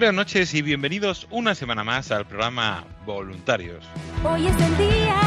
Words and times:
Buenas 0.00 0.16
noches 0.16 0.54
y 0.54 0.62
bienvenidos 0.62 1.26
una 1.28 1.54
semana 1.54 1.84
más 1.84 2.10
al 2.10 2.26
programa 2.26 2.86
Voluntarios. 3.04 3.84
Hoy 4.24 4.46
es 4.46 4.56
el 4.58 4.78
día. 4.78 5.20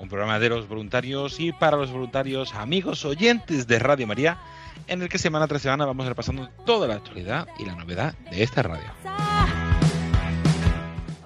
Un 0.00 0.08
programa 0.08 0.40
de 0.40 0.48
los 0.48 0.66
voluntarios 0.66 1.38
y 1.38 1.52
para 1.52 1.76
los 1.76 1.92
voluntarios, 1.92 2.52
amigos 2.56 3.04
oyentes 3.04 3.68
de 3.68 3.78
Radio 3.78 4.08
María, 4.08 4.38
en 4.88 5.02
el 5.02 5.08
que 5.08 5.18
semana 5.18 5.46
tras 5.46 5.62
semana 5.62 5.86
vamos 5.86 6.04
repasando 6.04 6.48
toda 6.66 6.88
la 6.88 6.94
actualidad 6.94 7.46
y 7.60 7.64
la 7.64 7.76
novedad 7.76 8.16
de 8.28 8.42
esta 8.42 8.64
radio. 8.64 8.90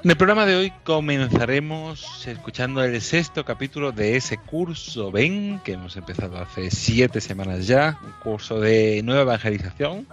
En 0.05 0.11
el 0.11 0.17
programa 0.19 0.45
de 0.45 0.57
hoy 0.57 0.73
comenzaremos 0.85 2.27
escuchando 2.27 2.85
el 2.85 3.01
sexto 3.01 3.43
capítulo 3.45 3.91
de 3.91 4.17
ese 4.17 4.37
curso 4.37 5.11
Ven, 5.11 5.61
que 5.65 5.73
hemos 5.73 5.97
empezado 5.97 6.37
hace 6.37 6.71
siete 6.71 7.23
semanas 7.23 7.67
ya, 7.67 7.99
un 8.03 8.13
curso 8.23 8.61
de 8.61 9.03
nueva 9.03 9.23
evangelización, 9.23 10.07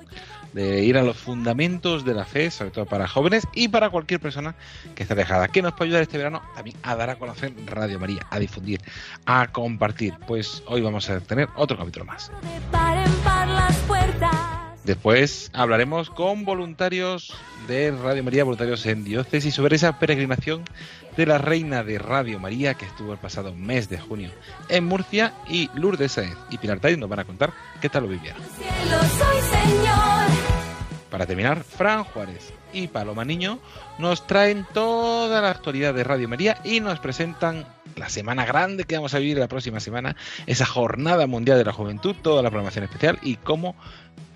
de 0.57 0.83
ir 0.83 0.97
a 0.97 1.03
los 1.03 1.17
fundamentos 1.17 2.03
de 2.03 2.15
la 2.15 2.25
fe, 2.25 2.49
sobre 2.49 2.71
todo 2.71 2.87
para 2.87 3.07
jóvenes 3.07 3.47
y 3.53 3.67
para 3.67 3.91
cualquier 3.91 4.19
persona 4.19 4.55
que 4.95 5.03
esté 5.03 5.13
alejada. 5.13 5.49
¿Qué 5.49 5.61
nos 5.61 5.73
puede 5.73 5.89
ayudar 5.89 6.01
este 6.01 6.17
verano? 6.17 6.41
También 6.55 6.75
a 6.81 6.95
dar 6.95 7.11
a 7.11 7.15
conocer 7.17 7.53
Radio 7.67 7.99
María, 7.99 8.25
a 8.31 8.39
difundir, 8.39 8.81
a 9.27 9.47
compartir. 9.51 10.15
Pues 10.25 10.63
hoy 10.65 10.81
vamos 10.81 11.11
a 11.11 11.19
tener 11.19 11.47
otro 11.55 11.77
capítulo 11.77 12.05
más. 12.05 12.31
Después 14.83 15.51
hablaremos 15.53 16.09
con 16.09 16.43
voluntarios 16.43 17.35
de 17.67 17.91
Radio 17.91 18.23
María, 18.23 18.43
voluntarios 18.43 18.83
en 18.87 19.03
diócesis, 19.03 19.53
sobre 19.53 19.75
esa 19.75 19.99
peregrinación 19.99 20.63
de 21.17 21.25
la 21.27 21.37
Reina 21.37 21.83
de 21.83 21.99
Radio 21.99 22.39
María 22.39 22.73
que 22.73 22.85
estuvo 22.85 23.11
el 23.11 23.19
pasado 23.19 23.53
mes 23.53 23.89
de 23.89 23.99
junio 23.99 24.31
en 24.69 24.85
Murcia 24.85 25.33
y 25.49 25.69
Lourdes 25.75 26.13
Sáenz 26.13 26.37
y 26.49 26.57
Pilar 26.57 26.79
nos 26.97 27.09
van 27.09 27.19
a 27.19 27.25
contar 27.25 27.53
qué 27.81 27.89
tal 27.89 28.03
lo 28.03 28.09
vivieron. 28.09 28.41
Para 31.09 31.25
terminar, 31.25 31.63
Fran 31.63 32.03
Juárez 32.03 32.53
y 32.73 32.87
Paloma 32.87 33.23
Niño 33.23 33.59
nos 33.97 34.27
traen 34.27 34.65
toda 34.73 35.41
la 35.41 35.51
actualidad 35.51 35.93
de 35.93 36.03
Radio 36.03 36.27
María 36.27 36.59
y 36.63 36.79
nos 36.79 36.99
presentan 36.99 37.65
la 37.95 38.09
semana 38.09 38.45
grande 38.45 38.83
que 38.83 38.95
vamos 38.95 39.13
a 39.13 39.19
vivir 39.19 39.37
la 39.37 39.47
próxima 39.47 39.79
semana, 39.79 40.15
esa 40.45 40.65
jornada 40.65 41.25
mundial 41.25 41.57
de 41.57 41.65
la 41.65 41.71
juventud, 41.71 42.15
toda 42.21 42.43
la 42.43 42.49
programación 42.49 42.83
especial 42.83 43.17
y 43.21 43.37
cómo 43.37 43.75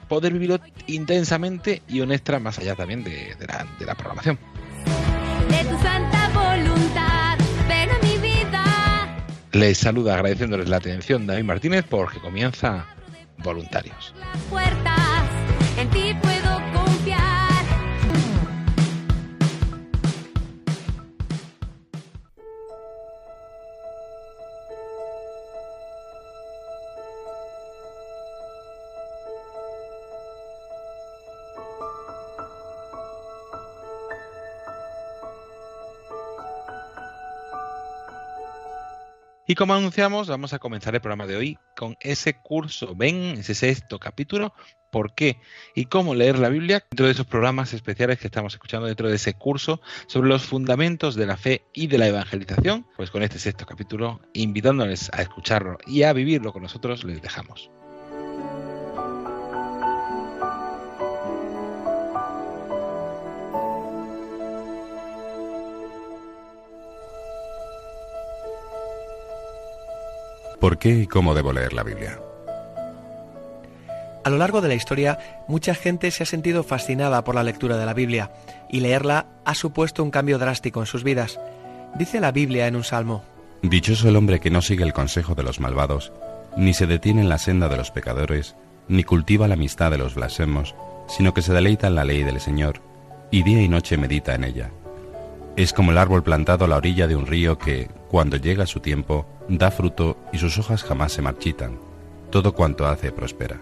poder 0.07 0.33
vivirlo 0.33 0.59
intensamente 0.87 1.81
y 1.87 2.01
honesta 2.01 2.39
más 2.39 2.57
allá 2.59 2.75
también 2.75 3.03
de, 3.03 3.35
de 3.35 3.47
la, 3.47 3.67
de 3.77 3.85
la 3.85 3.95
programación. 3.95 4.39
De 5.49 5.63
tu 5.65 5.77
santa 5.81 6.29
voluntad. 6.29 7.37
Ven 7.67 7.89
a 7.89 7.99
mi 7.99 8.17
vida. 8.17 8.63
Les 9.51 9.77
saluda 9.77 10.15
agradeciéndoles 10.15 10.69
la 10.69 10.77
atención 10.77 11.27
David 11.27 11.43
Martínez 11.43 11.85
porque 11.87 12.19
comienza 12.19 12.85
Voluntarios. 13.43 14.13
Las 14.19 14.41
puertas. 14.43 15.23
En 15.77 15.89
ti 15.89 16.10
Y 39.51 39.55
como 39.55 39.73
anunciamos, 39.73 40.29
vamos 40.29 40.53
a 40.53 40.59
comenzar 40.59 40.95
el 40.95 41.01
programa 41.01 41.27
de 41.27 41.35
hoy 41.35 41.57
con 41.75 41.97
ese 41.99 42.35
curso, 42.35 42.95
ven, 42.95 43.35
ese 43.37 43.53
sexto 43.53 43.99
capítulo, 43.99 44.53
por 44.93 45.13
qué 45.13 45.41
y 45.75 45.87
cómo 45.87 46.15
leer 46.15 46.39
la 46.39 46.47
Biblia, 46.47 46.85
dentro 46.89 47.05
de 47.05 47.11
esos 47.11 47.25
programas 47.25 47.73
especiales 47.73 48.17
que 48.17 48.27
estamos 48.27 48.53
escuchando 48.53 48.87
dentro 48.87 49.09
de 49.09 49.17
ese 49.17 49.33
curso 49.33 49.81
sobre 50.07 50.29
los 50.29 50.43
fundamentos 50.43 51.15
de 51.15 51.25
la 51.25 51.35
fe 51.35 51.65
y 51.73 51.87
de 51.87 51.97
la 51.97 52.07
evangelización, 52.07 52.87
pues 52.95 53.11
con 53.11 53.23
este 53.23 53.39
sexto 53.39 53.65
capítulo, 53.65 54.21
invitándoles 54.31 55.11
a 55.11 55.21
escucharlo 55.21 55.79
y 55.85 56.03
a 56.03 56.13
vivirlo 56.13 56.53
con 56.53 56.63
nosotros, 56.63 57.03
les 57.03 57.21
dejamos. 57.21 57.69
¿Por 70.61 70.77
qué 70.77 70.89
y 70.89 71.07
cómo 71.07 71.33
debo 71.33 71.51
leer 71.51 71.73
la 71.73 71.81
Biblia? 71.81 72.19
A 74.23 74.29
lo 74.29 74.37
largo 74.37 74.61
de 74.61 74.67
la 74.67 74.75
historia, 74.75 75.17
mucha 75.47 75.73
gente 75.73 76.11
se 76.11 76.21
ha 76.21 76.27
sentido 76.27 76.63
fascinada 76.63 77.23
por 77.23 77.33
la 77.33 77.41
lectura 77.43 77.77
de 77.77 77.85
la 77.87 77.95
Biblia, 77.95 78.31
y 78.69 78.81
leerla 78.81 79.25
ha 79.43 79.55
supuesto 79.55 80.03
un 80.03 80.11
cambio 80.11 80.37
drástico 80.37 80.79
en 80.79 80.85
sus 80.85 81.03
vidas. 81.03 81.39
Dice 81.95 82.19
la 82.19 82.31
Biblia 82.31 82.67
en 82.67 82.75
un 82.75 82.83
salmo, 82.83 83.23
Dichoso 83.63 84.07
el 84.07 84.15
hombre 84.15 84.39
que 84.39 84.51
no 84.51 84.61
sigue 84.61 84.83
el 84.83 84.93
consejo 84.93 85.33
de 85.33 85.41
los 85.41 85.59
malvados, 85.59 86.11
ni 86.55 86.75
se 86.75 86.85
detiene 86.85 87.21
en 87.21 87.29
la 87.29 87.39
senda 87.39 87.67
de 87.67 87.77
los 87.77 87.89
pecadores, 87.89 88.55
ni 88.87 89.03
cultiva 89.03 89.47
la 89.47 89.55
amistad 89.55 89.89
de 89.89 89.97
los 89.97 90.13
blasfemos, 90.13 90.75
sino 91.07 91.33
que 91.33 91.41
se 91.41 91.53
deleita 91.53 91.87
en 91.87 91.95
la 91.95 92.05
ley 92.05 92.23
del 92.23 92.39
Señor, 92.39 92.81
y 93.31 93.41
día 93.41 93.63
y 93.63 93.67
noche 93.67 93.97
medita 93.97 94.35
en 94.35 94.43
ella. 94.43 94.69
Es 95.55 95.73
como 95.73 95.91
el 95.91 95.97
árbol 95.97 96.21
plantado 96.21 96.65
a 96.65 96.67
la 96.67 96.77
orilla 96.77 97.07
de 97.07 97.15
un 97.15 97.25
río 97.25 97.57
que, 97.57 97.89
cuando 98.09 98.37
llega 98.37 98.67
su 98.67 98.79
tiempo, 98.79 99.25
da 99.57 99.71
fruto 99.71 100.17
y 100.31 100.37
sus 100.37 100.57
hojas 100.57 100.83
jamás 100.83 101.13
se 101.13 101.21
marchitan. 101.21 101.79
Todo 102.29 102.53
cuanto 102.53 102.87
hace 102.87 103.11
prospera. 103.11 103.59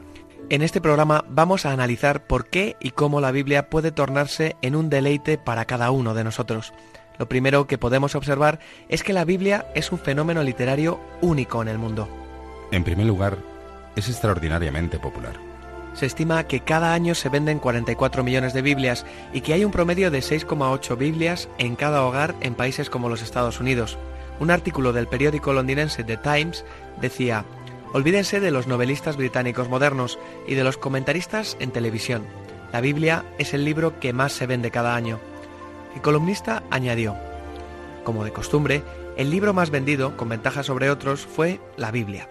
En 0.49 0.61
este 0.61 0.81
programa 0.81 1.25
vamos 1.29 1.65
a 1.65 1.71
analizar 1.71 2.25
por 2.25 2.47
qué 2.47 2.75
y 2.79 2.91
cómo 2.91 3.21
la 3.21 3.31
Biblia 3.31 3.69
puede 3.69 3.91
tornarse 3.91 4.55
en 4.61 4.75
un 4.75 4.89
deleite 4.89 5.37
para 5.37 5.65
cada 5.65 5.91
uno 5.91 6.13
de 6.13 6.23
nosotros. 6.23 6.73
Lo 7.19 7.27
primero 7.27 7.67
que 7.67 7.77
podemos 7.77 8.15
observar 8.15 8.59
es 8.87 9.03
que 9.03 9.13
la 9.13 9.25
Biblia 9.25 9.67
es 9.75 9.91
un 9.91 9.99
fenómeno 9.99 10.41
literario 10.41 10.99
único 11.21 11.61
en 11.61 11.67
el 11.67 11.77
mundo. 11.77 12.07
En 12.71 12.83
primer 12.83 13.05
lugar, 13.05 13.37
es 13.95 14.09
extraordinariamente 14.09 14.99
popular. 14.99 15.33
Se 15.93 16.05
estima 16.05 16.45
que 16.45 16.61
cada 16.61 16.93
año 16.93 17.15
se 17.15 17.29
venden 17.29 17.59
44 17.59 18.23
millones 18.23 18.53
de 18.53 18.61
Biblias 18.61 19.05
y 19.33 19.41
que 19.41 19.53
hay 19.53 19.65
un 19.65 19.71
promedio 19.71 20.11
de 20.11 20.19
6,8 20.19 20.97
Biblias 20.97 21.49
en 21.57 21.75
cada 21.75 22.03
hogar 22.03 22.35
en 22.41 22.55
países 22.55 22.89
como 22.89 23.09
los 23.09 23.21
Estados 23.21 23.59
Unidos. 23.59 23.97
Un 24.39 24.51
artículo 24.51 24.93
del 24.93 25.07
periódico 25.07 25.53
londinense 25.53 26.03
The 26.03 26.17
Times 26.17 26.65
decía, 27.01 27.45
Olvídense 27.91 28.39
de 28.39 28.51
los 28.51 28.67
novelistas 28.67 29.17
británicos 29.17 29.67
modernos 29.67 30.19
y 30.47 30.55
de 30.55 30.63
los 30.63 30.77
comentaristas 30.77 31.57
en 31.59 31.71
televisión. 31.71 32.25
La 32.71 32.81
Biblia 32.81 33.25
es 33.39 33.53
el 33.53 33.65
libro 33.65 33.99
que 33.99 34.13
más 34.13 34.31
se 34.31 34.45
vende 34.45 34.69
cada 34.69 34.95
año. 34.95 35.19
El 35.95 36.01
columnista 36.01 36.63
añadió, 36.69 37.15
como 38.03 38.23
de 38.23 38.31
costumbre, 38.31 38.83
el 39.17 39.31
libro 39.31 39.53
más 39.53 39.71
vendido, 39.71 40.15
con 40.15 40.29
ventaja 40.29 40.63
sobre 40.63 40.89
otros, 40.89 41.25
fue 41.25 41.59
la 41.77 41.91
Biblia. 41.91 42.29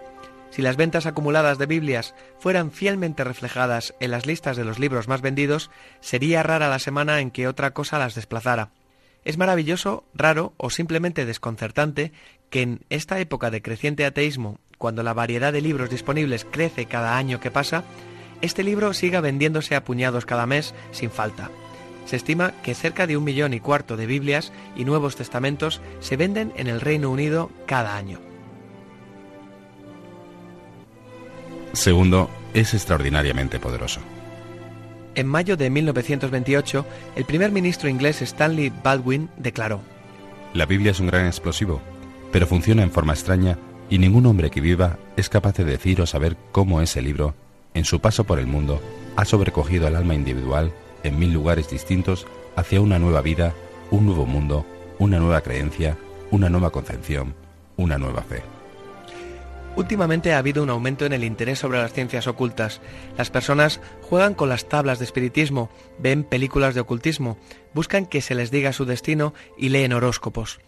Si 0.49 0.61
las 0.61 0.77
ventas 0.77 1.05
acumuladas 1.05 1.57
de 1.57 1.67
Biblias 1.67 2.15
fueran 2.39 2.71
fielmente 2.71 3.23
reflejadas 3.23 3.93
en 3.99 4.11
las 4.11 4.25
listas 4.25 4.57
de 4.57 4.65
los 4.65 4.79
libros 4.79 5.07
más 5.07 5.21
vendidos, 5.21 5.69
sería 5.99 6.41
rara 6.41 6.69
la 6.69 6.79
semana 6.79 7.19
en 7.19 7.31
que 7.31 7.47
otra 7.47 7.71
cosa 7.71 7.99
las 7.99 8.15
desplazara. 8.15 8.69
Es 9.25 9.37
maravilloso, 9.37 10.05
raro 10.13 10.53
o 10.57 10.69
simplemente 10.69 11.25
desconcertante 11.25 12.11
que 12.49 12.61
en 12.61 12.81
esta 12.89 13.19
época 13.19 13.51
de 13.51 13.61
creciente 13.61 14.05
ateísmo, 14.05 14.59
cuando 14.77 15.03
la 15.03 15.13
variedad 15.13 15.53
de 15.53 15.61
libros 15.61 15.89
disponibles 15.89 16.45
crece 16.49 16.85
cada 16.85 17.17
año 17.17 17.39
que 17.39 17.51
pasa, 17.51 17.83
este 18.41 18.63
libro 18.63 18.93
siga 18.93 19.21
vendiéndose 19.21 19.75
a 19.75 19.83
puñados 19.83 20.25
cada 20.25 20.45
mes 20.45 20.73
sin 20.91 21.11
falta. 21.11 21.51
Se 22.05 22.15
estima 22.15 22.53
que 22.63 22.73
cerca 22.73 23.05
de 23.05 23.17
un 23.17 23.23
millón 23.23 23.53
y 23.53 23.59
cuarto 23.59 23.97
de 23.97 24.07
Biblias 24.07 24.51
y 24.75 24.85
Nuevos 24.85 25.15
Testamentos 25.15 25.81
se 25.99 26.17
venden 26.17 26.53
en 26.55 26.67
el 26.67 26.81
Reino 26.81 27.11
Unido 27.11 27.51
cada 27.67 27.95
año. 27.97 28.19
Segundo, 31.73 32.29
es 32.53 32.73
extraordinariamente 32.73 33.59
poderoso. 33.59 34.01
En 35.19 35.27
mayo 35.27 35.57
de 35.57 35.69
1928, 35.69 36.85
el 37.17 37.25
primer 37.25 37.51
ministro 37.51 37.89
inglés 37.89 38.21
Stanley 38.21 38.71
Baldwin 38.81 39.29
declaró, 39.35 39.81
La 40.53 40.65
Biblia 40.65 40.91
es 40.91 41.01
un 41.01 41.07
gran 41.07 41.25
explosivo, 41.25 41.81
pero 42.31 42.47
funciona 42.47 42.83
en 42.83 42.91
forma 42.91 43.11
extraña 43.11 43.57
y 43.89 43.97
ningún 43.97 44.25
hombre 44.27 44.49
que 44.49 44.61
viva 44.61 44.97
es 45.17 45.27
capaz 45.27 45.57
de 45.57 45.65
decir 45.65 45.99
o 45.99 46.05
saber 46.05 46.37
cómo 46.53 46.79
ese 46.79 47.01
libro, 47.01 47.35
en 47.73 47.83
su 47.83 47.99
paso 47.99 48.23
por 48.23 48.39
el 48.39 48.47
mundo, 48.47 48.81
ha 49.17 49.25
sobrecogido 49.25 49.87
al 49.87 49.97
alma 49.97 50.15
individual 50.15 50.71
en 51.03 51.19
mil 51.19 51.33
lugares 51.33 51.69
distintos 51.69 52.25
hacia 52.55 52.79
una 52.79 52.97
nueva 52.97 53.19
vida, 53.19 53.53
un 53.91 54.05
nuevo 54.05 54.25
mundo, 54.25 54.65
una 54.99 55.19
nueva 55.19 55.41
creencia, 55.41 55.97
una 56.31 56.49
nueva 56.49 56.69
concepción, 56.69 57.35
una 57.75 57.97
nueva 57.97 58.21
fe. 58.21 58.41
Últimamente 59.75 60.33
ha 60.33 60.39
habido 60.39 60.61
un 60.61 60.69
aumento 60.69 61.05
en 61.05 61.13
el 61.13 61.23
interés 61.23 61.59
sobre 61.59 61.79
las 61.79 61.93
ciencias 61.93 62.27
ocultas. 62.27 62.81
Las 63.17 63.29
personas 63.29 63.79
juegan 64.01 64.33
con 64.33 64.49
las 64.49 64.67
tablas 64.67 64.99
de 64.99 65.05
espiritismo, 65.05 65.69
ven 65.99 66.23
películas 66.23 66.75
de 66.75 66.81
ocultismo, 66.81 67.37
buscan 67.73 68.05
que 68.05 68.21
se 68.21 68.35
les 68.35 68.51
diga 68.51 68.73
su 68.73 68.85
destino 68.85 69.33
y 69.57 69.69
leen 69.69 69.93
horóscopos. 69.93 70.59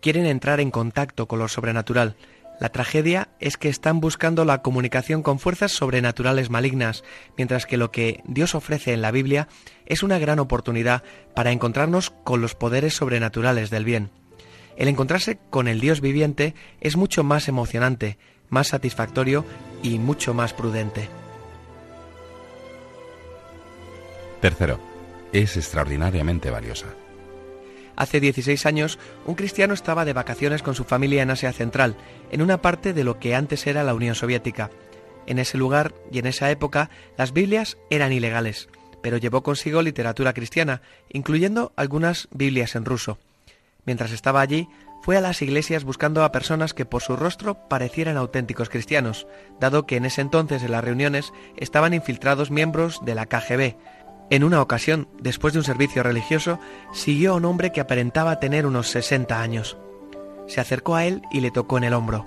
Quieren 0.00 0.26
entrar 0.26 0.60
en 0.60 0.70
contacto 0.70 1.26
con 1.28 1.38
lo 1.38 1.48
sobrenatural. 1.48 2.16
La 2.60 2.68
tragedia 2.68 3.28
es 3.40 3.56
que 3.56 3.68
están 3.68 4.00
buscando 4.00 4.44
la 4.44 4.62
comunicación 4.62 5.22
con 5.22 5.40
fuerzas 5.40 5.72
sobrenaturales 5.72 6.50
malignas, 6.50 7.02
mientras 7.36 7.66
que 7.66 7.76
lo 7.76 7.90
que 7.90 8.22
Dios 8.24 8.54
ofrece 8.54 8.92
en 8.92 9.02
la 9.02 9.10
Biblia 9.10 9.48
es 9.86 10.02
una 10.02 10.18
gran 10.18 10.38
oportunidad 10.38 11.02
para 11.34 11.50
encontrarnos 11.50 12.10
con 12.10 12.40
los 12.40 12.54
poderes 12.54 12.94
sobrenaturales 12.94 13.70
del 13.70 13.84
bien. 13.84 14.10
El 14.76 14.88
encontrarse 14.88 15.38
con 15.50 15.68
el 15.68 15.80
Dios 15.80 16.00
viviente 16.00 16.54
es 16.80 16.96
mucho 16.96 17.24
más 17.24 17.48
emocionante, 17.48 18.18
más 18.54 18.68
satisfactorio 18.68 19.44
y 19.82 19.98
mucho 19.98 20.32
más 20.32 20.54
prudente. 20.54 21.10
Tercero, 24.40 24.80
es 25.32 25.58
extraordinariamente 25.58 26.50
valiosa. 26.50 26.86
Hace 27.96 28.20
16 28.20 28.66
años, 28.66 28.98
un 29.26 29.34
cristiano 29.34 29.74
estaba 29.74 30.04
de 30.04 30.12
vacaciones 30.12 30.62
con 30.62 30.74
su 30.74 30.84
familia 30.84 31.22
en 31.22 31.30
Asia 31.30 31.52
Central, 31.52 31.96
en 32.30 32.42
una 32.42 32.60
parte 32.60 32.92
de 32.92 33.04
lo 33.04 33.18
que 33.18 33.34
antes 33.34 33.66
era 33.66 33.84
la 33.84 33.94
Unión 33.94 34.14
Soviética. 34.14 34.70
En 35.26 35.38
ese 35.38 35.58
lugar 35.58 35.94
y 36.10 36.18
en 36.18 36.26
esa 36.26 36.50
época, 36.50 36.90
las 37.16 37.32
Biblias 37.32 37.76
eran 37.90 38.12
ilegales, 38.12 38.68
pero 39.00 39.16
llevó 39.16 39.42
consigo 39.42 39.80
literatura 39.80 40.32
cristiana, 40.32 40.82
incluyendo 41.10 41.72
algunas 41.76 42.28
Biblias 42.32 42.74
en 42.74 42.84
ruso. 42.84 43.18
Mientras 43.86 44.12
estaba 44.12 44.40
allí, 44.40 44.68
fue 45.04 45.18
a 45.18 45.20
las 45.20 45.42
iglesias 45.42 45.84
buscando 45.84 46.24
a 46.24 46.32
personas 46.32 46.72
que 46.72 46.86
por 46.86 47.02
su 47.02 47.14
rostro 47.14 47.68
parecieran 47.68 48.16
auténticos 48.16 48.70
cristianos, 48.70 49.26
dado 49.60 49.84
que 49.84 49.96
en 49.96 50.06
ese 50.06 50.22
entonces 50.22 50.62
en 50.62 50.72
las 50.72 50.82
reuniones 50.82 51.30
estaban 51.58 51.92
infiltrados 51.92 52.50
miembros 52.50 53.04
de 53.04 53.14
la 53.14 53.26
KGB, 53.26 53.76
en 54.30 54.42
una 54.42 54.62
ocasión, 54.62 55.06
después 55.20 55.52
de 55.52 55.58
un 55.58 55.64
servicio 55.66 56.02
religioso, 56.02 56.58
siguió 56.94 57.32
a 57.32 57.34
un 57.34 57.44
hombre 57.44 57.70
que 57.70 57.82
aparentaba 57.82 58.40
tener 58.40 58.64
unos 58.64 58.88
60 58.88 59.38
años. 59.38 59.76
Se 60.46 60.62
acercó 60.62 60.96
a 60.96 61.04
él 61.04 61.20
y 61.30 61.40
le 61.40 61.50
tocó 61.50 61.76
en 61.76 61.84
el 61.84 61.92
hombro. 61.92 62.26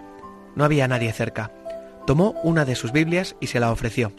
No 0.55 0.63
había 0.63 0.87
nadie 0.87 1.11
cerca. 1.11 1.51
Tomó 2.05 2.35
una 2.43 2.63
de 2.63 2.75
sus 2.75 2.91
Biblias 2.91 3.35
y 3.39 3.47
se 3.47 3.59
la 3.59 3.71
ofreció. 3.71 4.11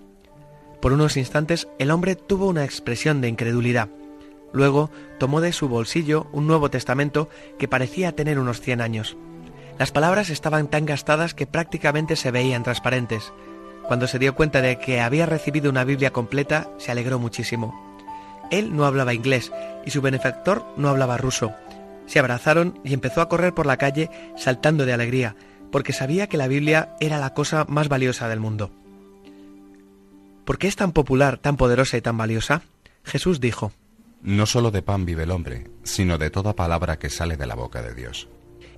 Por 0.82 0.92
unos 0.92 1.16
instantes 1.16 1.68
el 1.78 1.92
hombre 1.92 2.16
tuvo 2.16 2.48
una 2.48 2.64
expresión 2.64 3.20
de 3.20 3.28
incredulidad. 3.28 3.88
Luego 4.52 4.90
tomó 5.18 5.40
de 5.40 5.52
su 5.52 5.68
bolsillo 5.68 6.26
un 6.32 6.46
Nuevo 6.46 6.70
Testamento 6.70 7.28
que 7.58 7.68
parecía 7.68 8.12
tener 8.12 8.38
unos 8.38 8.60
100 8.60 8.80
años. 8.80 9.16
Las 9.78 9.92
palabras 9.92 10.30
estaban 10.30 10.68
tan 10.68 10.86
gastadas 10.86 11.34
que 11.34 11.46
prácticamente 11.46 12.16
se 12.16 12.30
veían 12.30 12.64
transparentes. 12.64 13.32
Cuando 13.86 14.06
se 14.06 14.18
dio 14.18 14.34
cuenta 14.34 14.60
de 14.60 14.78
que 14.78 15.00
había 15.00 15.26
recibido 15.26 15.70
una 15.70 15.84
Biblia 15.84 16.12
completa, 16.12 16.68
se 16.78 16.90
alegró 16.90 17.18
muchísimo. 17.18 17.88
Él 18.50 18.74
no 18.74 18.86
hablaba 18.86 19.14
inglés 19.14 19.52
y 19.84 19.90
su 19.90 20.00
benefactor 20.00 20.64
no 20.76 20.88
hablaba 20.88 21.16
ruso. 21.16 21.52
Se 22.06 22.18
abrazaron 22.18 22.80
y 22.84 22.94
empezó 22.94 23.20
a 23.20 23.28
correr 23.28 23.54
por 23.54 23.66
la 23.66 23.76
calle 23.76 24.10
saltando 24.36 24.86
de 24.86 24.94
alegría, 24.94 25.36
porque 25.70 25.92
sabía 25.92 26.26
que 26.26 26.38
la 26.38 26.48
Biblia 26.48 26.96
era 27.00 27.18
la 27.18 27.34
cosa 27.34 27.64
más 27.68 27.88
valiosa 27.88 28.28
del 28.28 28.40
mundo. 28.40 28.70
¿Por 30.44 30.58
qué 30.58 30.66
es 30.66 30.76
tan 30.76 30.92
popular, 30.92 31.36
tan 31.36 31.56
poderosa 31.56 31.98
y 31.98 32.00
tan 32.00 32.16
valiosa? 32.16 32.62
Jesús 33.04 33.40
dijo, 33.40 33.72
No 34.22 34.46
solo 34.46 34.70
de 34.70 34.82
pan 34.82 35.04
vive 35.04 35.22
el 35.22 35.30
hombre, 35.30 35.70
sino 35.84 36.18
de 36.18 36.30
toda 36.30 36.56
palabra 36.56 36.98
que 36.98 37.10
sale 37.10 37.36
de 37.36 37.46
la 37.46 37.54
boca 37.54 37.82
de 37.82 37.94
Dios. 37.94 38.28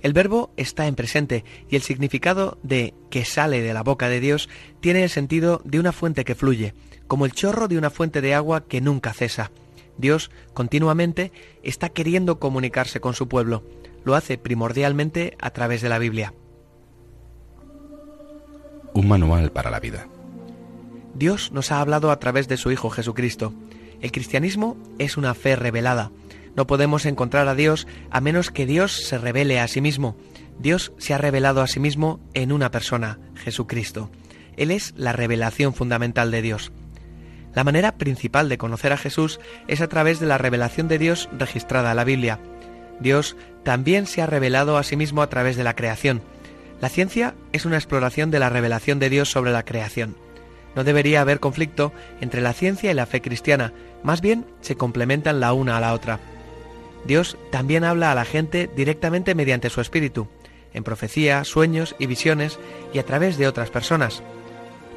El 0.01 0.13
verbo 0.13 0.51
está 0.57 0.87
en 0.87 0.95
presente 0.95 1.45
y 1.69 1.75
el 1.75 1.81
significado 1.83 2.57
de 2.63 2.93
que 3.09 3.25
sale 3.25 3.61
de 3.61 3.73
la 3.73 3.83
boca 3.83 4.09
de 4.09 4.19
Dios 4.19 4.49
tiene 4.79 5.03
el 5.03 5.09
sentido 5.09 5.61
de 5.63 5.79
una 5.79 5.91
fuente 5.91 6.25
que 6.25 6.35
fluye, 6.35 6.73
como 7.07 7.25
el 7.25 7.33
chorro 7.33 7.67
de 7.67 7.77
una 7.77 7.89
fuente 7.89 8.21
de 8.21 8.33
agua 8.33 8.65
que 8.65 8.81
nunca 8.81 9.13
cesa. 9.13 9.51
Dios 9.97 10.31
continuamente 10.53 11.31
está 11.61 11.89
queriendo 11.89 12.39
comunicarse 12.39 12.99
con 12.99 13.13
su 13.13 13.27
pueblo. 13.27 13.63
Lo 14.03 14.15
hace 14.15 14.37
primordialmente 14.37 15.37
a 15.39 15.51
través 15.51 15.81
de 15.81 15.89
la 15.89 15.99
Biblia. 15.99 16.33
Un 18.93 19.07
manual 19.07 19.51
para 19.51 19.69
la 19.69 19.79
vida. 19.79 20.07
Dios 21.13 21.51
nos 21.51 21.71
ha 21.71 21.81
hablado 21.81 22.09
a 22.09 22.19
través 22.19 22.47
de 22.47 22.57
su 22.57 22.71
Hijo 22.71 22.89
Jesucristo. 22.89 23.53
El 24.01 24.11
cristianismo 24.11 24.77
es 24.99 25.17
una 25.17 25.33
fe 25.33 25.55
revelada, 25.55 26.11
no 26.55 26.67
podemos 26.67 27.05
encontrar 27.05 27.47
a 27.47 27.55
Dios 27.55 27.87
a 28.09 28.19
menos 28.19 28.51
que 28.51 28.65
Dios 28.65 28.91
se 28.91 29.17
revele 29.17 29.59
a 29.59 29.67
sí 29.67 29.81
mismo. 29.81 30.17
Dios 30.59 30.91
se 30.97 31.13
ha 31.13 31.17
revelado 31.17 31.61
a 31.61 31.67
sí 31.67 31.79
mismo 31.79 32.19
en 32.33 32.51
una 32.51 32.71
persona, 32.71 33.19
Jesucristo. 33.35 34.11
Él 34.57 34.71
es 34.71 34.93
la 34.97 35.13
revelación 35.13 35.73
fundamental 35.73 36.29
de 36.29 36.41
Dios. 36.41 36.71
La 37.53 37.63
manera 37.63 37.97
principal 37.97 38.49
de 38.49 38.57
conocer 38.57 38.93
a 38.93 38.97
Jesús 38.97 39.39
es 39.67 39.81
a 39.81 39.87
través 39.87 40.19
de 40.19 40.25
la 40.25 40.37
revelación 40.37 40.87
de 40.87 40.99
Dios 40.99 41.29
registrada 41.37 41.91
en 41.91 41.97
la 41.97 42.03
Biblia. 42.03 42.39
Dios 42.99 43.35
también 43.63 44.05
se 44.05 44.21
ha 44.21 44.27
revelado 44.27 44.77
a 44.77 44.83
sí 44.83 44.95
mismo 44.95 45.21
a 45.21 45.29
través 45.29 45.55
de 45.55 45.63
la 45.63 45.75
creación. 45.75 46.21
La 46.81 46.89
ciencia 46.89 47.35
es 47.51 47.65
una 47.65 47.77
exploración 47.77 48.29
de 48.29 48.39
la 48.39 48.49
revelación 48.49 48.99
de 48.99 49.09
Dios 49.09 49.29
sobre 49.29 49.51
la 49.51 49.63
creación. 49.63 50.15
No 50.75 50.83
debería 50.83 51.21
haber 51.21 51.39
conflicto 51.39 51.91
entre 52.21 52.41
la 52.41 52.53
ciencia 52.53 52.91
y 52.91 52.93
la 52.93 53.05
fe 53.05 53.21
cristiana, 53.21 53.73
más 54.03 54.21
bien 54.21 54.45
se 54.61 54.75
complementan 54.75 55.39
la 55.39 55.53
una 55.53 55.77
a 55.77 55.81
la 55.81 55.93
otra. 55.93 56.19
Dios 57.05 57.37
también 57.51 57.83
habla 57.83 58.11
a 58.11 58.15
la 58.15 58.25
gente 58.25 58.69
directamente 58.75 59.35
mediante 59.35 59.69
su 59.69 59.81
espíritu, 59.81 60.27
en 60.73 60.83
profecía, 60.83 61.43
sueños 61.43 61.95
y 61.99 62.05
visiones 62.05 62.59
y 62.93 62.99
a 62.99 63.05
través 63.05 63.37
de 63.37 63.47
otras 63.47 63.69
personas. 63.69 64.23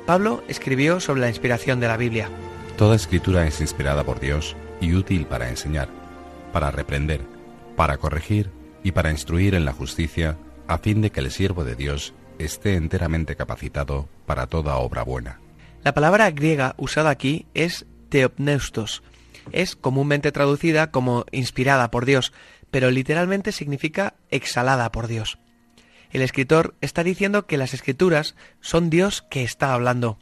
Pablo 0.06 0.42
escribió 0.48 1.00
sobre 1.00 1.22
la 1.22 1.28
inspiración 1.28 1.80
de 1.80 1.88
la 1.88 1.96
Biblia. 1.96 2.28
Toda 2.76 2.96
escritura 2.96 3.46
es 3.46 3.60
inspirada 3.60 4.04
por 4.04 4.20
Dios 4.20 4.54
y 4.80 4.94
útil 4.94 5.26
para 5.26 5.48
enseñar, 5.48 5.88
para 6.52 6.70
reprender, 6.70 7.22
para 7.76 7.96
corregir 7.96 8.50
y 8.82 8.92
para 8.92 9.10
instruir 9.10 9.54
en 9.54 9.64
la 9.64 9.72
justicia, 9.72 10.36
a 10.68 10.78
fin 10.78 11.00
de 11.00 11.10
que 11.10 11.20
el 11.20 11.30
siervo 11.30 11.64
de 11.64 11.74
Dios 11.74 12.12
esté 12.38 12.74
enteramente 12.74 13.36
capacitado 13.36 14.08
para 14.26 14.46
toda 14.46 14.76
obra 14.76 15.02
buena. 15.02 15.40
La 15.84 15.92
palabra 15.92 16.30
griega 16.30 16.74
usada 16.78 17.10
aquí 17.10 17.44
es 17.52 17.84
teopneustos, 18.08 19.02
es 19.52 19.76
comúnmente 19.76 20.32
traducida 20.32 20.90
como 20.90 21.26
inspirada 21.30 21.90
por 21.90 22.06
Dios, 22.06 22.32
pero 22.70 22.90
literalmente 22.90 23.52
significa 23.52 24.14
exhalada 24.30 24.90
por 24.90 25.08
Dios. 25.08 25.38
El 26.10 26.22
escritor 26.22 26.74
está 26.80 27.04
diciendo 27.04 27.46
que 27.46 27.58
las 27.58 27.74
escrituras 27.74 28.34
son 28.62 28.88
Dios 28.88 29.26
que 29.28 29.44
está 29.44 29.74
hablando. 29.74 30.18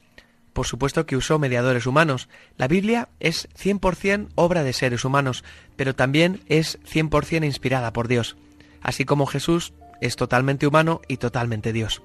Por 0.53 0.67
supuesto 0.67 1.07
que 1.07 1.17
usó 1.17 1.39
mediadores 1.39 1.87
humanos. 1.87 2.29
La 2.57 2.67
Biblia 2.67 3.09
es 3.21 3.49
100% 3.51 4.31
obra 4.35 4.65
de 4.65 4.73
seres 4.73 5.05
humanos, 5.05 5.45
pero 5.77 5.95
también 5.95 6.43
es 6.47 6.81
100% 6.81 7.47
inspirada 7.47 7.93
por 7.93 8.09
Dios. 8.09 8.37
Así 8.81 9.05
como 9.05 9.27
Jesús 9.27 9.75
es 10.01 10.17
totalmente 10.17 10.67
humano 10.67 11.03
y 11.07 11.19
totalmente 11.19 11.73
Dios. 11.73 12.03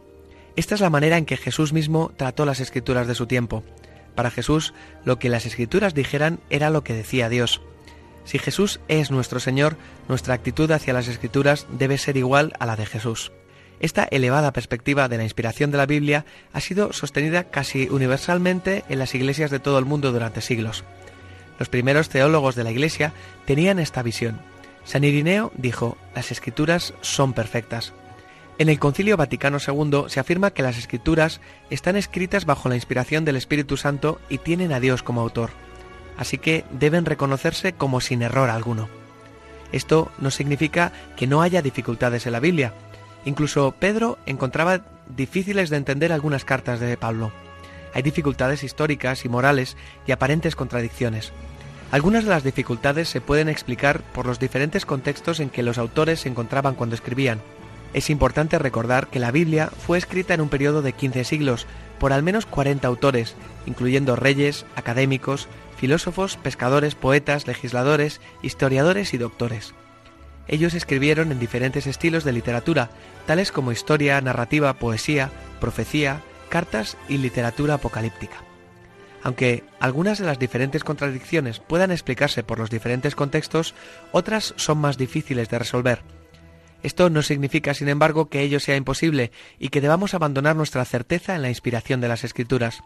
Esta 0.57 0.73
es 0.73 0.81
la 0.81 0.89
manera 0.89 1.17
en 1.17 1.25
que 1.25 1.37
Jesús 1.37 1.71
mismo 1.71 2.11
trató 2.17 2.43
las 2.43 2.59
escrituras 2.59 3.05
de 3.05 3.13
su 3.13 3.27
tiempo. 3.27 3.63
Para 4.15 4.31
Jesús, 4.31 4.73
lo 5.05 5.19
que 5.19 5.29
las 5.29 5.45
escrituras 5.45 5.93
dijeran 5.93 6.39
era 6.49 6.71
lo 6.71 6.83
que 6.83 6.95
decía 6.95 7.29
Dios. 7.29 7.61
Si 8.25 8.39
Jesús 8.39 8.79
es 8.87 9.11
nuestro 9.11 9.39
Señor, 9.39 9.77
nuestra 10.09 10.33
actitud 10.33 10.71
hacia 10.71 10.93
las 10.93 11.07
escrituras 11.07 11.67
debe 11.69 11.99
ser 11.99 12.17
igual 12.17 12.53
a 12.57 12.65
la 12.65 12.75
de 12.75 12.87
Jesús. 12.87 13.31
Esta 13.79 14.05
elevada 14.09 14.51
perspectiva 14.51 15.07
de 15.07 15.17
la 15.17 15.23
inspiración 15.23 15.69
de 15.69 15.77
la 15.77 15.85
Biblia 15.85 16.25
ha 16.53 16.59
sido 16.59 16.91
sostenida 16.91 17.43
casi 17.43 17.87
universalmente 17.91 18.83
en 18.89 18.97
las 18.97 19.13
iglesias 19.13 19.51
de 19.51 19.59
todo 19.59 19.77
el 19.77 19.85
mundo 19.85 20.11
durante 20.11 20.41
siglos. 20.41 20.83
Los 21.59 21.69
primeros 21.69 22.09
teólogos 22.09 22.55
de 22.55 22.63
la 22.63 22.71
Iglesia 22.71 23.13
tenían 23.45 23.77
esta 23.77 24.01
visión. 24.01 24.41
San 24.85 25.03
Irineo 25.03 25.51
dijo, 25.55 25.97
las 26.15 26.31
escrituras 26.31 26.95
son 27.01 27.33
perfectas. 27.33 27.93
En 28.59 28.69
el 28.69 28.79
Concilio 28.79 29.17
Vaticano 29.17 29.59
II 29.59 30.05
se 30.07 30.19
afirma 30.19 30.49
que 30.49 30.63
las 30.63 30.79
escrituras 30.79 31.41
están 31.69 31.95
escritas 31.95 32.45
bajo 32.45 32.69
la 32.69 32.75
inspiración 32.75 33.23
del 33.23 33.35
Espíritu 33.35 33.77
Santo 33.77 34.19
y 34.29 34.39
tienen 34.39 34.73
a 34.73 34.79
Dios 34.79 35.03
como 35.03 35.21
autor, 35.21 35.51
así 36.17 36.39
que 36.39 36.65
deben 36.71 37.05
reconocerse 37.05 37.73
como 37.73 38.01
sin 38.01 38.23
error 38.23 38.49
alguno. 38.49 38.89
Esto 39.71 40.11
no 40.17 40.31
significa 40.31 40.91
que 41.15 41.27
no 41.27 41.43
haya 41.43 41.61
dificultades 41.61 42.25
en 42.25 42.31
la 42.31 42.39
Biblia. 42.39 42.73
Incluso 43.25 43.75
Pedro 43.77 44.17
encontraba 44.25 44.81
difíciles 45.15 45.69
de 45.69 45.77
entender 45.77 46.11
algunas 46.11 46.43
cartas 46.43 46.79
de 46.79 46.97
Pablo. 46.97 47.31
Hay 47.93 48.01
dificultades 48.01 48.63
históricas 48.63 49.23
y 49.23 49.29
morales 49.29 49.77
y 50.07 50.13
aparentes 50.13 50.55
contradicciones. 50.55 51.31
Algunas 51.91 52.23
de 52.23 52.31
las 52.31 52.43
dificultades 52.43 53.07
se 53.07 53.21
pueden 53.21 53.49
explicar 53.49 54.01
por 54.13 54.25
los 54.25 54.39
diferentes 54.39 54.85
contextos 54.85 55.39
en 55.39 55.49
que 55.49 55.63
los 55.63 55.77
autores 55.77 56.21
se 56.21 56.29
encontraban 56.29 56.73
cuando 56.73 56.95
escribían. 56.95 57.39
Es 57.93 58.09
importante 58.09 58.59
recordar 58.59 59.07
que 59.07 59.19
la 59.19 59.31
Biblia 59.31 59.71
fue 59.85 59.97
escrita 59.97 60.33
en 60.33 60.41
un 60.41 60.49
periodo 60.49 60.81
de 60.81 60.93
15 60.93 61.23
siglos 61.23 61.67
por 61.99 62.13
al 62.13 62.23
menos 62.23 62.45
40 62.45 62.87
autores, 62.87 63.35
incluyendo 63.65 64.15
reyes, 64.15 64.65
académicos, 64.75 65.47
filósofos, 65.77 66.37
pescadores, 66.37 66.95
poetas, 66.95 67.47
legisladores, 67.47 68.21
historiadores 68.41 69.13
y 69.13 69.17
doctores. 69.17 69.73
Ellos 70.47 70.73
escribieron 70.73 71.31
en 71.31 71.39
diferentes 71.39 71.87
estilos 71.87 72.23
de 72.23 72.33
literatura, 72.33 72.89
tales 73.25 73.51
como 73.51 73.71
historia, 73.71 74.21
narrativa, 74.21 74.73
poesía, 74.73 75.29
profecía, 75.59 76.21
cartas 76.49 76.97
y 77.09 77.17
literatura 77.17 77.75
apocalíptica. 77.75 78.37
Aunque 79.23 79.63
algunas 79.79 80.19
de 80.19 80.25
las 80.25 80.39
diferentes 80.39 80.83
contradicciones 80.83 81.59
puedan 81.59 81.91
explicarse 81.91 82.43
por 82.43 82.59
los 82.59 82.69
diferentes 82.69 83.15
contextos, 83.15 83.73
otras 84.11 84.53
son 84.55 84.77
más 84.77 84.97
difíciles 84.97 85.49
de 85.49 85.59
resolver. 85.59 86.16
Esto 86.87 87.09
no 87.09 87.21
significa, 87.21 87.73
sin 87.73 87.89
embargo, 87.89 88.29
que 88.29 88.43
ello 88.43 88.61
sea 88.61 88.77
imposible 88.77 89.33
y 89.59 89.67
que 89.67 89.81
debamos 89.81 90.13
abandonar 90.13 90.55
nuestra 90.55 90.85
certeza 90.85 91.35
en 91.35 91.41
la 91.41 91.49
inspiración 91.49 91.99
de 91.99 92.07
las 92.07 92.23
Escrituras. 92.23 92.81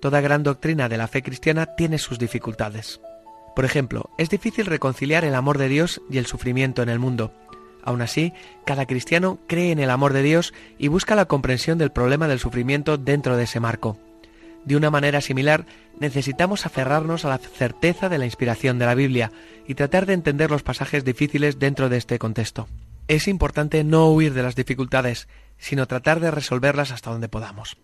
Toda 0.00 0.22
gran 0.22 0.42
doctrina 0.42 0.88
de 0.88 0.96
la 0.96 1.06
fe 1.06 1.22
cristiana 1.22 1.66
tiene 1.66 1.98
sus 1.98 2.18
dificultades. 2.18 2.98
Por 3.54 3.66
ejemplo, 3.66 4.08
es 4.16 4.30
difícil 4.30 4.64
reconciliar 4.64 5.26
el 5.26 5.34
amor 5.34 5.58
de 5.58 5.68
Dios 5.68 6.00
y 6.10 6.16
el 6.16 6.24
sufrimiento 6.24 6.82
en 6.82 6.88
el 6.88 6.98
mundo. 6.98 7.34
Aun 7.82 8.00
así, 8.00 8.32
cada 8.64 8.86
cristiano 8.86 9.38
cree 9.46 9.70
en 9.70 9.80
el 9.80 9.90
amor 9.90 10.14
de 10.14 10.22
Dios 10.22 10.54
y 10.78 10.88
busca 10.88 11.14
la 11.14 11.26
comprensión 11.26 11.76
del 11.76 11.92
problema 11.92 12.26
del 12.26 12.38
sufrimiento 12.38 12.96
dentro 12.96 13.36
de 13.36 13.44
ese 13.44 13.60
marco. 13.60 13.98
De 14.64 14.76
una 14.76 14.90
manera 14.90 15.20
similar, 15.20 15.66
necesitamos 15.98 16.64
aferrarnos 16.64 17.26
a 17.26 17.28
la 17.28 17.36
certeza 17.36 18.08
de 18.08 18.16
la 18.16 18.24
inspiración 18.24 18.78
de 18.78 18.86
la 18.86 18.94
Biblia 18.94 19.30
y 19.68 19.74
tratar 19.74 20.06
de 20.06 20.14
entender 20.14 20.50
los 20.50 20.62
pasajes 20.62 21.04
difíciles 21.04 21.58
dentro 21.58 21.90
de 21.90 21.98
este 21.98 22.18
contexto. 22.18 22.66
Es 23.10 23.26
importante 23.26 23.82
no 23.82 24.08
huir 24.08 24.34
de 24.34 24.44
las 24.44 24.54
dificultades, 24.54 25.26
sino 25.58 25.88
tratar 25.88 26.20
de 26.20 26.30
resolverlas 26.30 26.92
hasta 26.92 27.10
donde 27.10 27.28
podamos. 27.28 27.76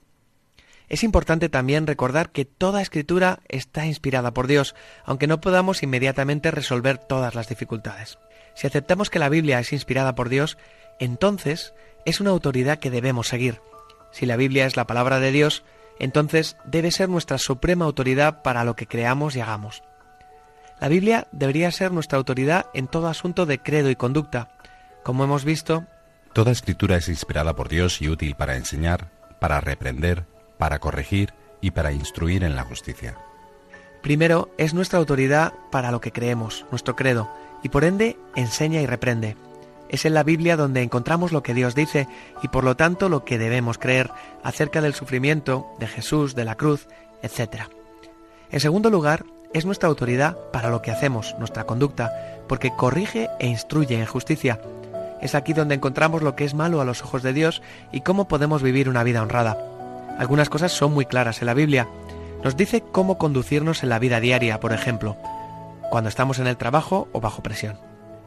Es 0.88 1.02
importante 1.02 1.48
también 1.48 1.88
recordar 1.88 2.30
que 2.30 2.44
toda 2.44 2.80
escritura 2.80 3.40
está 3.48 3.86
inspirada 3.86 4.32
por 4.32 4.46
Dios, 4.46 4.76
aunque 5.04 5.26
no 5.26 5.40
podamos 5.40 5.82
inmediatamente 5.82 6.52
resolver 6.52 6.98
todas 6.98 7.34
las 7.34 7.48
dificultades. 7.48 8.20
Si 8.54 8.68
aceptamos 8.68 9.10
que 9.10 9.18
la 9.18 9.28
Biblia 9.28 9.58
es 9.58 9.72
inspirada 9.72 10.14
por 10.14 10.28
Dios, 10.28 10.58
entonces 11.00 11.74
es 12.04 12.20
una 12.20 12.30
autoridad 12.30 12.78
que 12.78 12.92
debemos 12.92 13.26
seguir. 13.26 13.60
Si 14.12 14.26
la 14.26 14.36
Biblia 14.36 14.64
es 14.64 14.76
la 14.76 14.86
palabra 14.86 15.18
de 15.18 15.32
Dios, 15.32 15.64
entonces 15.98 16.56
debe 16.64 16.92
ser 16.92 17.08
nuestra 17.08 17.38
suprema 17.38 17.84
autoridad 17.84 18.42
para 18.42 18.62
lo 18.62 18.76
que 18.76 18.86
creamos 18.86 19.34
y 19.34 19.40
hagamos. 19.40 19.82
La 20.80 20.88
Biblia 20.88 21.26
debería 21.32 21.70
ser 21.70 21.90
nuestra 21.90 22.18
autoridad 22.18 22.66
en 22.74 22.86
todo 22.86 23.08
asunto 23.08 23.46
de 23.46 23.58
credo 23.58 23.90
y 23.90 23.96
conducta. 23.96 24.50
Como 25.06 25.22
hemos 25.22 25.44
visto, 25.44 25.84
toda 26.32 26.50
escritura 26.50 26.96
es 26.96 27.08
inspirada 27.08 27.54
por 27.54 27.68
Dios 27.68 28.02
y 28.02 28.08
útil 28.08 28.34
para 28.34 28.56
enseñar, 28.56 29.12
para 29.38 29.60
reprender, 29.60 30.24
para 30.58 30.80
corregir 30.80 31.32
y 31.60 31.70
para 31.70 31.92
instruir 31.92 32.42
en 32.42 32.56
la 32.56 32.64
justicia. 32.64 33.16
Primero, 34.02 34.50
es 34.58 34.74
nuestra 34.74 34.98
autoridad 34.98 35.52
para 35.70 35.92
lo 35.92 36.00
que 36.00 36.10
creemos, 36.10 36.66
nuestro 36.72 36.96
credo, 36.96 37.30
y 37.62 37.68
por 37.68 37.84
ende 37.84 38.16
enseña 38.34 38.80
y 38.80 38.86
reprende. 38.86 39.36
Es 39.88 40.06
en 40.06 40.14
la 40.14 40.24
Biblia 40.24 40.56
donde 40.56 40.82
encontramos 40.82 41.30
lo 41.30 41.40
que 41.40 41.54
Dios 41.54 41.76
dice 41.76 42.08
y 42.42 42.48
por 42.48 42.64
lo 42.64 42.76
tanto 42.76 43.08
lo 43.08 43.24
que 43.24 43.38
debemos 43.38 43.78
creer 43.78 44.10
acerca 44.42 44.80
del 44.80 44.94
sufrimiento, 44.94 45.68
de 45.78 45.86
Jesús, 45.86 46.34
de 46.34 46.44
la 46.44 46.56
cruz, 46.56 46.88
etc. 47.22 47.68
En 48.50 48.58
segundo 48.58 48.90
lugar, 48.90 49.24
es 49.54 49.64
nuestra 49.64 49.88
autoridad 49.88 50.36
para 50.52 50.68
lo 50.68 50.82
que 50.82 50.90
hacemos, 50.90 51.36
nuestra 51.38 51.62
conducta, 51.62 52.42
porque 52.48 52.72
corrige 52.76 53.30
e 53.38 53.46
instruye 53.46 53.96
en 53.96 54.06
justicia. 54.06 54.60
Es 55.20 55.34
aquí 55.34 55.52
donde 55.52 55.74
encontramos 55.74 56.22
lo 56.22 56.36
que 56.36 56.44
es 56.44 56.54
malo 56.54 56.80
a 56.80 56.84
los 56.84 57.02
ojos 57.02 57.22
de 57.22 57.32
Dios 57.32 57.62
y 57.92 58.02
cómo 58.02 58.28
podemos 58.28 58.62
vivir 58.62 58.88
una 58.88 59.02
vida 59.02 59.22
honrada. 59.22 59.56
Algunas 60.18 60.48
cosas 60.48 60.72
son 60.72 60.92
muy 60.92 61.06
claras 61.06 61.40
en 61.40 61.46
la 61.46 61.54
Biblia. 61.54 61.88
Nos 62.42 62.56
dice 62.56 62.82
cómo 62.92 63.18
conducirnos 63.18 63.82
en 63.82 63.88
la 63.88 63.98
vida 63.98 64.20
diaria, 64.20 64.60
por 64.60 64.72
ejemplo, 64.72 65.16
cuando 65.90 66.08
estamos 66.08 66.38
en 66.38 66.46
el 66.46 66.56
trabajo 66.56 67.08
o 67.12 67.20
bajo 67.20 67.42
presión. 67.42 67.78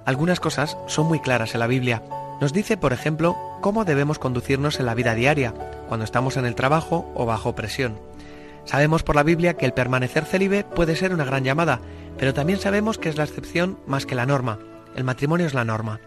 Algunas 0.05 0.39
cosas 0.39 0.77
son 0.87 1.07
muy 1.07 1.19
claras 1.19 1.53
en 1.53 1.59
la 1.59 1.67
Biblia. 1.67 2.03
Nos 2.41 2.53
dice, 2.53 2.77
por 2.77 2.93
ejemplo, 2.93 3.37
cómo 3.61 3.85
debemos 3.85 4.17
conducirnos 4.17 4.79
en 4.79 4.85
la 4.85 4.95
vida 4.95 5.13
diaria, 5.13 5.53
cuando 5.87 6.03
estamos 6.03 6.37
en 6.37 6.45
el 6.45 6.55
trabajo 6.55 7.11
o 7.15 7.25
bajo 7.25 7.53
presión. 7.55 7.99
Sabemos 8.65 9.03
por 9.03 9.15
la 9.15 9.23
Biblia 9.23 9.55
que 9.55 9.65
el 9.65 9.73
permanecer 9.73 10.25
célibe 10.25 10.63
puede 10.63 10.95
ser 10.95 11.13
una 11.13 11.25
gran 11.25 11.43
llamada, 11.43 11.79
pero 12.17 12.33
también 12.33 12.59
sabemos 12.59 12.97
que 12.97 13.09
es 13.09 13.17
la 13.17 13.23
excepción 13.23 13.79
más 13.87 14.05
que 14.05 14.15
la 14.15 14.25
norma. 14.25 14.59
El 14.95 15.03
matrimonio 15.03 15.47
es 15.47 15.53
la 15.53 15.65
norma. 15.65 15.99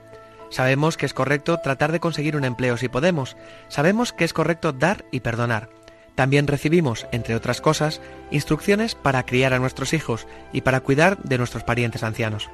Sabemos 0.52 0.98
que 0.98 1.06
es 1.06 1.14
correcto 1.14 1.60
tratar 1.60 1.92
de 1.92 2.00
conseguir 2.00 2.36
un 2.36 2.44
empleo 2.44 2.76
si 2.76 2.90
podemos. 2.90 3.38
Sabemos 3.68 4.12
que 4.12 4.24
es 4.24 4.34
correcto 4.34 4.72
dar 4.74 5.06
y 5.10 5.20
perdonar. 5.20 5.70
También 6.14 6.46
recibimos, 6.46 7.06
entre 7.10 7.34
otras 7.34 7.62
cosas, 7.62 8.02
instrucciones 8.30 8.94
para 8.94 9.24
criar 9.24 9.54
a 9.54 9.58
nuestros 9.58 9.94
hijos 9.94 10.26
y 10.52 10.60
para 10.60 10.80
cuidar 10.80 11.16
de 11.22 11.38
nuestros 11.38 11.64
parientes 11.64 12.02
ancianos. 12.02 12.50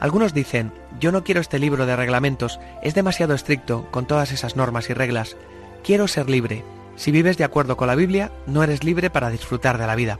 Algunos 0.00 0.32
dicen, 0.32 0.72
yo 0.98 1.12
no 1.12 1.22
quiero 1.22 1.42
este 1.42 1.58
libro 1.58 1.84
de 1.84 1.96
reglamentos, 1.96 2.60
es 2.82 2.94
demasiado 2.94 3.34
estricto 3.34 3.90
con 3.90 4.06
todas 4.06 4.32
esas 4.32 4.56
normas 4.56 4.88
y 4.88 4.94
reglas. 4.94 5.36
Quiero 5.84 6.08
ser 6.08 6.30
libre. 6.30 6.64
Si 6.96 7.10
vives 7.10 7.36
de 7.36 7.44
acuerdo 7.44 7.76
con 7.76 7.88
la 7.88 7.94
Biblia, 7.94 8.32
no 8.46 8.62
eres 8.62 8.84
libre 8.84 9.10
para 9.10 9.28
disfrutar 9.28 9.76
de 9.76 9.86
la 9.86 9.96
vida. 9.96 10.18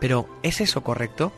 Pero, 0.00 0.26
¿es 0.42 0.62
eso 0.62 0.82
correcto? 0.82 1.32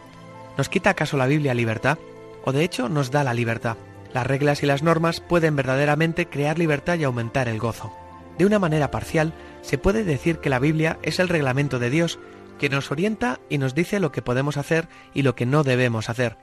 ¿Nos 0.56 0.68
quita 0.68 0.90
acaso 0.90 1.16
la 1.16 1.26
Biblia 1.26 1.54
libertad? 1.54 1.98
¿O 2.44 2.52
de 2.52 2.62
hecho 2.62 2.88
nos 2.88 3.10
da 3.10 3.24
la 3.24 3.34
libertad? 3.34 3.76
Las 4.12 4.26
reglas 4.26 4.62
y 4.62 4.66
las 4.66 4.82
normas 4.82 5.20
pueden 5.20 5.56
verdaderamente 5.56 6.28
crear 6.28 6.58
libertad 6.58 6.98
y 6.98 7.04
aumentar 7.04 7.48
el 7.48 7.58
gozo. 7.58 7.92
De 8.38 8.46
una 8.46 8.58
manera 8.58 8.90
parcial, 8.90 9.32
se 9.62 9.78
puede 9.78 10.04
decir 10.04 10.38
que 10.38 10.50
la 10.50 10.58
Biblia 10.58 10.98
es 11.02 11.20
el 11.20 11.28
reglamento 11.28 11.78
de 11.78 11.90
Dios, 11.90 12.18
que 12.58 12.68
nos 12.68 12.90
orienta 12.90 13.40
y 13.48 13.58
nos 13.58 13.74
dice 13.74 14.00
lo 14.00 14.12
que 14.12 14.22
podemos 14.22 14.56
hacer 14.56 14.88
y 15.14 15.22
lo 15.22 15.34
que 15.34 15.46
no 15.46 15.62
debemos 15.62 16.10
hacer, 16.10 16.36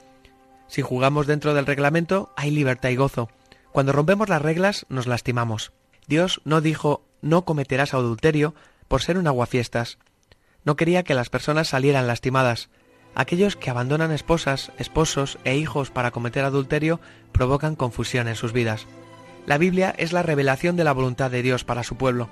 si 0.67 0.81
jugamos 0.81 1.27
dentro 1.27 1.53
del 1.53 1.65
reglamento, 1.65 2.31
hay 2.35 2.51
libertad 2.51 2.89
y 2.89 2.97
gozo. 2.97 3.29
Cuando 3.71 3.93
rompemos 3.93 4.29
las 4.29 4.41
reglas, 4.41 4.85
nos 4.89 5.07
lastimamos. 5.07 5.71
Dios 6.07 6.41
no 6.45 6.61
dijo 6.61 7.03
no 7.21 7.45
cometerás 7.45 7.93
adulterio 7.93 8.53
por 8.87 9.01
ser 9.01 9.17
un 9.17 9.27
aguafiestas. 9.27 9.97
No 10.63 10.75
quería 10.75 11.03
que 11.03 11.13
las 11.13 11.29
personas 11.29 11.69
salieran 11.69 12.07
lastimadas. 12.07 12.69
Aquellos 13.19 13.57
que 13.57 13.69
abandonan 13.69 14.11
esposas, 14.11 14.71
esposos 14.77 15.39
e 15.43 15.57
hijos 15.57 15.89
para 15.89 16.11
cometer 16.11 16.45
adulterio 16.45 17.01
provocan 17.33 17.75
confusión 17.75 18.29
en 18.29 18.35
sus 18.35 18.53
vidas. 18.53 18.85
La 19.45 19.57
Biblia 19.57 19.93
es 19.97 20.13
la 20.13 20.23
revelación 20.23 20.77
de 20.77 20.85
la 20.85 20.93
voluntad 20.93 21.31
de 21.31 21.41
Dios 21.41 21.65
para 21.65 21.83
su 21.83 21.95
pueblo. 21.95 22.29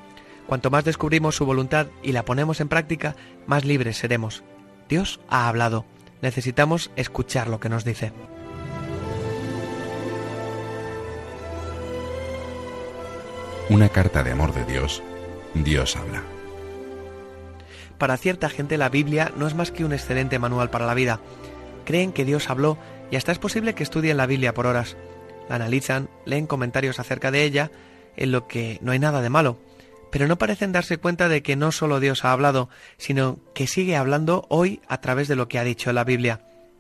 Cuanto 0.47 0.69
más 0.69 0.85
descubrimos 0.85 1.35
su 1.35 1.45
voluntad 1.45 1.87
y 2.03 2.13
la 2.13 2.23
ponemos 2.23 2.61
en 2.61 2.69
práctica, 2.69 3.15
más 3.47 3.65
libres 3.65 3.97
seremos. 3.97 4.43
Dios 4.87 5.19
ha 5.27 5.49
hablado 5.49 5.85
necesitamos 6.25 6.89
escuchar 6.95 7.47
lo 7.47 7.59
que 7.59 7.69
nos 7.69 7.85
dice. 7.85 8.11
Una 13.69 13.89
carta 13.89 14.23
de 14.23 14.31
amor 14.31 14.53
de 14.53 14.65
Dios, 14.65 15.01
Dios 15.53 15.95
habla. 15.95 16.34
Para 17.97 18.17
cierta 18.17 18.49
gente 18.49 18.77
la 18.77 18.89
Biblia 18.89 19.31
no 19.37 19.47
es 19.47 19.55
más 19.55 19.71
que 19.71 19.85
un 19.85 19.93
excelente 19.93 20.39
manual 20.39 20.69
para 20.69 20.85
la 20.85 20.93
vida. 20.93 21.19
Creen 21.85 22.11
que 22.11 22.25
Dios 22.25 22.49
habló 22.49 22.77
y 23.11 23.15
hasta 23.15 23.31
es 23.31 23.39
posible 23.39 23.75
que 23.75 23.83
estudien 23.83 24.17
la 24.17 24.25
Biblia 24.25 24.53
por 24.53 24.67
horas. 24.67 24.97
La 25.49 25.55
analizan, 25.55 26.09
leen 26.25 26.47
comentarios 26.47 26.99
acerca 26.99 27.31
de 27.31 27.43
ella, 27.43 27.71
en 28.17 28.31
lo 28.31 28.47
que 28.47 28.79
no 28.81 28.91
hay 28.91 28.99
nada 28.99 29.21
de 29.21 29.29
malo 29.29 29.57
pero 30.15 30.29
no 30.29 30.37
parecen 30.37 30.71
darse 30.71 30.97
cuenta 30.97 31.27
de 31.27 31.43
que 31.43 31.57
no 31.57 31.73
solo 31.73 31.99
Dios 31.99 32.23
ha 32.23 32.31
hablado, 32.31 32.69
sino 32.95 33.37
que 33.53 33.67
sigue 33.67 33.97
hablando 33.97 34.45
hoy 34.47 34.79
a 34.87 35.01
través 35.01 35.27
de 35.27 35.35
lo 35.35 35.49
que 35.49 35.59
ha 35.59 35.65
dicho 35.65 35.91
la 35.91 36.05
Biblia. 36.05 36.39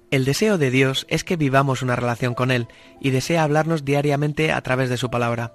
El 0.09 0.23
deseo 0.23 0.57
de 0.57 0.71
Dios 0.71 1.05
es 1.09 1.25
que 1.25 1.35
vivamos 1.35 1.81
una 1.81 1.97
relación 1.97 2.33
con 2.33 2.49
Él 2.49 2.69
y 3.01 3.09
desea 3.09 3.43
hablarnos 3.43 3.83
diariamente 3.83 4.53
a 4.53 4.61
través 4.61 4.89
de 4.89 4.95
su 4.95 5.09
palabra. 5.09 5.51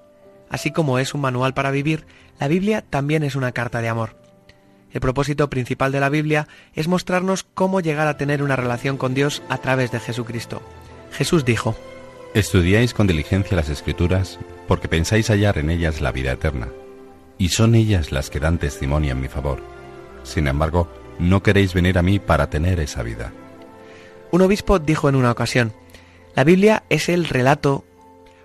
Así 0.51 0.73
como 0.73 0.99
es 0.99 1.15
un 1.15 1.23
manual 1.23 1.55
para 1.55 1.71
vivir, 1.71 2.05
la 2.39 2.49
Biblia 2.49 2.83
también 2.83 3.23
es 3.23 3.35
una 3.35 3.53
carta 3.53 3.81
de 3.81 3.89
amor. 3.89 4.20
El 4.93 5.01
propósito 5.01 5.49
principal 5.51 5.93
de 5.93 6.01
la 6.01 6.09
Biblia 6.09 6.49
es 6.75 6.89
mostrarnos 6.89 7.45
cómo 7.45 7.81
llegar 7.81 8.09
a 8.09 8.17
tener 8.17 8.43
una 8.43 8.57
relación 8.57 8.97
con 8.97 9.15
Dios 9.15 9.43
a 9.49 9.59
través 9.59 9.93
de 9.93 10.01
Jesucristo. 10.01 10.63
Jesús 11.13 11.45
dijo, 11.45 11.77
Estudiáis 12.35 12.95
con 12.95 13.07
diligencia 13.07 13.57
las 13.57 13.69
escrituras 13.69 14.39
porque 14.69 14.89
pensáis 14.89 15.31
hallar 15.31 15.59
en 15.59 15.71
ellas 15.71 16.01
la 16.01 16.13
vida 16.13 16.33
eterna, 16.33 16.69
y 17.39 17.49
son 17.49 17.75
ellas 17.75 18.13
las 18.13 18.31
que 18.31 18.41
dan 18.41 18.59
testimonio 18.59 19.13
en 19.13 19.21
mi 19.21 19.29
favor. 19.29 19.61
Sin 20.23 20.47
embargo, 20.47 20.89
no 21.19 21.43
queréis 21.43 21.75
venir 21.75 21.99
a 21.99 22.03
mí 22.03 22.19
para 22.19 22.51
tener 22.51 22.79
esa 22.81 23.03
vida. 23.03 23.33
Un 24.31 24.43
obispo 24.43 24.79
dijo 24.79 25.09
en 25.09 25.17
una 25.17 25.33
ocasión, 25.33 25.73
la 26.37 26.45
Biblia 26.45 26.85
es 26.89 27.09
el 27.09 27.27
relato. 27.27 27.85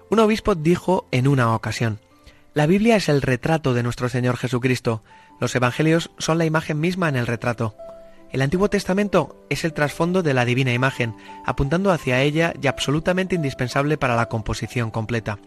Un 0.10 0.20
obispo 0.20 0.56
dijo 0.56 1.08
en 1.12 1.28
una 1.28 1.54
ocasión, 1.54 2.00
la 2.56 2.66
Biblia 2.66 2.96
es 2.96 3.10
el 3.10 3.22
retrato 3.22 3.74
de 3.74 3.84
nuestro 3.84 4.10
Señor 4.10 4.38
Jesucristo. 4.38 5.04
Los 5.39 5.56
evangelios 5.56 6.12
son 6.18 6.38
la 6.38 6.46
imagen 6.46 6.80
misma 6.80 7.10
en 7.10 7.15
el 7.15 7.27
retrato. 7.27 7.75
El 8.32 8.42
Antiguo 8.42 8.70
Testamento 8.70 9.46
es 9.50 9.63
el 9.63 9.74
trasfondo 9.74 10.24
de 10.24 10.34
la 10.34 10.46
divina 10.46 10.74
imagen, 10.74 11.15
apuntando 11.46 11.92
hacia 11.92 12.22
ella 12.22 12.54
y 12.62 12.68
absolutamente 12.68 13.36
indispensable 13.36 13.98
para 13.98 14.15
la 14.15 14.27
composición 14.27 14.92
completa. 14.92 15.39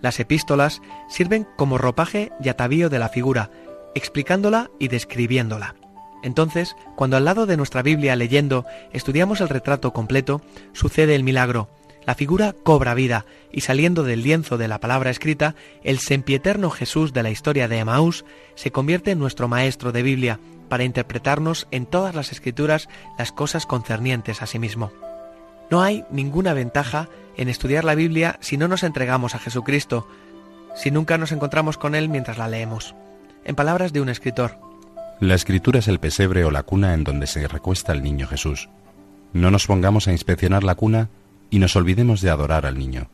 Las 0.00 0.20
epístolas 0.20 0.80
sirven 1.08 1.46
como 1.56 1.78
ropaje 1.78 2.32
y 2.42 2.48
atavío 2.48 2.88
de 2.88 2.98
la 2.98 3.08
figura, 3.08 3.50
explicándola 3.94 4.70
y 4.78 4.88
describiéndola. 4.88 5.74
Entonces, 6.22 6.76
cuando 6.96 7.16
al 7.16 7.24
lado 7.24 7.46
de 7.46 7.56
nuestra 7.56 7.82
Biblia 7.82 8.16
leyendo 8.16 8.66
estudiamos 8.92 9.40
el 9.40 9.48
retrato 9.48 9.92
completo, 9.92 10.42
sucede 10.72 11.14
el 11.14 11.24
milagro. 11.24 11.68
La 12.10 12.16
figura 12.16 12.56
cobra 12.64 12.94
vida 12.94 13.24
y 13.52 13.60
saliendo 13.60 14.02
del 14.02 14.24
lienzo 14.24 14.58
de 14.58 14.66
la 14.66 14.80
palabra 14.80 15.10
escrita, 15.10 15.54
el 15.84 16.00
sempieterno 16.00 16.68
Jesús 16.68 17.12
de 17.12 17.22
la 17.22 17.30
historia 17.30 17.68
de 17.68 17.78
Emaús 17.78 18.24
se 18.56 18.72
convierte 18.72 19.12
en 19.12 19.20
nuestro 19.20 19.46
maestro 19.46 19.92
de 19.92 20.02
Biblia 20.02 20.40
para 20.68 20.82
interpretarnos 20.82 21.68
en 21.70 21.86
todas 21.86 22.16
las 22.16 22.32
escrituras 22.32 22.88
las 23.16 23.30
cosas 23.30 23.64
concernientes 23.64 24.42
a 24.42 24.46
sí 24.46 24.58
mismo. 24.58 24.90
No 25.70 25.82
hay 25.82 26.04
ninguna 26.10 26.52
ventaja 26.52 27.08
en 27.36 27.48
estudiar 27.48 27.84
la 27.84 27.94
Biblia 27.94 28.38
si 28.40 28.56
no 28.56 28.66
nos 28.66 28.82
entregamos 28.82 29.36
a 29.36 29.38
Jesucristo, 29.38 30.08
si 30.74 30.90
nunca 30.90 31.16
nos 31.16 31.30
encontramos 31.30 31.78
con 31.78 31.94
Él 31.94 32.08
mientras 32.08 32.38
la 32.38 32.48
leemos. 32.48 32.96
En 33.44 33.54
palabras 33.54 33.92
de 33.92 34.00
un 34.00 34.08
escritor, 34.08 34.58
La 35.20 35.36
escritura 35.36 35.78
es 35.78 35.86
el 35.86 36.00
pesebre 36.00 36.44
o 36.44 36.50
la 36.50 36.64
cuna 36.64 36.92
en 36.92 37.04
donde 37.04 37.28
se 37.28 37.46
recuesta 37.46 37.92
el 37.92 38.02
niño 38.02 38.26
Jesús. 38.26 38.68
No 39.32 39.52
nos 39.52 39.68
pongamos 39.68 40.08
a 40.08 40.12
inspeccionar 40.12 40.64
la 40.64 40.74
cuna 40.74 41.08
y 41.50 41.58
nos 41.58 41.76
olvidemos 41.76 42.20
de 42.20 42.30
adorar 42.30 42.64
al 42.64 42.78
niño. 42.78 43.10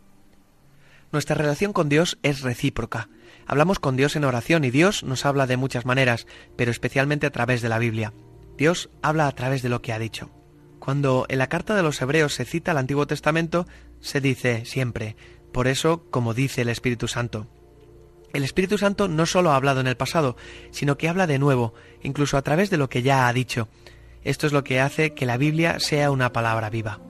Nuestra 1.12 1.34
relación 1.34 1.72
con 1.72 1.88
Dios 1.88 2.18
es 2.22 2.42
recíproca. 2.42 3.08
Hablamos 3.46 3.78
con 3.78 3.96
Dios 3.96 4.16
en 4.16 4.24
oración 4.24 4.64
y 4.64 4.70
Dios 4.70 5.02
nos 5.02 5.24
habla 5.24 5.46
de 5.46 5.56
muchas 5.56 5.86
maneras, 5.86 6.26
pero 6.56 6.70
especialmente 6.70 7.26
a 7.26 7.30
través 7.30 7.62
de 7.62 7.68
la 7.68 7.78
Biblia. 7.78 8.12
Dios 8.58 8.90
habla 9.02 9.26
a 9.28 9.32
través 9.32 9.62
de 9.62 9.68
lo 9.68 9.82
que 9.82 9.92
ha 9.92 9.98
dicho. 9.98 10.30
Cuando 10.78 11.26
en 11.28 11.38
la 11.38 11.48
carta 11.48 11.74
de 11.74 11.82
los 11.82 12.00
Hebreos 12.00 12.34
se 12.34 12.44
cita 12.44 12.72
el 12.72 12.78
Antiguo 12.78 13.06
Testamento, 13.06 13.66
se 14.00 14.20
dice 14.20 14.64
siempre, 14.64 15.16
por 15.52 15.68
eso 15.68 16.04
como 16.10 16.34
dice 16.34 16.62
el 16.62 16.68
Espíritu 16.68 17.08
Santo. 17.08 17.46
El 18.32 18.44
Espíritu 18.44 18.76
Santo 18.76 19.08
no 19.08 19.24
solo 19.24 19.52
ha 19.52 19.56
hablado 19.56 19.80
en 19.80 19.86
el 19.86 19.96
pasado, 19.96 20.36
sino 20.70 20.98
que 20.98 21.08
habla 21.08 21.26
de 21.26 21.38
nuevo, 21.38 21.72
incluso 22.02 22.36
a 22.36 22.42
través 22.42 22.68
de 22.68 22.76
lo 22.76 22.88
que 22.88 23.02
ya 23.02 23.28
ha 23.28 23.32
dicho. 23.32 23.68
Esto 24.22 24.46
es 24.46 24.52
lo 24.52 24.64
que 24.64 24.80
hace 24.80 25.14
que 25.14 25.24
la 25.24 25.38
Biblia 25.38 25.80
sea 25.80 26.10
una 26.10 26.32
palabra 26.32 26.68
viva. 26.68 27.00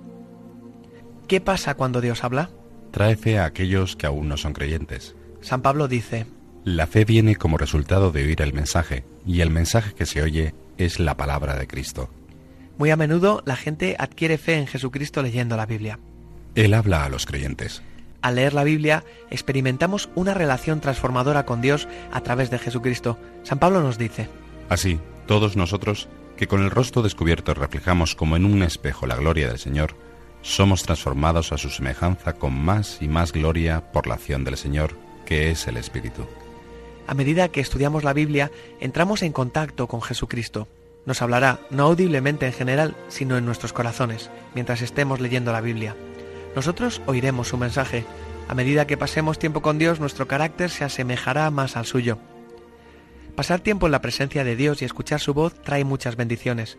¿Qué 1.29 1.41
pasa 1.41 1.75
cuando 1.75 2.01
Dios 2.01 2.23
habla? 2.23 2.51
Trae 2.93 3.17
fe 3.17 3.39
a 3.39 3.47
aquellos 3.47 3.97
que 3.97 4.07
aún 4.07 4.29
no 4.29 4.37
son 4.37 4.53
creyentes. 4.53 5.17
San 5.41 5.61
Pablo 5.61 5.89
dice, 5.89 6.27
La 6.65 6.87
fe 6.87 7.05
viene 7.05 7.35
como 7.35 7.59
resultado 7.59 8.13
de 8.13 8.25
oír 8.25 8.43
el 8.43 8.53
mensaje, 8.53 9.05
y 9.27 9.41
el 9.41 9.51
mensaje 9.51 9.93
que 9.95 10.07
se 10.07 10.23
oye 10.23 10.55
es 10.79 11.01
la 11.01 11.17
palabra 11.17 11.57
de 11.57 11.67
Cristo. 11.67 12.11
muy 12.79 12.91
a 12.91 12.97
menudo 12.97 13.43
la 13.45 13.57
gente 13.57 13.97
adquiere 13.99 14.39
fe 14.39 14.55
en 14.59 14.67
Jesucristo 14.67 15.23
leyendo 15.23 15.57
la 15.57 15.67
Biblia. 15.67 15.99
Él 16.55 16.75
habla 16.75 17.05
a 17.05 17.09
los 17.09 17.27
creyentes. 17.27 17.83
Al 18.23 18.37
leer 18.37 18.55
la 18.55 18.65
Biblia 18.65 19.05
experimentamos 19.31 20.09
una 20.15 20.33
relación 20.33 20.81
transformadora 20.81 21.45
con 21.45 21.61
Dios 21.61 21.89
a 22.13 22.21
través 22.23 22.51
de 22.51 22.59
Jesucristo. 22.59 23.19
San 23.43 23.59
Pablo 23.59 23.83
nos 23.83 23.99
dice, 23.99 24.29
Así, 24.69 25.01
todos 25.27 25.57
nosotros, 25.57 26.09
que 26.37 26.47
con 26.47 26.63
el 26.63 26.71
rostro 26.71 27.03
descubierto 27.03 27.53
reflejamos 27.55 28.15
como 28.15 28.37
en 28.37 28.45
un 28.45 28.63
espejo 28.63 29.07
la 29.07 29.17
gloria 29.17 29.49
del 29.49 29.59
Señor, 29.59 29.97
somos 30.47 30.85
transformados 30.85 31.53
a 31.53 31.59
su 31.59 31.71
semejanza 31.71 32.35
con 32.35 32.53
más 32.55 32.99
y 33.01 33.09
más 33.09 33.33
gloria 33.33 33.91
por 33.93 34.07
la 34.07 34.15
acción 34.15 34.45
del 34.45 34.57
Señor, 34.57 34.97
que 35.25 35.51
es 35.51 35.67
el 35.67 35.77
Espíritu. 35.77 36.25
a 37.09 37.15
medida 37.15 37.49
que 37.49 37.61
estudiamos 37.61 38.05
la 38.05 38.13
Biblia, 38.13 38.51
entramos 38.81 39.23
en 39.23 39.33
contacto 39.33 39.87
con 39.87 40.03
Jesucristo. 40.03 40.67
Nos 41.05 41.23
hablará, 41.23 41.61
no 41.71 41.85
audiblemente 41.85 42.47
en 42.47 42.53
general, 42.53 42.97
sino 43.09 43.37
en 43.37 43.45
nuestros 43.45 43.73
corazones, 43.73 44.31
mientras 44.55 44.83
estemos 44.83 45.21
leyendo 45.21 45.53
la 45.53 45.61
Biblia. 45.61 45.95
Nosotros 46.57 47.01
oiremos 47.07 47.49
su 47.49 47.59
mensaje. 47.59 48.05
A 48.49 48.55
medida 48.55 48.87
que 48.87 48.97
pasemos 48.97 49.39
tiempo 49.39 49.63
con 49.63 49.79
Dios, 49.79 50.01
nuestro 50.01 50.27
carácter 50.27 50.71
se 50.71 50.85
asemejará 50.85 51.51
más 51.51 51.77
al 51.77 51.87
suyo. 51.87 52.19
Pasar 53.37 53.61
tiempo 53.61 53.87
en 53.87 53.93
la 53.93 54.01
presencia 54.01 54.43
de 54.43 54.57
Dios 54.57 54.83
y 54.83 54.85
escuchar 54.85 55.21
su 55.21 55.35
voz 55.35 55.55
trae 55.63 55.85
muchas 55.85 56.17
bendiciones. 56.17 56.77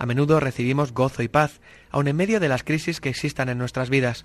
A 0.00 0.06
menudo 0.06 0.40
recibimos 0.40 0.94
gozo 0.94 1.22
y 1.22 1.28
paz, 1.28 1.60
aun 1.90 2.08
en 2.08 2.16
medio 2.16 2.40
de 2.40 2.48
las 2.48 2.64
crisis 2.64 3.02
que 3.02 3.10
existan 3.10 3.50
en 3.50 3.58
nuestras 3.58 3.90
vidas. 3.90 4.24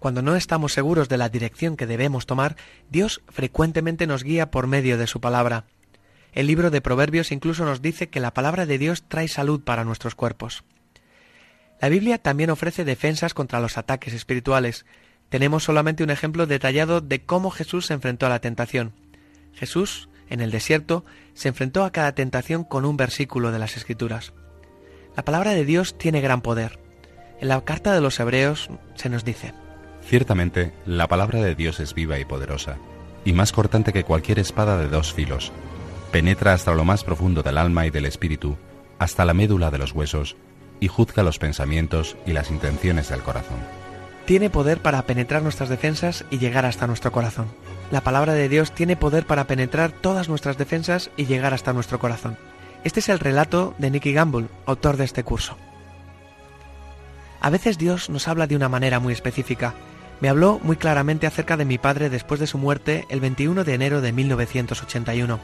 Cuando 0.00 0.20
no 0.20 0.34
estamos 0.34 0.72
seguros 0.72 1.08
de 1.08 1.16
la 1.16 1.28
dirección 1.28 1.76
que 1.76 1.86
debemos 1.86 2.26
tomar, 2.26 2.56
Dios 2.90 3.22
frecuentemente 3.28 4.08
nos 4.08 4.24
guía 4.24 4.50
por 4.50 4.66
medio 4.66 4.98
de 4.98 5.06
su 5.06 5.20
palabra. 5.20 5.66
El 6.32 6.48
libro 6.48 6.72
de 6.72 6.80
Proverbios 6.80 7.30
incluso 7.30 7.64
nos 7.64 7.82
dice 7.82 8.08
que 8.08 8.18
la 8.18 8.34
palabra 8.34 8.66
de 8.66 8.78
Dios 8.78 9.04
trae 9.06 9.28
salud 9.28 9.60
para 9.60 9.84
nuestros 9.84 10.16
cuerpos. 10.16 10.64
La 11.80 11.88
Biblia 11.88 12.18
también 12.18 12.50
ofrece 12.50 12.84
defensas 12.84 13.32
contra 13.32 13.60
los 13.60 13.78
ataques 13.78 14.12
espirituales. 14.12 14.86
Tenemos 15.28 15.62
solamente 15.62 16.02
un 16.02 16.10
ejemplo 16.10 16.48
detallado 16.48 17.00
de 17.00 17.22
cómo 17.22 17.52
Jesús 17.52 17.86
se 17.86 17.94
enfrentó 17.94 18.26
a 18.26 18.30
la 18.30 18.40
tentación. 18.40 18.92
Jesús, 19.54 20.08
en 20.28 20.40
el 20.40 20.50
desierto, 20.50 21.04
se 21.34 21.46
enfrentó 21.46 21.84
a 21.84 21.92
cada 21.92 22.12
tentación 22.16 22.64
con 22.64 22.84
un 22.84 22.96
versículo 22.96 23.52
de 23.52 23.60
las 23.60 23.76
Escrituras. 23.76 24.32
La 25.16 25.24
palabra 25.24 25.52
de 25.52 25.64
Dios 25.64 25.96
tiene 25.96 26.20
gran 26.20 26.42
poder. 26.42 26.78
En 27.40 27.48
la 27.48 27.62
carta 27.62 27.94
de 27.94 28.02
los 28.02 28.20
Hebreos 28.20 28.68
se 28.96 29.08
nos 29.08 29.24
dice, 29.24 29.54
Ciertamente, 30.02 30.74
la 30.84 31.08
palabra 31.08 31.40
de 31.40 31.54
Dios 31.54 31.80
es 31.80 31.94
viva 31.94 32.18
y 32.18 32.26
poderosa, 32.26 32.76
y 33.24 33.32
más 33.32 33.50
cortante 33.50 33.94
que 33.94 34.04
cualquier 34.04 34.38
espada 34.38 34.76
de 34.76 34.88
dos 34.88 35.14
filos. 35.14 35.52
Penetra 36.12 36.52
hasta 36.52 36.74
lo 36.74 36.84
más 36.84 37.02
profundo 37.02 37.42
del 37.42 37.56
alma 37.56 37.86
y 37.86 37.90
del 37.90 38.04
espíritu, 38.04 38.58
hasta 38.98 39.24
la 39.24 39.32
médula 39.32 39.70
de 39.70 39.78
los 39.78 39.92
huesos, 39.92 40.36
y 40.80 40.88
juzga 40.88 41.22
los 41.22 41.38
pensamientos 41.38 42.16
y 42.26 42.32
las 42.34 42.50
intenciones 42.50 43.08
del 43.08 43.22
corazón. 43.22 43.58
tiene 44.26 44.50
poder 44.50 44.82
para 44.82 45.02
penetrar 45.02 45.42
nuestras 45.42 45.68
defensas 45.70 46.26
y 46.30 46.38
llegar 46.38 46.66
hasta 46.66 46.86
nuestro 46.86 47.10
corazón. 47.10 47.46
La 47.90 48.02
palabra 48.02 48.34
de 48.34 48.48
Dios 48.50 48.72
tiene 48.72 48.96
poder 48.96 49.24
para 49.24 49.46
penetrar 49.46 49.92
todas 49.92 50.28
nuestras 50.28 50.58
defensas 50.58 51.10
y 51.16 51.26
llegar 51.26 51.54
hasta 51.54 51.72
nuestro 51.72 51.98
corazón. 52.00 52.36
Este 52.86 53.00
es 53.00 53.08
el 53.08 53.18
relato 53.18 53.74
de 53.78 53.90
Nicky 53.90 54.12
Gamble, 54.12 54.46
autor 54.64 54.96
de 54.96 55.02
este 55.02 55.24
curso. 55.24 55.56
A 57.40 57.50
veces 57.50 57.78
Dios 57.78 58.08
nos 58.10 58.28
habla 58.28 58.46
de 58.46 58.54
una 58.54 58.68
manera 58.68 59.00
muy 59.00 59.12
específica. 59.12 59.74
Me 60.20 60.28
habló 60.28 60.60
muy 60.62 60.76
claramente 60.76 61.26
acerca 61.26 61.56
de 61.56 61.64
mi 61.64 61.78
padre 61.78 62.10
después 62.10 62.38
de 62.38 62.46
su 62.46 62.58
muerte 62.58 63.04
el 63.08 63.18
21 63.18 63.64
de 63.64 63.74
enero 63.74 64.00
de 64.02 64.12
1981. 64.12 65.40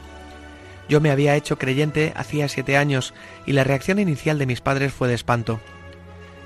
Yo 0.87 1.01
me 1.01 1.11
había 1.11 1.35
hecho 1.35 1.57
creyente 1.57 2.13
hacía 2.15 2.47
siete 2.47 2.77
años 2.77 3.13
y 3.45 3.51
la 3.51 3.65
reacción 3.65 3.99
inicial 3.99 4.39
de 4.39 4.45
mis 4.45 4.61
padres 4.61 4.93
fue 4.93 5.09
de 5.09 5.15
espanto. 5.15 5.59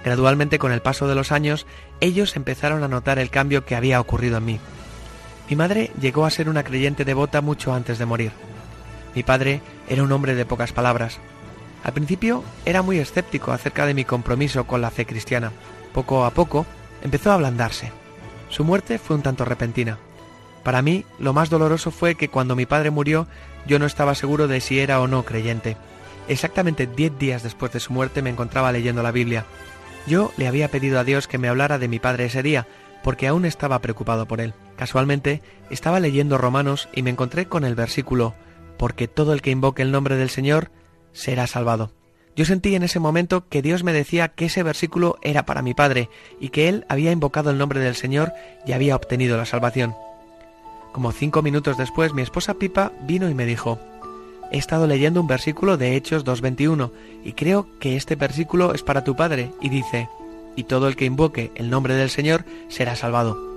Gradualmente 0.03 0.57
con 0.57 0.71
el 0.71 0.81
paso 0.81 1.07
de 1.07 1.13
los 1.13 1.31
años, 1.31 1.67
ellos 1.99 2.35
empezaron 2.35 2.83
a 2.83 2.87
notar 2.87 3.19
el 3.19 3.29
cambio 3.29 3.65
que 3.65 3.75
había 3.75 4.01
ocurrido 4.01 4.37
en 4.37 4.45
mí. 4.45 4.59
Mi 5.47 5.55
madre 5.55 5.91
llegó 6.01 6.25
a 6.25 6.31
ser 6.31 6.49
una 6.49 6.63
creyente 6.63 7.05
devota 7.05 7.41
mucho 7.41 7.71
antes 7.71 7.99
de 7.99 8.07
morir. 8.07 8.31
Mi 9.17 9.23
padre 9.23 9.61
era 9.89 10.03
un 10.03 10.11
hombre 10.11 10.35
de 10.35 10.45
pocas 10.45 10.73
palabras. 10.73 11.17
Al 11.83 11.91
principio 11.91 12.43
era 12.65 12.83
muy 12.83 12.99
escéptico 12.99 13.51
acerca 13.51 13.87
de 13.87 13.95
mi 13.95 14.05
compromiso 14.05 14.67
con 14.67 14.79
la 14.79 14.91
fe 14.91 15.07
cristiana. 15.07 15.53
Poco 15.91 16.23
a 16.23 16.29
poco 16.29 16.67
empezó 17.01 17.31
a 17.31 17.33
ablandarse. 17.33 17.91
Su 18.49 18.63
muerte 18.63 18.99
fue 18.99 19.15
un 19.15 19.23
tanto 19.23 19.43
repentina. 19.43 19.97
Para 20.63 20.83
mí, 20.83 21.03
lo 21.17 21.33
más 21.33 21.49
doloroso 21.49 21.89
fue 21.89 22.13
que 22.13 22.29
cuando 22.29 22.55
mi 22.55 22.67
padre 22.67 22.91
murió, 22.91 23.25
yo 23.65 23.79
no 23.79 23.87
estaba 23.87 24.13
seguro 24.13 24.47
de 24.47 24.61
si 24.61 24.79
era 24.79 25.01
o 25.01 25.07
no 25.07 25.25
creyente. 25.25 25.77
Exactamente 26.27 26.85
diez 26.85 27.17
días 27.17 27.41
después 27.41 27.71
de 27.71 27.79
su 27.79 27.93
muerte 27.93 28.21
me 28.21 28.29
encontraba 28.29 28.71
leyendo 28.71 29.01
la 29.01 29.11
Biblia. 29.11 29.45
Yo 30.05 30.31
le 30.37 30.47
había 30.47 30.69
pedido 30.69 30.99
a 30.99 31.03
Dios 31.03 31.27
que 31.27 31.39
me 31.39 31.47
hablara 31.47 31.79
de 31.79 31.87
mi 31.87 31.97
padre 31.97 32.25
ese 32.25 32.43
día, 32.43 32.67
porque 33.03 33.27
aún 33.27 33.45
estaba 33.45 33.79
preocupado 33.79 34.27
por 34.27 34.41
él. 34.41 34.53
Casualmente, 34.75 35.41
estaba 35.71 35.99
leyendo 35.99 36.37
Romanos 36.37 36.87
y 36.93 37.01
me 37.01 37.09
encontré 37.09 37.47
con 37.47 37.65
el 37.65 37.73
versículo, 37.73 38.35
porque 38.77 39.07
todo 39.07 39.33
el 39.33 39.41
que 39.41 39.51
invoque 39.51 39.81
el 39.81 39.91
nombre 39.91 40.15
del 40.15 40.29
Señor 40.29 40.71
será 41.11 41.47
salvado. 41.47 41.91
Yo 42.35 42.45
sentí 42.45 42.75
en 42.75 42.83
ese 42.83 42.99
momento 42.99 43.47
que 43.49 43.63
Dios 43.63 43.83
me 43.83 43.93
decía 43.93 44.27
que 44.27 44.45
ese 44.45 44.61
versículo 44.61 45.17
era 45.23 45.45
para 45.45 45.63
mi 45.63 45.73
padre 45.73 46.09
y 46.39 46.49
que 46.49 46.69
él 46.69 46.85
había 46.87 47.11
invocado 47.11 47.49
el 47.49 47.57
nombre 47.57 47.79
del 47.79 47.95
Señor 47.95 48.31
y 48.65 48.73
había 48.73 48.95
obtenido 48.95 49.37
la 49.37 49.45
salvación. 49.45 49.95
Como 50.91 51.11
cinco 51.11 51.41
minutos 51.41 51.77
después, 51.77 52.13
mi 52.13 52.21
esposa 52.21 52.53
Pipa 52.53 52.91
vino 53.01 53.27
y 53.27 53.33
me 53.33 53.47
dijo, 53.47 53.79
He 54.51 54.57
estado 54.59 54.87
leyendo 54.87 55.19
un 55.19 55.27
versículo 55.27 55.77
de 55.77 55.95
Hechos 55.95 56.25
2.21 56.25 56.91
y 57.23 57.33
creo 57.33 57.67
que 57.79 57.95
este 57.95 58.15
versículo 58.15 58.73
es 58.73 58.83
para 58.83 59.03
tu 59.03 59.15
padre 59.15 59.51
y 59.59 59.69
dice, 59.69 60.07
y 60.55 60.63
todo 60.63 60.87
el 60.87 60.95
que 60.95 61.05
invoque 61.05 61.51
el 61.55 61.69
nombre 61.69 61.95
del 61.95 62.09
Señor 62.09 62.45
será 62.67 62.95
salvado. 62.95 63.56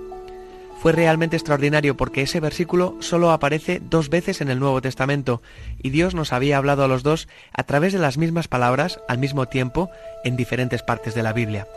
Fue 0.81 0.93
realmente 0.93 1.35
extraordinario 1.35 1.95
porque 1.95 2.23
ese 2.23 2.39
versículo 2.39 2.95
solo 3.01 3.29
aparece 3.29 3.79
dos 3.87 4.09
veces 4.09 4.41
en 4.41 4.49
el 4.49 4.59
Nuevo 4.59 4.81
Testamento 4.81 5.43
y 5.77 5.91
Dios 5.91 6.15
nos 6.15 6.33
había 6.33 6.57
hablado 6.57 6.83
a 6.83 6.87
los 6.87 7.03
dos 7.03 7.27
a 7.53 7.61
través 7.65 7.93
de 7.93 7.99
las 7.99 8.17
mismas 8.17 8.47
palabras 8.47 8.99
al 9.07 9.19
mismo 9.19 9.45
tiempo 9.45 9.91
en 10.23 10.35
diferentes 10.35 10.81
partes 10.81 11.13
de 11.13 11.21
la 11.21 11.33
Biblia. 11.33 11.67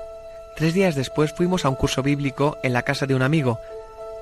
Tres 0.56 0.72
días 0.72 0.94
después 0.94 1.34
fuimos 1.34 1.66
a 1.66 1.68
un 1.68 1.74
curso 1.74 2.02
bíblico 2.02 2.56
en 2.62 2.72
la 2.72 2.80
casa 2.80 3.04
de 3.04 3.14
un 3.14 3.20
amigo 3.20 3.60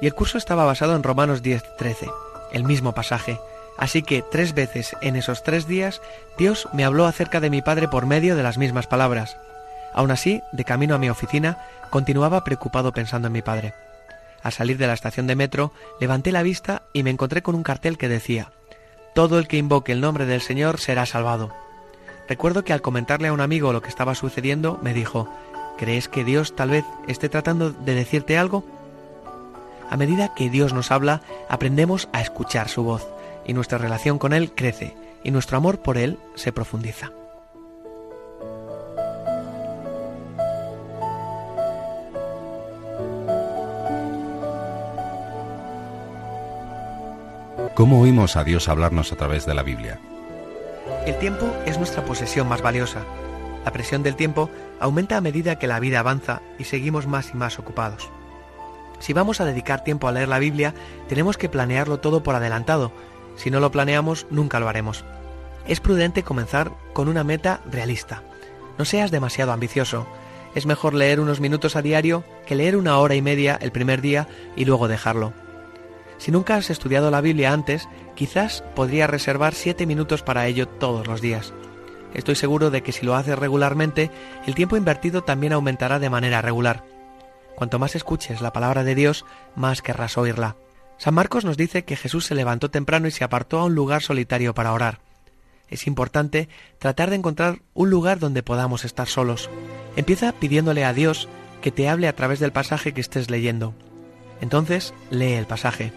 y 0.01 0.07
el 0.07 0.15
curso 0.15 0.37
estaba 0.37 0.65
basado 0.65 0.97
en 0.97 1.05
Romanos 1.05 1.45
10:13, 1.45 2.11
el 2.53 2.65
mismo 2.65 2.93
pasaje. 2.93 3.39
Así 3.79 4.03
que 4.03 4.25
tres 4.33 4.53
veces 4.53 4.97
en 5.01 5.15
esos 5.15 5.45
tres 5.45 5.69
días 5.69 6.03
Dios 6.39 6.69
me 6.73 6.85
habló 6.85 7.07
acerca 7.07 7.39
de 7.39 7.51
mi 7.51 7.63
Padre 7.63 7.87
por 7.87 8.07
medio 8.07 8.35
de 8.35 8.43
las 8.43 8.59
mismas 8.59 8.89
palabras. 8.89 9.37
Aún 9.95 10.11
así, 10.11 10.43
de 10.51 10.65
camino 10.65 10.97
a 10.97 10.99
mi 10.99 11.09
oficina, 11.09 11.59
continuaba 11.91 12.43
preocupado 12.43 12.93
pensando 12.93 13.29
en 13.29 13.33
mi 13.33 13.43
padre. 13.43 13.75
Al 14.43 14.53
salir 14.53 14.79
de 14.79 14.87
la 14.87 14.95
estación 14.95 15.27
de 15.27 15.37
metro, 15.37 15.73
levanté 16.01 16.33
la 16.33 16.43
vista 16.43 16.83
y 16.93 17.03
me 17.03 17.11
encontré 17.11 17.43
con 17.43 17.55
un 17.55 17.63
cartel 17.63 17.99
que 17.99 18.09
decía 18.09 18.53
Todo 19.15 19.39
el 19.39 19.47
que 19.47 19.59
invoque 19.59 19.93
el 19.93 20.01
nombre 20.01 20.27
del 20.27 20.41
Señor 20.41 20.81
será 20.81 21.07
salvado. 21.07 21.55
Recuerdo 22.29 22.65
que 22.65 22.73
al 22.73 22.83
comentarle 22.83 23.29
a 23.29 23.33
un 23.33 23.41
amigo 23.41 23.73
lo 23.73 23.83
que 23.83 23.89
estaba 23.89 24.15
sucediendo, 24.15 24.79
me 24.83 24.95
dijo 24.95 25.29
¿Crees 25.79 26.09
que 26.09 26.25
Dios 26.25 26.55
tal 26.55 26.71
vez 26.71 26.85
esté 27.09 27.29
tratando 27.29 27.71
de 27.71 27.95
decirte 27.95 28.39
algo? 28.39 28.65
A 29.91 29.97
medida 29.97 30.35
que 30.35 30.51
Dios 30.51 30.73
nos 30.73 30.91
habla, 30.91 31.23
aprendemos 31.49 32.09
a 32.13 32.21
escuchar 32.21 32.69
su 32.69 32.83
voz, 32.83 33.07
y 33.47 33.53
nuestra 33.53 33.79
relación 33.79 34.19
con 34.19 34.33
Él 34.33 34.53
crece, 34.55 34.97
y 35.23 35.31
nuestro 35.31 35.57
amor 35.57 35.81
por 35.81 35.99
Él 35.99 36.19
se 36.35 36.53
profundiza. 36.53 37.13
¿Cómo 47.75 48.01
oímos 48.01 48.37
a 48.37 48.45
Dios 48.45 48.69
hablarnos 48.69 49.13
a 49.13 49.17
través 49.17 49.47
de 49.47 49.55
la 49.55 49.63
Biblia? 49.63 49.99
El 51.07 51.19
tiempo 51.19 51.51
es 51.65 51.79
nuestra 51.79 52.05
posesión 52.05 52.47
más 52.47 52.61
valiosa. 52.61 53.03
La 53.65 53.73
presión 53.73 54.03
del 54.03 54.15
tiempo 54.15 54.51
aumenta 54.79 55.17
a 55.17 55.23
medida 55.23 55.59
que 55.59 55.67
la 55.67 55.81
vida 55.81 56.01
avanza 56.01 56.43
y 56.59 56.65
seguimos 56.65 57.07
más 57.07 57.31
y 57.33 57.37
más 57.39 57.59
ocupados. 57.59 58.11
Si 58.99 59.15
vamos 59.15 59.41
a 59.41 59.47
dedicar 59.47 59.85
tiempo 59.85 60.07
a 60.07 60.13
leer 60.13 60.29
la 60.29 60.39
Biblia, 60.39 60.75
tenemos 61.09 61.39
que 61.39 61.49
planearlo 61.49 61.99
todo 61.99 62.23
por 62.23 62.35
adelantado. 62.35 62.93
Si 63.37 63.51
no 63.51 63.59
lo 63.59 63.71
planeamos, 63.71 64.27
nunca 64.29 64.61
lo 64.61 64.69
haremos. 64.69 65.07
Es 65.67 65.81
prudente 65.81 66.23
comenzar 66.23 66.73
con 66.93 67.09
una 67.09 67.25
meta 67.25 67.63
realista. 67.71 68.23
No 68.77 68.85
seas 68.85 69.11
demasiado 69.11 69.51
ambicioso. 69.51 70.07
Es 70.55 70.67
mejor 70.67 70.93
leer 70.93 71.21
unos 71.21 71.41
minutos 71.41 71.75
a 71.75 71.81
diario 71.81 72.23
que 72.47 72.55
leer 72.55 72.77
una 72.77 72.99
hora 72.99 73.15
y 73.15 73.23
media 73.23 73.59
el 73.63 73.73
primer 73.73 74.03
día 74.03 74.29
y 74.57 74.67
luego 74.67 74.89
dejarlo. 74.89 75.33
Si 76.23 76.31
nunca 76.31 76.55
has 76.55 76.71
estudiado 76.71 77.11
la 77.11 77.21
Biblia 77.21 77.53
antes, 77.53 77.89
quizás 78.15 78.63
podrías 78.77 79.11
reservar 79.11 79.55
siete 79.55 79.87
minutos 79.87 80.23
para 80.23 80.47
ello 80.47 80.69
todos 80.69 81.09
los 81.09 81.21
días. 81.21 81.53
Estoy 82.15 82.37
seguro 82.37 82.71
de 82.71 82.85
que 82.85 82.93
si 82.93 83.05
lo 83.05 83.17
haces 83.17 83.37
regularmente, 83.37 84.09
el 84.47 84.55
tiempo 84.55 84.77
invertido 84.77 85.25
también 85.25 85.53
aumentará 85.53 85.99
de 85.99 86.11
manera 86.11 86.41
regular. 86.41 86.85
Cuanto 87.57 87.81
más 87.81 87.97
escuches 87.97 88.41
la 88.41 88.53
palabra 88.53 88.85
de 88.85 88.95
Dios, 88.95 89.25
más 89.57 89.83
querrás 89.83 90.17
oírla. 90.17 90.55
San 90.97 91.13
Marcos 91.13 91.45
nos 91.45 91.57
dice 91.57 91.85
que 91.85 91.97
Jesús 91.97 92.25
se 92.25 92.37
levantó 92.37 92.71
temprano 92.71 93.09
y 93.09 93.11
se 93.11 93.25
apartó 93.25 93.59
a 93.59 93.65
un 93.65 93.75
lugar 93.75 94.01
solitario 94.01 94.55
para 94.55 94.73
orar. 94.73 95.01
Es 95.71 95.89
importante 95.89 96.49
tratar 96.79 97.11
de 97.11 97.17
encontrar 97.17 97.63
un 97.75 97.91
lugar 97.91 98.21
donde 98.21 98.45
podamos 98.45 98.85
estar 98.85 99.09
solos. 99.09 99.51
Empieza 99.97 100.31
pidiéndole 100.31 100.85
a 100.85 100.93
Dios 100.93 101.29
que 101.63 101.73
te 101.73 101.89
hable 101.89 102.07
a 102.07 102.15
través 102.15 102.39
del 102.39 102.53
pasaje 102.53 102.93
que 102.93 103.01
estés 103.01 103.29
leyendo. 103.29 103.75
Entonces, 104.41 104.95
lee 105.11 105.33
el 105.33 105.47
pasaje. 105.47 105.93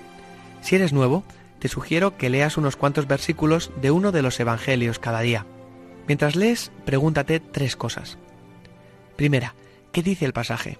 Si 0.65 0.73
eres 0.73 0.93
nuevo, 0.93 1.23
te 1.59 1.67
sugiero 1.67 2.17
que 2.17 2.31
leas 2.31 2.57
unos 2.57 2.75
cuantos 2.75 3.05
versículos 3.05 3.69
de 3.83 3.91
uno 3.91 4.11
de 4.11 4.23
los 4.23 4.39
Evangelios 4.39 4.97
cada 4.97 5.19
día. 5.19 5.45
Mientras 6.07 6.35
lees, 6.35 6.71
pregúntate 6.85 7.39
tres 7.39 7.75
cosas. 7.75 8.17
Primera, 9.15 9.53
¿qué 9.91 10.01
dice 10.01 10.25
el 10.25 10.33
pasaje? 10.33 10.79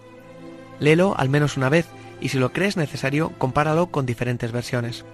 Léelo 0.79 1.13
al 1.15 1.29
menos 1.29 1.55
una 1.55 1.69
vez 1.69 1.85
y 2.19 2.29
si 2.29 2.39
lo 2.39 2.51
crees 2.51 2.77
necesario, 2.77 3.33
compáralo 3.37 3.91
con 3.91 4.07
diferentes 4.07 4.51
versiones. 4.51 5.05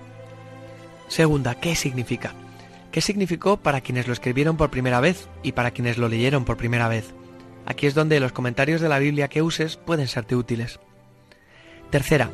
Segunda, 1.09 1.55
¿qué 1.55 1.75
significa? 1.75 2.31
¿Qué 2.93 3.01
significó 3.01 3.57
para 3.57 3.81
quienes 3.81 4.07
lo 4.07 4.13
escribieron 4.13 4.55
por 4.55 4.69
primera 4.69 5.01
vez 5.01 5.27
y 5.43 5.51
para 5.51 5.71
quienes 5.71 5.97
lo 5.97 6.07
leyeron 6.07 6.45
por 6.45 6.55
primera 6.55 6.87
vez? 6.87 7.13
Aquí 7.65 7.87
es 7.87 7.93
donde 7.93 8.21
los 8.21 8.31
comentarios 8.31 8.79
de 8.79 8.87
la 8.87 8.99
Biblia 8.99 9.27
que 9.27 9.41
uses 9.41 9.75
pueden 9.75 10.07
serte 10.07 10.37
útiles. 10.37 10.79
Tercera, 11.89 12.29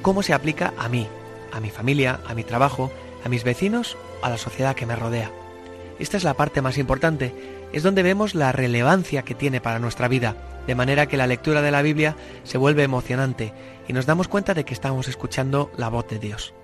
¿cómo 0.00 0.22
se 0.22 0.32
aplica 0.32 0.72
a 0.78 0.88
mí, 0.88 1.06
a 1.52 1.60
mi 1.60 1.70
familia, 1.70 2.20
a 2.26 2.34
mi 2.34 2.44
trabajo, 2.44 2.90
a 3.24 3.28
mis 3.28 3.44
vecinos, 3.44 3.96
a 4.22 4.30
la 4.30 4.38
sociedad 4.38 4.74
que 4.74 4.86
me 4.86 4.96
rodea. 4.96 5.30
Esta 5.98 6.16
es 6.16 6.24
la 6.24 6.34
parte 6.34 6.62
más 6.62 6.78
importante, 6.78 7.34
es 7.72 7.82
donde 7.82 8.02
vemos 8.02 8.34
la 8.34 8.52
relevancia 8.52 9.22
que 9.22 9.34
tiene 9.34 9.60
para 9.60 9.78
nuestra 9.78 10.08
vida, 10.08 10.36
de 10.66 10.74
manera 10.74 11.06
que 11.06 11.16
la 11.16 11.26
lectura 11.26 11.62
de 11.62 11.70
la 11.70 11.82
Biblia 11.82 12.16
se 12.44 12.58
vuelve 12.58 12.82
emocionante 12.82 13.52
y 13.88 13.92
nos 13.92 14.06
damos 14.06 14.28
cuenta 14.28 14.54
de 14.54 14.64
que 14.64 14.74
estamos 14.74 15.08
escuchando 15.08 15.70
la 15.76 15.88
voz 15.88 16.08
de 16.08 16.18
Dios. 16.18 16.54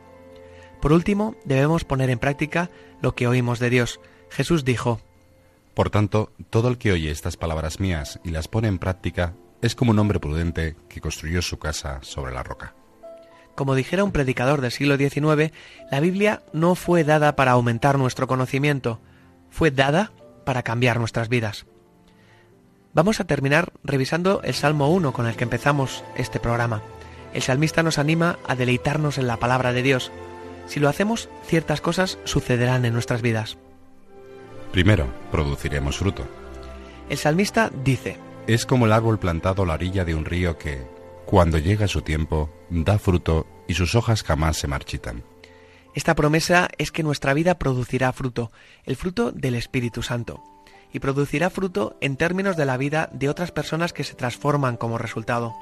Por 0.81 0.93
último, 0.93 1.35
debemos 1.45 1.85
poner 1.85 2.11
en 2.11 2.19
práctica 2.19 2.71
lo 3.03 3.15
que 3.15 3.27
oímos 3.27 3.59
de 3.59 3.71
Dios. 3.71 4.01
Jesús 4.31 4.65
dijo, 4.65 5.01
Por 5.75 5.91
tanto, 5.91 6.33
todo 6.51 6.69
el 6.69 6.79
que 6.79 6.93
oye 6.93 7.11
estas 7.11 7.37
palabras 7.37 7.81
mías 7.81 8.21
y 8.25 8.31
las 8.31 8.49
pone 8.49 8.69
en 8.69 8.79
práctica 8.79 9.35
es 9.61 9.75
como 9.75 9.91
un 9.91 9.99
hombre 9.99 10.21
prudente 10.21 10.77
que 10.89 11.01
construyó 11.01 11.43
su 11.43 11.59
casa 11.59 11.99
sobre 12.03 12.33
la 12.33 12.45
roca. 12.45 12.78
Como 13.59 13.75
dijera 13.75 14.05
un 14.05 14.13
predicador 14.13 14.61
del 14.61 14.71
siglo 14.71 14.97
XIX, 14.97 15.53
la 15.91 15.99
Biblia 15.99 16.43
no 16.53 16.77
fue 16.77 17.03
dada 17.03 17.35
para 17.35 17.51
aumentar 17.51 17.99
nuestro 17.99 18.29
conocimiento, 18.29 19.01
fue 19.51 19.73
dada 19.73 20.13
para 20.47 20.63
cambiar 20.63 21.01
nuestras 21.01 21.29
vidas. 21.29 21.67
Vamos 22.95 23.19
a 23.19 23.25
terminar 23.25 23.73
revisando 23.83 24.43
el 24.45 24.55
Salmo 24.55 24.93
1 24.93 25.13
con 25.13 25.27
el 25.27 25.35
que 25.35 25.43
empezamos 25.43 26.05
este 26.15 26.39
programa. 26.39 26.83
El 27.35 27.43
salmista 27.43 27.83
nos 27.83 27.99
anima 27.99 28.39
a 28.47 28.55
deleitarnos 28.55 29.19
en 29.19 29.27
la 29.27 29.39
palabra 29.39 29.73
de 29.73 29.83
Dios. 29.83 30.13
Si 30.69 30.79
lo 30.79 30.89
hacemos, 30.89 31.29
ciertas 31.45 31.81
cosas 31.81 32.21
sucederán 32.23 32.85
en 32.85 32.93
nuestras 32.93 33.23
vidas. 33.23 33.59
Primero, 34.71 35.09
produciremos 35.33 35.99
fruto. 35.99 36.29
El 37.11 37.19
salmista 37.19 37.73
dice, 37.83 38.19
Es 38.47 38.67
como 38.67 38.87
el 38.87 38.93
árbol 38.93 39.19
plantado 39.19 39.65
a 39.65 39.67
la 39.67 39.75
orilla 39.75 40.05
de 40.05 40.15
un 40.15 40.27
río 40.27 40.59
que, 40.59 40.87
cuando 41.29 41.59
llega 41.59 41.89
su 41.89 42.01
tiempo, 42.01 42.49
da 42.71 42.99
fruto 42.99 43.47
y 43.67 43.75
sus 43.75 43.95
hojas 43.95 44.23
jamás 44.23 44.57
se 44.57 44.67
marchitan. 44.67 45.25
Esta 45.95 46.15
promesa 46.15 46.71
es 46.79 46.91
que 46.91 47.03
nuestra 47.03 47.35
vida 47.35 47.59
producirá 47.59 48.15
fruto, 48.15 48.51
el 48.85 48.97
fruto 48.97 49.31
del 49.31 49.55
Espíritu 49.55 50.03
Santo, 50.03 50.43
y 50.91 51.01
producirá 51.01 51.51
fruto 51.51 51.99
en 52.01 52.17
términos 52.17 52.57
de 52.57 52.65
la 52.65 52.79
vida 52.79 53.11
de 53.13 53.29
otras 53.29 53.53
personas 53.53 53.93
que 53.93 54.05
se 54.05 54.15
transforman 54.15 54.79
como 54.79 54.97
resultado. 54.97 55.55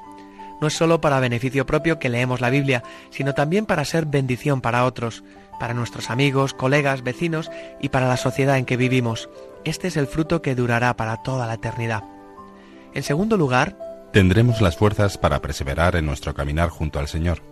No 0.60 0.68
es 0.68 0.74
solo 0.74 1.00
para 1.00 1.18
beneficio 1.18 1.66
propio 1.66 1.98
que 1.98 2.10
leemos 2.10 2.40
la 2.40 2.50
Biblia, 2.50 2.84
sino 3.10 3.34
también 3.34 3.66
para 3.66 3.84
ser 3.84 4.06
bendición 4.06 4.60
para 4.60 4.84
otros, 4.84 5.24
para 5.58 5.74
nuestros 5.74 6.10
amigos, 6.10 6.54
colegas, 6.54 7.02
vecinos 7.02 7.50
y 7.80 7.88
para 7.88 8.06
la 8.06 8.16
sociedad 8.16 8.56
en 8.56 8.66
que 8.66 8.76
vivimos. 8.76 9.28
Este 9.64 9.88
es 9.88 9.96
el 9.96 10.06
fruto 10.06 10.42
que 10.42 10.54
durará 10.54 10.96
para 10.96 11.24
toda 11.24 11.44
la 11.48 11.54
eternidad. 11.54 12.04
En 12.94 13.02
segundo 13.02 13.36
lugar, 13.36 13.76
Tendremos 14.12 14.60
las 14.60 14.76
fuerzas 14.76 15.18
para 15.18 15.40
perseverar 15.42 15.96
en 15.96 16.06
nuestro 16.06 16.34
caminar 16.34 16.70
junto 16.70 16.98
al 16.98 17.08
Señor. 17.08 17.42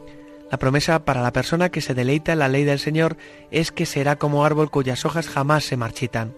La 0.51 0.59
promesa 0.59 1.05
para 1.05 1.23
la 1.23 1.33
persona 1.33 1.71
que 1.71 1.81
se 1.81 1.95
deleita 1.95 2.33
en 2.33 2.39
la 2.39 2.49
ley 2.49 2.65
del 2.65 2.79
Señor 2.79 3.17
es 3.51 3.73
que 3.73 3.87
será 3.87 4.17
como 4.17 4.45
árbol 4.45 4.71
cuyas 4.71 5.05
hojas 5.05 5.29
jamás 5.29 5.65
se 5.65 5.77
marchitan. 5.77 6.33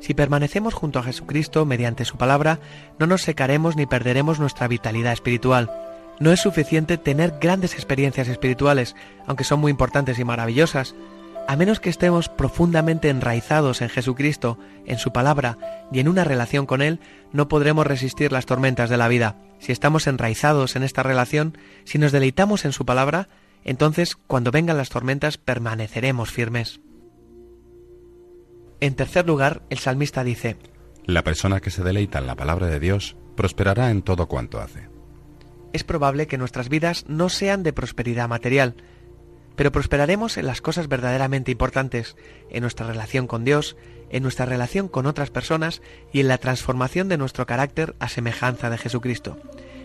Si 0.00 0.14
permanecemos 0.14 0.74
junto 0.74 0.98
a 0.98 1.02
Jesucristo 1.02 1.64
mediante 1.64 2.04
su 2.04 2.16
palabra, 2.16 2.60
no 2.98 3.06
nos 3.06 3.22
secaremos 3.22 3.76
ni 3.76 3.86
perderemos 3.86 4.38
nuestra 4.38 4.68
vitalidad 4.68 5.12
espiritual. 5.12 5.70
No 6.20 6.32
es 6.32 6.40
suficiente 6.40 6.98
tener 6.98 7.34
grandes 7.40 7.74
experiencias 7.74 8.28
espirituales, 8.28 8.94
aunque 9.26 9.44
son 9.44 9.60
muy 9.60 9.70
importantes 9.70 10.18
y 10.18 10.24
maravillosas. 10.24 10.94
A 11.48 11.56
menos 11.56 11.78
que 11.78 11.90
estemos 11.90 12.28
profundamente 12.28 13.08
enraizados 13.08 13.80
en 13.80 13.88
Jesucristo, 13.88 14.58
en 14.84 14.98
su 14.98 15.12
palabra 15.12 15.58
y 15.92 16.00
en 16.00 16.08
una 16.08 16.24
relación 16.24 16.66
con 16.66 16.82
Él, 16.82 16.98
no 17.32 17.46
podremos 17.48 17.86
resistir 17.86 18.32
las 18.32 18.46
tormentas 18.46 18.90
de 18.90 18.96
la 18.96 19.06
vida. 19.06 19.36
Si 19.60 19.70
estamos 19.70 20.08
enraizados 20.08 20.74
en 20.74 20.82
esta 20.82 21.04
relación, 21.04 21.56
si 21.84 21.98
nos 21.98 22.10
deleitamos 22.10 22.64
en 22.64 22.72
su 22.72 22.84
palabra, 22.84 23.28
entonces 23.62 24.16
cuando 24.16 24.50
vengan 24.50 24.76
las 24.76 24.88
tormentas 24.88 25.38
permaneceremos 25.38 26.32
firmes. 26.32 26.80
En 28.80 28.94
tercer 28.94 29.26
lugar, 29.26 29.62
el 29.70 29.78
salmista 29.78 30.24
dice, 30.24 30.56
La 31.04 31.22
persona 31.22 31.60
que 31.60 31.70
se 31.70 31.84
deleita 31.84 32.18
en 32.18 32.26
la 32.26 32.34
palabra 32.34 32.66
de 32.66 32.80
Dios 32.80 33.16
prosperará 33.36 33.90
en 33.90 34.02
todo 34.02 34.26
cuanto 34.26 34.60
hace. 34.60 34.88
es 35.72 35.84
probable 35.84 36.26
que 36.26 36.38
nuestras 36.38 36.68
vidas 36.68 37.04
no 37.06 37.28
sean 37.28 37.62
de 37.62 37.72
prosperidad 37.72 38.28
material, 38.28 38.76
pero 39.56 39.72
prosperaremos 39.72 40.36
en 40.36 40.46
las 40.46 40.60
cosas 40.60 40.88
verdaderamente 40.88 41.50
importantes, 41.50 42.16
en 42.50 42.60
nuestra 42.60 42.86
relación 42.86 43.26
con 43.26 43.44
Dios, 43.44 43.76
en 44.10 44.22
nuestra 44.22 44.46
relación 44.46 44.88
con 44.88 45.06
otras 45.06 45.30
personas 45.30 45.82
y 46.12 46.20
en 46.20 46.28
la 46.28 46.38
transformación 46.38 47.08
de 47.08 47.18
nuestro 47.18 47.46
carácter 47.46 47.96
a 47.98 48.08
semejanza 48.08 48.70
de 48.70 48.78
Jesucristo. 48.78 49.38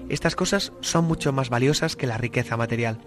Estas 0.10 0.36
cosas 0.36 0.74
son 0.82 1.06
mucho 1.06 1.32
más 1.32 1.50
valiosas 1.50 1.96
que 1.96 2.08
la 2.08 2.18
riqueza 2.18 2.58
material. 2.58 3.00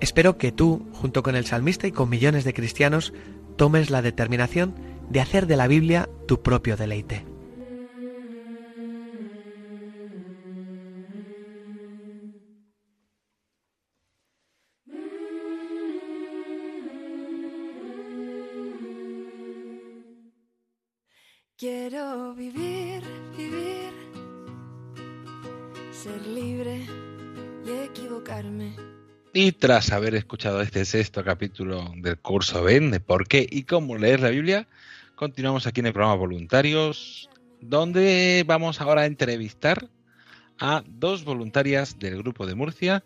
Espero 0.00 0.38
que 0.38 0.52
tú, 0.52 0.86
junto 0.92 1.22
con 1.22 1.34
el 1.34 1.46
salmista 1.46 1.86
y 1.86 1.92
con 1.92 2.08
millones 2.08 2.44
de 2.44 2.54
cristianos, 2.54 3.12
tomes 3.56 3.90
la 3.90 4.02
determinación 4.02 4.74
de 5.08 5.20
hacer 5.20 5.46
de 5.46 5.56
la 5.56 5.66
Biblia 5.66 6.08
tu 6.26 6.42
propio 6.42 6.76
deleite. 6.76 7.29
Quiero 21.60 22.34
vivir, 22.34 23.02
vivir, 23.36 23.92
ser 25.92 26.26
libre 26.26 26.86
y 27.66 27.70
equivocarme. 27.84 28.74
Y 29.34 29.52
tras 29.52 29.92
haber 29.92 30.14
escuchado 30.14 30.62
este 30.62 30.86
sexto 30.86 31.22
capítulo 31.22 31.92
del 31.98 32.16
curso 32.16 32.62
Ben 32.62 32.90
de 32.90 33.00
por 33.00 33.28
qué 33.28 33.46
y 33.46 33.64
cómo 33.64 33.98
leer 33.98 34.20
la 34.20 34.30
Biblia, 34.30 34.68
continuamos 35.16 35.66
aquí 35.66 35.80
en 35.80 35.88
el 35.88 35.92
programa 35.92 36.16
Voluntarios, 36.16 37.28
donde 37.60 38.42
vamos 38.46 38.80
ahora 38.80 39.02
a 39.02 39.06
entrevistar 39.06 39.90
a 40.58 40.82
dos 40.86 41.24
voluntarias 41.24 41.98
del 41.98 42.16
grupo 42.16 42.46
de 42.46 42.54
Murcia 42.54 43.04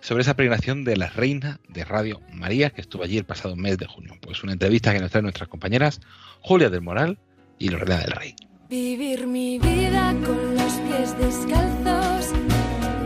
sobre 0.00 0.22
esa 0.22 0.34
peregrinación 0.34 0.82
de 0.82 0.96
la 0.96 1.06
Reina 1.08 1.60
de 1.68 1.84
Radio 1.84 2.20
María 2.32 2.70
que 2.70 2.80
estuvo 2.80 3.04
allí 3.04 3.16
el 3.16 3.26
pasado 3.26 3.54
mes 3.54 3.78
de 3.78 3.86
junio. 3.86 4.14
Pues 4.20 4.42
una 4.42 4.54
entrevista 4.54 4.92
que 4.92 4.98
nos 4.98 5.12
traen 5.12 5.22
nuestras 5.22 5.48
compañeras 5.48 6.00
Julia 6.40 6.68
del 6.68 6.82
Moral 6.82 7.16
y 7.62 7.68
Lorena 7.68 7.98
del 7.98 8.10
Rey. 8.10 8.34
Vivir 8.68 9.26
mi 9.28 9.58
vida 9.58 10.14
con 10.26 10.54
los 10.56 10.72
pies 10.72 11.16
descalzos, 11.16 12.32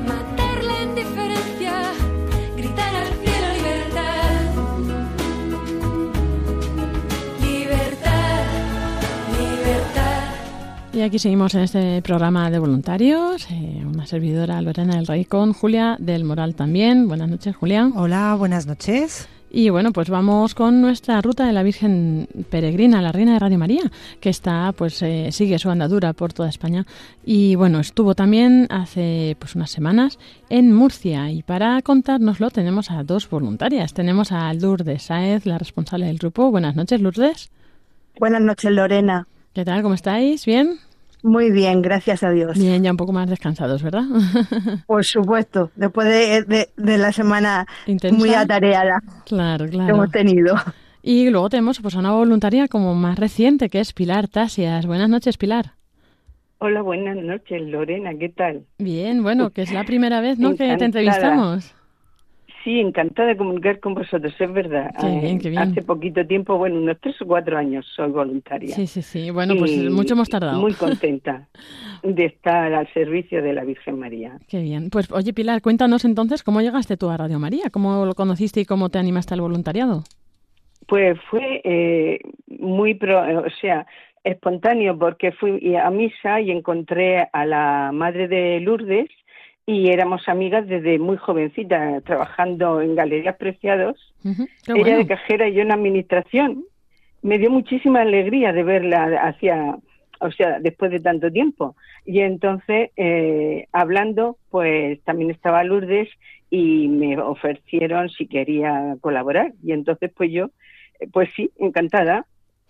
matar 0.09 0.65
la 0.65 0.83
indiferencia, 0.83 1.93
gritar 2.57 2.95
al 2.95 3.09
cielo 3.23 3.49
libertad. 3.59 4.55
Libertad, 7.43 8.45
libertad. 9.39 10.95
Y 10.95 11.01
aquí 11.03 11.19
seguimos 11.19 11.55
en 11.55 11.61
este 11.61 12.01
programa 12.01 12.51
de 12.51 12.59
voluntarios, 12.59 13.47
eh, 13.51 13.83
una 13.85 14.07
servidora 14.07 14.63
Lorena 14.63 14.97
del 14.97 15.07
Rey 15.07 15.27
con 15.27 15.53
Julia 15.53 15.97
del 15.99 16.25
Moral 16.25 16.55
también. 16.55 17.09
Buenas 17.09 17.29
noches, 17.29 17.55
Julia. 17.55 17.91
Hola, 17.95 18.35
buenas 18.39 18.67
noches. 18.67 19.29
Y 19.57 19.71
bueno, 19.71 19.91
pues 19.91 20.11
vamos 20.11 20.55
con 20.55 20.83
nuestra 20.83 21.23
ruta 21.23 21.47
de 21.47 21.55
la 21.55 21.63
Virgen 21.63 22.29
Peregrina, 22.51 23.01
la 23.01 23.11
Reina 23.11 23.33
de 23.33 23.39
Radio 23.39 23.57
María, 23.57 23.91
que 24.21 24.29
está, 24.29 24.71
pues 24.77 25.01
eh, 25.01 25.33
sigue 25.33 25.59
su 25.59 25.71
andadura 25.71 26.13
por 26.13 26.35
toda 26.35 26.51
España. 26.51 26.85
Y 27.25 27.55
bueno, 27.55 27.81
estuvo 27.81 28.15
también 28.15 28.67
hace 28.69 29.35
pues 29.39 29.55
unas 29.55 29.71
semanas 29.71 30.19
en 30.51 30.75
Murcia. 30.75 31.31
Y 31.31 31.43
para 31.43 31.81
contárnoslo 31.81 32.51
tenemos 32.51 32.91
a 32.91 33.03
dos 33.03 33.31
voluntarias. 33.31 33.95
Tenemos 33.95 34.31
a 34.31 34.53
Lourdes 34.53 35.05
Saez, 35.05 35.47
la 35.47 35.57
responsable 35.57 36.05
del 36.05 36.19
grupo. 36.19 36.51
Buenas 36.51 36.77
noches, 36.77 37.01
Lourdes. 37.01 37.51
Buenas 38.19 38.43
noches, 38.43 38.71
Lorena. 38.71 39.27
¿Qué 39.55 39.65
tal? 39.65 39.81
¿Cómo 39.81 39.95
estáis? 39.95 40.45
¿Bien? 40.45 40.81
Muy 41.23 41.51
bien, 41.51 41.83
gracias 41.83 42.23
a 42.23 42.31
Dios. 42.31 42.57
Bien, 42.59 42.83
ya 42.83 42.91
un 42.91 42.97
poco 42.97 43.13
más 43.13 43.29
descansados, 43.29 43.83
¿verdad? 43.83 44.05
Por 44.87 45.05
supuesto, 45.05 45.71
después 45.75 46.07
de, 46.09 46.43
de- 46.45 46.69
de 46.77 46.99
la 46.99 47.13
semana 47.13 47.67
Intensa. 47.87 48.17
muy 48.17 48.33
atareada 48.35 49.03
Claro, 49.25 49.65
que 49.65 49.73
claro. 49.73 49.95
hemos 49.95 50.11
tenido. 50.11 50.55
Y 51.03 51.31
luego 51.31 51.49
tenemos 51.49 51.81
pues 51.81 51.95
a 51.95 51.99
una 51.99 52.13
voluntaria 52.13 52.69
como 52.69 52.95
más 52.95 53.19
reciente, 53.19 53.69
que 53.69 53.81
es 53.81 53.93
Pilar 53.93 54.29
Tasias. 54.29 54.87
Buenas 54.87 55.09
noches, 55.09 55.37
Pilar. 55.37 55.73
Hola, 56.59 56.81
buenas 56.83 57.17
noches, 57.17 57.61
Lorena, 57.63 58.13
¿qué 58.19 58.29
tal? 58.29 58.65
Bien, 58.79 59.23
bueno, 59.23 59.51
que 59.51 59.63
es 59.63 59.73
la 59.73 59.85
primera 59.85 60.21
vez, 60.21 60.39
¿no? 60.39 60.51
Que 60.57 60.77
te 60.77 60.85
entrevistamos. 60.85 61.75
Sí, 62.67 62.81
encantada 62.81 63.29
de 63.29 63.37
comunicar 63.37 63.79
con 63.79 63.95
vosotros, 63.95 64.35
es 64.37 64.53
verdad. 64.53 64.93
Qué 65.01 65.07
Eh, 65.07 65.21
bien, 65.21 65.39
qué 65.39 65.51
bien. 65.51 65.63
Hace 65.63 65.83
poquito 65.83 66.27
tiempo, 66.27 66.59
bueno, 66.59 66.79
unos 66.81 66.97
tres 67.01 67.15
o 67.23 67.25
cuatro 67.25 67.57
años 67.57 67.87
soy 67.95 68.11
voluntaria. 68.11 68.75
Sí, 68.75 68.89
sí, 68.89 69.03
sí. 69.03 69.31
Bueno, 69.31 69.55
pues 69.57 69.71
Y 69.77 69.89
mucho 69.89 70.15
hemos 70.15 70.29
tardado. 70.29 70.61
Muy 70.61 70.73
contenta 70.75 71.47
de 72.03 72.25
estar 72.25 72.73
al 72.75 72.93
servicio 72.93 73.41
de 73.41 73.53
la 73.53 73.63
Virgen 73.63 74.01
María. 74.01 74.39
Qué 74.49 74.61
bien. 74.61 74.91
Pues 74.91 75.13
oye, 75.13 75.33
Pilar, 75.33 75.63
cuéntanos 75.63 76.05
entonces 76.05 76.43
cómo 76.43 76.61
llegaste 76.61 76.97
tú 76.97 77.09
a 77.09 77.17
Radio 77.17 77.39
María, 77.39 77.71
cómo 77.71 78.05
lo 78.05 78.15
conociste 78.15 78.61
y 78.63 78.65
cómo 78.65 78.89
te 78.89 78.99
animaste 78.99 79.35
al 79.35 79.43
voluntariado. 79.43 80.03
Pues 80.89 81.17
fue 81.31 81.61
eh, 81.63 82.19
muy, 82.49 82.95
pro- 82.95 83.25
eh, 83.29 83.37
o 83.37 83.51
sea, 83.61 83.87
espontáneo 84.25 84.99
porque 84.99 85.31
fui 85.31 85.77
a 85.77 85.89
misa 85.91 86.41
y 86.41 86.51
encontré 86.51 87.29
a 87.33 87.47
la 87.47 87.91
madre 87.95 88.27
de 88.27 88.59
Lourdes 88.59 89.09
y 89.67 89.89
éramos 89.89 90.29
amigas 90.29 90.67
desde 90.69 90.99
muy 91.01 91.17
jovencita, 91.17 92.01
trabajando 92.03 92.81
en 92.81 92.95
Galerías 92.95 93.37
Preciados. 93.37 94.15
Qué 94.23 94.31
Ella 94.69 94.81
bueno. 94.81 94.99
de 94.99 95.07
cajera 95.09 95.49
y 95.49 95.55
yo 95.55 95.63
en 95.63 95.73
administración. 95.73 96.65
Me 97.23 97.39
dio 97.39 97.51
muchísima 97.51 98.03
alegría 98.03 98.53
de 98.53 98.63
verla 98.63 99.21
hacia, 99.25 99.77
o 100.21 100.31
sea, 100.31 100.61
después 100.61 100.93
de 100.93 101.01
tanto 101.01 101.33
tiempo. 101.33 101.75
Y 102.05 102.21
entonces, 102.21 102.91
eh, 102.97 103.67
hablando, 103.73 104.39
pues 104.51 105.03
también 105.03 105.33
estaba 105.33 105.65
Lourdes 105.65 106.09
y 106.49 106.87
me 106.87 107.19
ofrecieron 107.19 108.09
si 108.09 108.29
quería 108.29 108.97
colaborar. 109.01 109.53
Y 109.65 109.73
entonces, 109.73 110.13
pues 110.17 110.31
yo, 110.31 110.51
eh, 111.01 111.09
pues 111.13 111.29
sí, 111.35 111.51
encantada. 111.59 112.25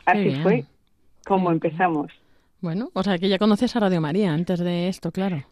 Así 0.07 0.31
fue 0.43 0.65
como 1.27 1.51
empezamos. 1.51 2.11
Bueno, 2.63 2.89
o 2.95 3.03
sea 3.03 3.19
que 3.19 3.29
ya 3.29 3.39
conoces 3.39 3.77
a 3.77 3.81
Radio 3.81 4.01
María 4.01 4.33
antes 4.33 4.61
de 4.61 4.89
esto, 4.89 5.13
claro. 5.13 5.45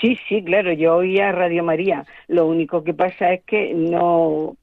Sí, 0.00 0.18
sí, 0.28 0.42
claro, 0.42 0.72
yo 0.72 0.96
oía 0.96 1.30
Radio 1.32 1.62
María. 1.62 2.04
Lo 2.28 2.46
único 2.46 2.82
que 2.84 2.94
pasa 2.94 3.32
es 3.34 3.42
que 3.44 3.74
no 3.74 4.56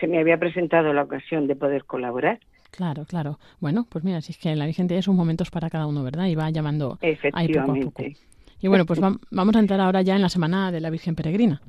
se 0.00 0.06
me 0.08 0.18
había 0.18 0.36
presentado 0.38 0.92
la 0.92 1.02
ocasión 1.04 1.46
de 1.46 1.54
poder 1.56 1.84
colaborar. 1.84 2.40
Claro, 2.72 3.04
claro. 3.04 3.38
Bueno, 3.60 3.86
pues 3.88 4.04
mira, 4.04 4.20
si 4.20 4.32
es 4.32 4.38
que 4.38 4.54
la 4.56 4.66
Virgen 4.66 4.88
tiene 4.88 5.02
sus 5.02 5.14
momentos 5.14 5.50
para 5.50 5.70
cada 5.70 5.86
uno, 5.86 6.02
¿verdad? 6.02 6.26
Y 6.26 6.34
va 6.34 6.50
llamando 6.50 6.98
ahí 7.00 7.16
poco 7.48 7.72
a 7.72 7.74
poco. 7.76 8.02
Efectivamente. 8.02 8.16
Y 8.60 8.66
bueno, 8.68 8.84
pues 8.84 9.00
vam- 9.00 9.20
vamos 9.30 9.54
a 9.54 9.60
entrar 9.60 9.80
ahora 9.80 10.02
ya 10.02 10.16
en 10.16 10.22
la 10.22 10.28
semana 10.28 10.72
de 10.72 10.80
la 10.80 10.90
Virgen 10.90 11.14
Peregrina. 11.14 11.62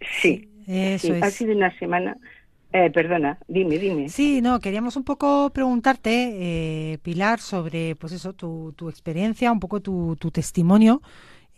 Sí, 0.00 0.48
Eso 0.66 1.08
sí, 1.08 1.12
ha 1.20 1.26
es. 1.26 1.34
sido 1.34 1.54
una 1.54 1.76
semana. 1.78 2.16
Eh, 2.72 2.90
perdona, 2.90 3.38
dime, 3.46 3.78
dime. 3.78 4.08
Sí, 4.08 4.40
no, 4.42 4.58
queríamos 4.58 4.96
un 4.96 5.04
poco 5.04 5.50
preguntarte, 5.50 6.92
eh, 6.94 6.98
Pilar, 7.02 7.38
sobre, 7.38 7.94
pues 7.94 8.12
eso, 8.12 8.32
tu, 8.32 8.72
tu 8.76 8.88
experiencia, 8.88 9.52
un 9.52 9.60
poco 9.60 9.80
tu, 9.80 10.16
tu 10.16 10.30
testimonio, 10.32 11.00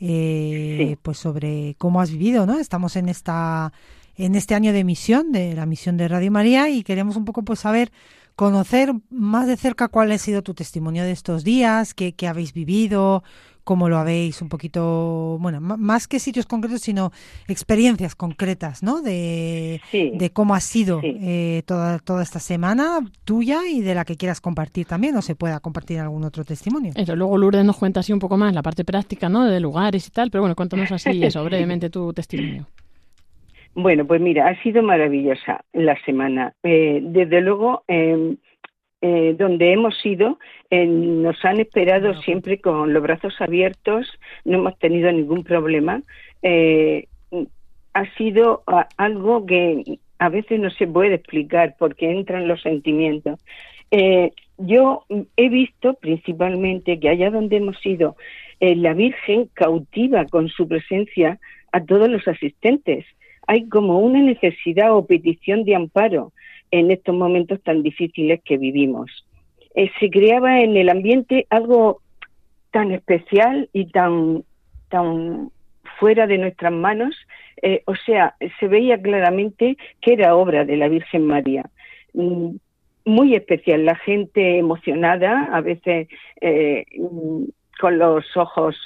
eh, 0.01 0.77
Sí. 0.91 0.99
pues 1.03 1.19
sobre 1.19 1.75
cómo 1.79 2.01
has 2.01 2.11
vivido, 2.11 2.47
¿no? 2.47 2.59
Estamos 2.59 2.97
en 2.97 3.09
esta, 3.09 3.73
en 4.17 4.35
este 4.35 4.55
año 4.55 4.73
de 4.73 4.85
misión, 4.85 5.33
de 5.33 5.55
la 5.55 5.67
misión 5.67 5.97
de 5.97 6.09
Radio 6.09 6.31
María, 6.31 6.69
y 6.69 6.83
queremos 6.83 7.17
un 7.17 7.25
poco, 7.25 7.43
pues, 7.43 7.61
saber, 7.61 7.91
conocer 8.35 8.93
más 9.11 9.47
de 9.47 9.57
cerca 9.57 9.89
cuál 9.89 10.13
ha 10.13 10.19
sido 10.19 10.43
tu 10.43 10.53
testimonio 10.55 11.05
de 11.05 11.13
estos 11.13 11.43
días, 11.45 11.95
qué, 11.95 12.13
qué 12.13 12.29
habéis 12.29 12.53
vivido, 12.53 13.25
cómo 13.67 13.89
lo 13.89 13.99
habéis 13.99 14.41
un 14.43 14.49
poquito, 14.49 15.39
bueno, 15.41 15.61
más 15.61 16.07
que 16.07 16.21
sitios 16.21 16.47
concretos, 16.47 16.83
sino 16.83 17.11
experiencias 17.49 18.15
concretas, 18.15 18.85
¿no? 18.85 19.03
De, 19.03 19.81
Sí, 19.91 20.13
de 20.15 20.31
cómo 20.31 20.55
ha 20.55 20.61
sido 20.61 21.01
Sí. 21.01 21.17
eh, 21.21 21.63
toda, 21.67 21.99
toda 21.99 22.23
esta 22.23 22.39
semana 22.39 23.01
tuya 23.25 23.67
y 23.69 23.81
de 23.81 23.95
la 23.97 24.05
que 24.05 24.17
quieras 24.17 24.41
compartir 24.41 24.87
también 24.87 25.17
o 25.17 25.21
se 25.23 25.35
pueda 25.35 25.59
compartir 25.59 25.99
algún 25.99 26.23
otro 26.23 26.45
testimonio. 26.45 26.93
Eso, 26.95 27.17
luego 27.17 27.37
Lourdes 27.37 27.65
nos 27.65 27.77
cuenta 27.77 28.01
así 28.01 28.13
un 28.13 28.21
poco 28.21 28.37
más 28.37 28.55
la 28.55 28.63
parte 28.63 28.85
práctica, 28.85 29.29
¿no? 29.29 29.45
De 29.47 29.59
lugares 29.59 30.07
y 30.07 30.11
tal, 30.13 30.31
pero 30.31 30.43
bueno, 30.43 30.55
cuéntanos 30.55 30.93
así 30.93 31.25
eso, 31.25 31.43
brevemente 31.45 31.91
tu 31.91 32.13
testimonio. 32.13 32.67
bueno, 33.75 34.07
pues 34.07 34.21
mira, 34.21 34.49
ha 34.49 34.63
sido 34.63 34.83
maravillosa 34.83 35.65
la 35.73 35.97
semana. 36.05 36.55
Eh, 36.63 37.01
desde 37.03 37.41
luego, 37.41 37.83
eh, 37.89 38.37
eh, 39.03 39.35
donde 39.39 39.73
hemos 39.73 39.95
ido, 40.05 40.39
eh, 40.71 40.87
nos 40.87 41.45
han 41.45 41.61
esperado 41.61 42.15
siempre 42.23 42.61
con 42.61 42.93
los 42.93 43.03
brazos 43.03 43.35
abiertos, 43.41 44.11
no 44.45 44.59
hemos 44.59 44.79
tenido 44.79 45.13
ningún 45.13 45.45
problema. 45.45 46.03
Eh, 46.43 47.07
ha 47.93 48.15
sido 48.17 48.63
ah, 48.67 48.89
algo 48.97 49.45
que 49.47 49.99
a 50.19 50.29
veces 50.29 50.61
no 50.61 50.71
se 50.71 50.87
puede 50.87 51.15
explicar 51.15 51.77
porque 51.79 52.11
entran 52.11 52.49
los 52.49 52.63
sentimientos. 52.63 53.39
Eh, 53.91 54.33
yo 54.59 55.05
he 55.37 55.49
visto 55.51 55.95
principalmente 55.95 56.99
que 56.99 57.11
allá 57.11 57.31
donde 57.31 57.59
hemos 57.59 57.85
ido, 57.85 58.17
la 58.59 58.95
Virgen 58.95 59.51
cautiva 59.53 60.25
con 60.25 60.49
su 60.49 60.67
presencia 60.67 61.39
a 61.73 61.85
todos 61.85 62.09
los 62.09 62.27
asistentes. 62.27 63.05
Hay 63.47 63.69
como 63.69 63.99
una 64.01 64.23
necesidad 64.23 64.97
o 64.97 65.07
petición 65.07 65.65
de 65.65 65.75
amparo 65.75 66.33
en 66.71 66.91
estos 66.91 67.15
momentos 67.15 67.61
tan 67.63 67.83
difíciles 67.83 68.41
que 68.45 68.59
vivimos. 68.59 69.27
Eh, 69.75 69.91
se 70.01 70.11
creaba 70.11 70.61
en 70.61 70.77
el 70.77 70.89
ambiente 70.89 71.47
algo 71.51 72.01
tan 72.71 72.93
especial 72.93 73.69
y 73.73 73.91
tan, 73.91 74.43
tan 74.89 75.51
fuera 75.99 76.27
de 76.27 76.39
nuestras 76.39 76.73
manos, 76.73 77.15
eh, 77.63 77.83
o 77.87 77.95
sea, 77.95 78.37
se 78.59 78.69
veía 78.69 79.01
claramente 79.01 79.77
que 80.01 80.15
era 80.15 80.35
obra 80.35 80.65
de 80.65 80.77
la 80.77 80.89
Virgen 80.89 81.27
María. 81.27 81.71
Mm, 82.15 82.57
muy 83.05 83.35
especial, 83.35 83.85
la 83.85 83.97
gente 83.97 84.59
emocionada, 84.59 85.45
a 85.53 85.61
veces 85.61 86.09
eh, 86.41 86.85
mm, 86.99 87.45
con 87.79 87.99
los 87.99 88.25
ojos 88.37 88.77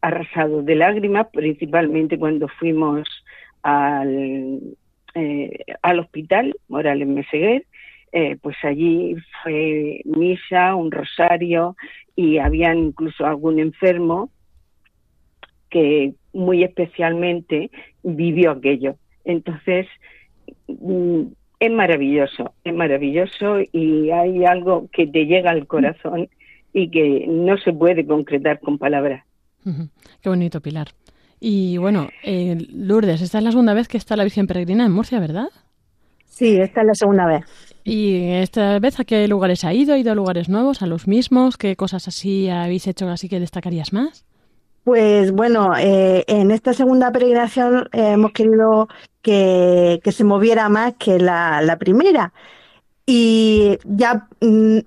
arrasados 0.00 0.64
de 0.64 0.76
lágrimas, 0.76 1.26
principalmente 1.32 2.16
cuando 2.16 2.46
fuimos 2.46 3.08
al, 3.64 4.60
eh, 5.14 5.64
al 5.82 6.00
hospital 6.00 6.54
Morales 6.68 7.08
Meseguer, 7.08 7.64
eh, 8.12 8.36
pues 8.40 8.56
allí 8.62 9.16
fue 9.42 10.00
misa, 10.04 10.74
un 10.74 10.90
rosario 10.90 11.76
y 12.14 12.38
había 12.38 12.72
incluso 12.74 13.26
algún 13.26 13.58
enfermo 13.58 14.30
que 15.68 16.14
muy 16.32 16.62
especialmente 16.62 17.70
vivió 18.02 18.52
aquello. 18.52 18.96
Entonces, 19.24 19.86
mm, 20.68 21.22
es 21.58 21.72
maravilloso, 21.72 22.54
es 22.62 22.74
maravilloso 22.74 23.58
y 23.72 24.10
hay 24.10 24.44
algo 24.44 24.88
que 24.92 25.06
te 25.06 25.26
llega 25.26 25.50
al 25.50 25.66
corazón 25.66 26.28
y 26.72 26.90
que 26.90 27.26
no 27.26 27.56
se 27.58 27.72
puede 27.72 28.06
concretar 28.06 28.60
con 28.60 28.78
palabras. 28.78 29.24
Qué 30.20 30.28
bonito, 30.28 30.60
Pilar. 30.60 30.88
Y 31.40 31.76
bueno, 31.78 32.08
eh, 32.22 32.56
Lourdes, 32.70 33.20
esta 33.22 33.38
es 33.38 33.44
la 33.44 33.50
segunda 33.50 33.74
vez 33.74 33.88
que 33.88 33.98
está 33.98 34.16
la 34.16 34.24
Virgen 34.24 34.46
Peregrina 34.46 34.86
en 34.86 34.92
Murcia, 34.92 35.20
¿verdad? 35.20 35.48
Sí, 36.26 36.56
esta 36.56 36.80
es 36.80 36.86
la 36.86 36.94
segunda 36.94 37.26
vez. 37.26 37.44
¿Y 37.84 38.30
esta 38.30 38.78
vez 38.78 38.98
a 38.98 39.04
qué 39.04 39.28
lugares 39.28 39.64
ha 39.64 39.72
ido? 39.74 39.94
¿Ha 39.94 39.98
ido 39.98 40.10
a 40.12 40.14
lugares 40.14 40.48
nuevos, 40.48 40.82
a 40.82 40.86
los 40.86 41.06
mismos? 41.06 41.56
¿Qué 41.56 41.76
cosas 41.76 42.08
así 42.08 42.48
habéis 42.48 42.86
hecho 42.86 43.08
así 43.08 43.28
que 43.28 43.40
destacarías 43.40 43.92
más? 43.92 44.24
Pues 44.84 45.32
bueno, 45.32 45.72
eh, 45.78 46.24
en 46.26 46.50
esta 46.50 46.74
segunda 46.74 47.10
peregrinación 47.10 47.88
eh, 47.92 48.12
hemos 48.12 48.32
querido 48.32 48.88
que, 49.22 50.00
que 50.04 50.12
se 50.12 50.24
moviera 50.24 50.68
más 50.68 50.94
que 50.98 51.18
la, 51.18 51.62
la 51.62 51.78
primera. 51.78 52.32
Y 53.06 53.78
ya 53.84 54.28
mm, 54.40 54.78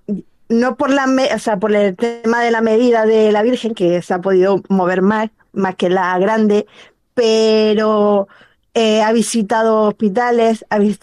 no 0.50 0.78
por 0.78 0.92
la, 0.92 1.08
me- 1.08 1.34
o 1.34 1.40
sea, 1.40 1.58
por 1.60 1.74
el 1.76 1.96
tema 1.96 2.44
de 2.44 2.52
la 2.52 2.62
medida 2.62 3.06
de 3.06 3.32
la 3.32 3.42
Virgen, 3.44 3.74
que 3.76 4.02
se 4.02 4.14
ha 4.14 4.22
podido 4.22 4.62
mover 4.70 5.02
más, 5.02 5.30
más 5.58 5.76
que 5.76 5.90
la 5.90 6.18
grande, 6.20 6.68
pero 7.14 8.28
eh, 8.74 9.02
ha 9.02 9.12
visitado 9.12 9.84
hospitales, 9.84 10.66
ha, 10.70 10.78
vis- 10.80 11.00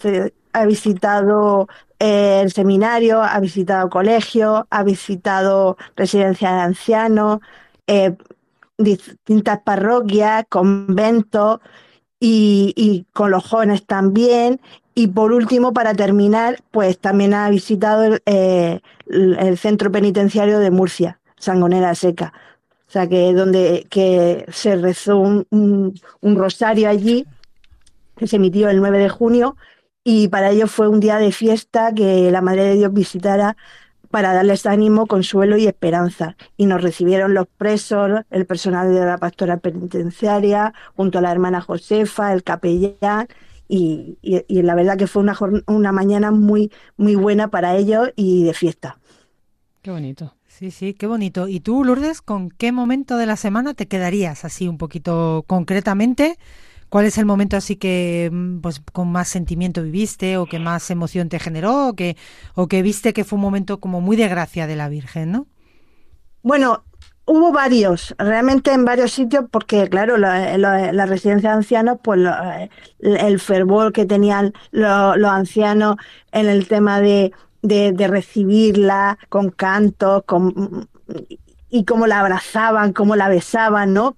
ha 0.53 0.65
visitado 0.65 1.67
eh, 1.99 2.41
el 2.43 2.51
seminario, 2.51 3.21
ha 3.21 3.39
visitado 3.39 3.89
colegios, 3.89 4.63
ha 4.69 4.83
visitado 4.83 5.77
residencias 5.95 6.53
de 6.53 6.59
ancianos, 6.61 7.39
eh, 7.87 8.15
distintas 8.77 9.59
parroquias, 9.63 10.45
conventos 10.49 11.59
y, 12.19 13.05
con 13.13 13.31
los 13.31 13.45
jóvenes 13.45 13.85
también. 13.85 14.59
Y 14.95 15.07
por 15.07 15.31
último, 15.33 15.73
para 15.73 15.93
terminar, 15.93 16.57
pues 16.71 16.97
también 16.99 17.33
ha 17.33 17.49
visitado 17.49 18.03
el- 18.05 18.71
el 19.05 19.57
centro 19.57 19.91
penitenciario 19.91 20.59
de 20.59 20.71
Murcia, 20.71 21.19
Sangonera 21.37 21.93
Seca. 21.95 22.33
O 22.95 22.97
sea, 22.97 23.09
que 23.09 23.33
donde 23.33 23.85
que 23.89 24.45
se 24.53 24.77
rezó 24.77 25.17
un, 25.17 25.45
un- 25.51 26.35
rosario 26.37 26.87
allí, 26.87 27.25
que 28.15 28.25
se 28.25 28.37
emitió 28.37 28.69
el 28.69 28.77
9 28.77 28.99
de 28.99 29.09
junio, 29.09 29.57
y 30.01 30.29
para 30.29 30.51
ello 30.51 30.67
fue 30.67 30.87
un 30.87 31.01
día 31.01 31.17
de 31.17 31.33
fiesta 31.33 31.93
que 31.93 32.31
la 32.31 32.39
Madre 32.39 32.63
de 32.63 32.75
Dios 32.75 32.93
visitara 32.93 33.57
para 34.11 34.33
darles 34.33 34.65
ánimo, 34.65 35.07
consuelo 35.07 35.57
y 35.57 35.67
esperanza. 35.67 36.37
Y 36.55 36.67
nos 36.67 36.81
recibieron 36.81 37.33
los 37.33 37.47
presos, 37.57 38.21
el 38.29 38.45
personal 38.45 38.93
de 38.93 39.03
la 39.03 39.17
pastora 39.17 39.57
penitenciaria, 39.57 40.73
junto 40.95 41.19
a 41.19 41.21
la 41.21 41.33
hermana 41.33 41.59
Josefa, 41.59 42.31
el 42.31 42.43
capellán, 42.43 43.27
y, 43.67 44.17
y- 44.21 44.61
la 44.61 44.73
verdad 44.75 44.95
que 44.97 45.07
fue 45.07 45.21
una, 45.21 45.37
una 45.67 45.91
mañana 45.91 46.31
muy, 46.31 46.71
muy 46.95 47.15
buena 47.15 47.49
para 47.49 47.75
ellos 47.75 48.11
y 48.15 48.45
de 48.45 48.53
fiesta. 48.53 48.99
Qué 49.81 49.91
bonito. 49.91 50.33
Sí, 50.57 50.71
sí, 50.71 50.93
qué 50.93 51.05
bonito. 51.05 51.47
¿Y 51.49 51.59
tú, 51.59 51.83
Lourdes, 51.83 52.21
con 52.21 52.49
qué 52.49 52.71
momento 52.71 53.17
de 53.17 53.25
la 53.25 53.35
semana 53.35 53.73
te 53.73 53.87
quedarías 53.87 54.45
así 54.45 54.69
un 54.69 54.77
poquito 54.77 55.43
concretamente? 55.47 56.37
¿Cuál 56.89 57.05
es 57.05 57.17
el 57.17 57.25
momento 57.25 57.57
así 57.57 57.75
que 57.75 58.29
mm, 58.31 58.59
pues 58.61 58.81
con 58.93 59.11
más 59.11 59.27
sentimiento 59.27 59.83
viviste 59.83 60.37
o 60.37 60.45
que 60.45 60.59
más 60.59 60.89
emoción 60.91 61.27
te 61.27 61.39
generó 61.39 61.89
o 61.89 61.93
que 61.95 62.15
o 62.55 62.67
que 62.69 62.81
viste 62.83 63.11
que 63.13 63.25
fue 63.25 63.35
un 63.37 63.41
momento 63.43 63.79
como 63.81 63.99
muy 63.99 64.15
de 64.15 64.29
gracia 64.29 64.65
de 64.67 64.77
la 64.77 64.87
Virgen, 64.87 65.31
¿no? 65.31 65.47
Bueno, 66.43 66.83
hubo 67.25 67.51
varios, 67.51 68.13
realmente 68.19 68.71
en 68.71 68.85
varios 68.85 69.11
sitios, 69.11 69.45
porque 69.51 69.89
claro, 69.89 70.17
la, 70.17 71.05
residencia 71.07 71.49
de 71.51 71.55
ancianos, 71.57 71.97
pues 72.03 72.19
lo- 72.19 72.31
eh, 72.53 72.69
el 72.99 73.39
fervor 73.39 73.91
que 73.93 74.05
tenían 74.05 74.53
lo- 74.71 75.15
los 75.17 75.31
ancianos 75.31 75.95
en 76.31 76.47
el 76.47 76.67
tema 76.67 77.01
de, 77.01 77.31
de, 77.67 78.07
recibirla 78.07 79.17
con 79.29 79.49
cantos, 79.49 80.23
con, 80.25 80.87
y 81.69 81.83
cómo 81.85 82.07
la 82.07 82.21
abrazaban, 82.21 82.93
cómo 82.93 83.15
la 83.15 83.27
besaban, 83.27 83.93
¿no? 83.93 84.15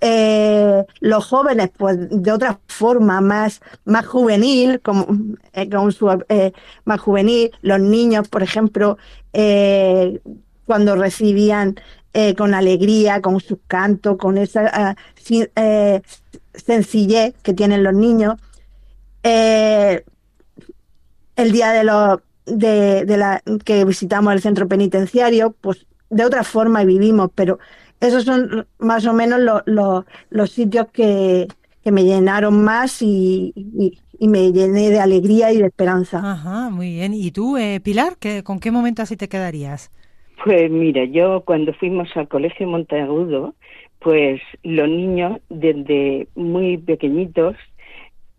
Eh, 0.00 0.84
los 1.00 1.24
jóvenes, 1.24 1.70
pues 1.76 1.96
de 2.10 2.32
otra 2.32 2.60
forma, 2.66 3.20
más, 3.20 3.60
más 3.84 4.06
juvenil, 4.06 4.80
como, 4.80 5.06
eh, 5.52 5.68
eh, 6.28 6.52
más 6.84 7.00
juvenil, 7.00 7.50
los 7.62 7.80
niños, 7.80 8.28
por 8.28 8.42
ejemplo, 8.42 8.98
cuando 10.64 10.96
recibían 10.96 11.76
con 12.38 12.54
alegría, 12.54 13.20
con 13.20 13.40
sus 13.40 13.58
cantos, 13.66 14.16
con 14.16 14.38
esa 14.38 14.70
ah, 14.72 16.00
sencillez 16.54 17.34
que 17.42 17.52
tienen 17.52 17.82
los 17.84 17.92
niños. 17.92 18.36
El 19.22 20.02
día 21.52 21.72
de 21.72 21.84
los 21.84 22.20
de, 22.46 23.04
de 23.04 23.16
la 23.16 23.42
que 23.64 23.84
visitamos 23.84 24.32
el 24.32 24.40
centro 24.40 24.68
penitenciario, 24.68 25.54
pues 25.60 25.86
de 26.10 26.24
otra 26.24 26.44
forma 26.44 26.84
vivimos, 26.84 27.30
pero 27.34 27.58
esos 28.00 28.24
son 28.24 28.66
más 28.78 29.06
o 29.06 29.12
menos 29.12 29.40
lo- 29.40 29.62
lo- 29.66 30.04
los 30.30 30.50
sitios 30.50 30.86
que, 30.92 31.48
que 31.82 31.92
me 31.92 32.04
llenaron 32.04 32.62
más 32.62 33.02
y, 33.02 33.52
y- 33.56 33.98
y 34.18 34.28
me 34.28 34.52
llené 34.52 34.90
de 34.90 35.00
alegría 35.00 35.52
y 35.52 35.58
de 35.58 35.66
esperanza. 35.66 36.18
Ajá, 36.24 36.70
muy 36.70 36.90
bien. 36.94 37.12
¿Y 37.14 37.30
tú, 37.32 37.56
eh, 37.58 37.80
Pilar, 37.80 38.16
qué, 38.18 38.42
con 38.42 38.60
qué 38.60 38.70
momento 38.70 39.02
así 39.02 39.16
te 39.16 39.28
quedarías? 39.28 39.90
Pues 40.44 40.70
mira, 40.70 41.04
yo 41.04 41.42
cuando 41.44 41.72
fuimos 41.74 42.08
al 42.16 42.28
colegio 42.28 42.66
Monteagudo, 42.66 43.54
pues 44.00 44.40
los 44.62 44.88
niños 44.88 45.40
desde 45.48 46.28
muy 46.34 46.78
pequeñitos 46.78 47.56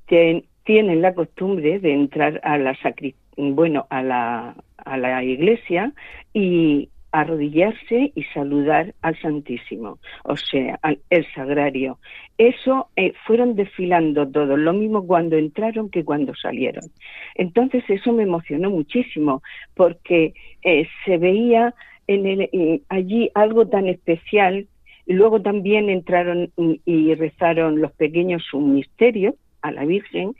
ten- 0.08 0.46
tienen 0.64 1.02
la 1.02 1.14
costumbre 1.16 1.80
de 1.80 1.94
entrar 1.94 2.40
a 2.44 2.58
la 2.58 2.74
sacri- 2.76 3.16
bueno, 3.38 3.86
a 3.90 4.02
la, 4.02 4.56
a 4.78 4.98
la 4.98 5.24
iglesia 5.24 5.94
y 6.34 6.90
arrodillarse 7.12 8.12
y 8.14 8.24
saludar 8.34 8.94
al 9.02 9.20
Santísimo, 9.22 10.00
o 10.24 10.36
sea, 10.36 10.78
al 10.82 11.00
el 11.10 11.26
sagrario. 11.34 12.00
Eso 12.38 12.90
eh, 12.96 13.14
fueron 13.26 13.56
desfilando 13.56 14.28
todos, 14.28 14.60
lo 14.60 14.74
mismo 14.74 15.06
cuando 15.08 15.38
entraron 15.38 15.90
que 15.90 16.04
cuando 16.04 16.36
salieron. 16.36 16.84
Entonces 17.36 17.84
eso 17.90 18.12
me 18.14 18.24
emocionó 18.24 18.70
muchísimo 18.70 19.42
porque 19.74 20.34
eh, 20.64 20.88
se 21.06 21.18
veía 21.18 21.74
en 22.08 22.26
el, 22.26 22.42
eh, 22.42 22.82
allí 22.90 23.32
algo 23.34 23.68
tan 23.68 23.88
especial. 23.88 24.68
Luego 25.06 25.42
también 25.42 25.90
entraron 25.90 26.52
y, 26.58 26.82
y 26.86 27.16
rezaron 27.16 27.82
los 27.82 27.94
pequeños 27.94 28.44
un 28.54 28.76
misterio 28.76 29.36
a 29.62 29.72
la 29.72 29.86
Virgen, 29.86 30.36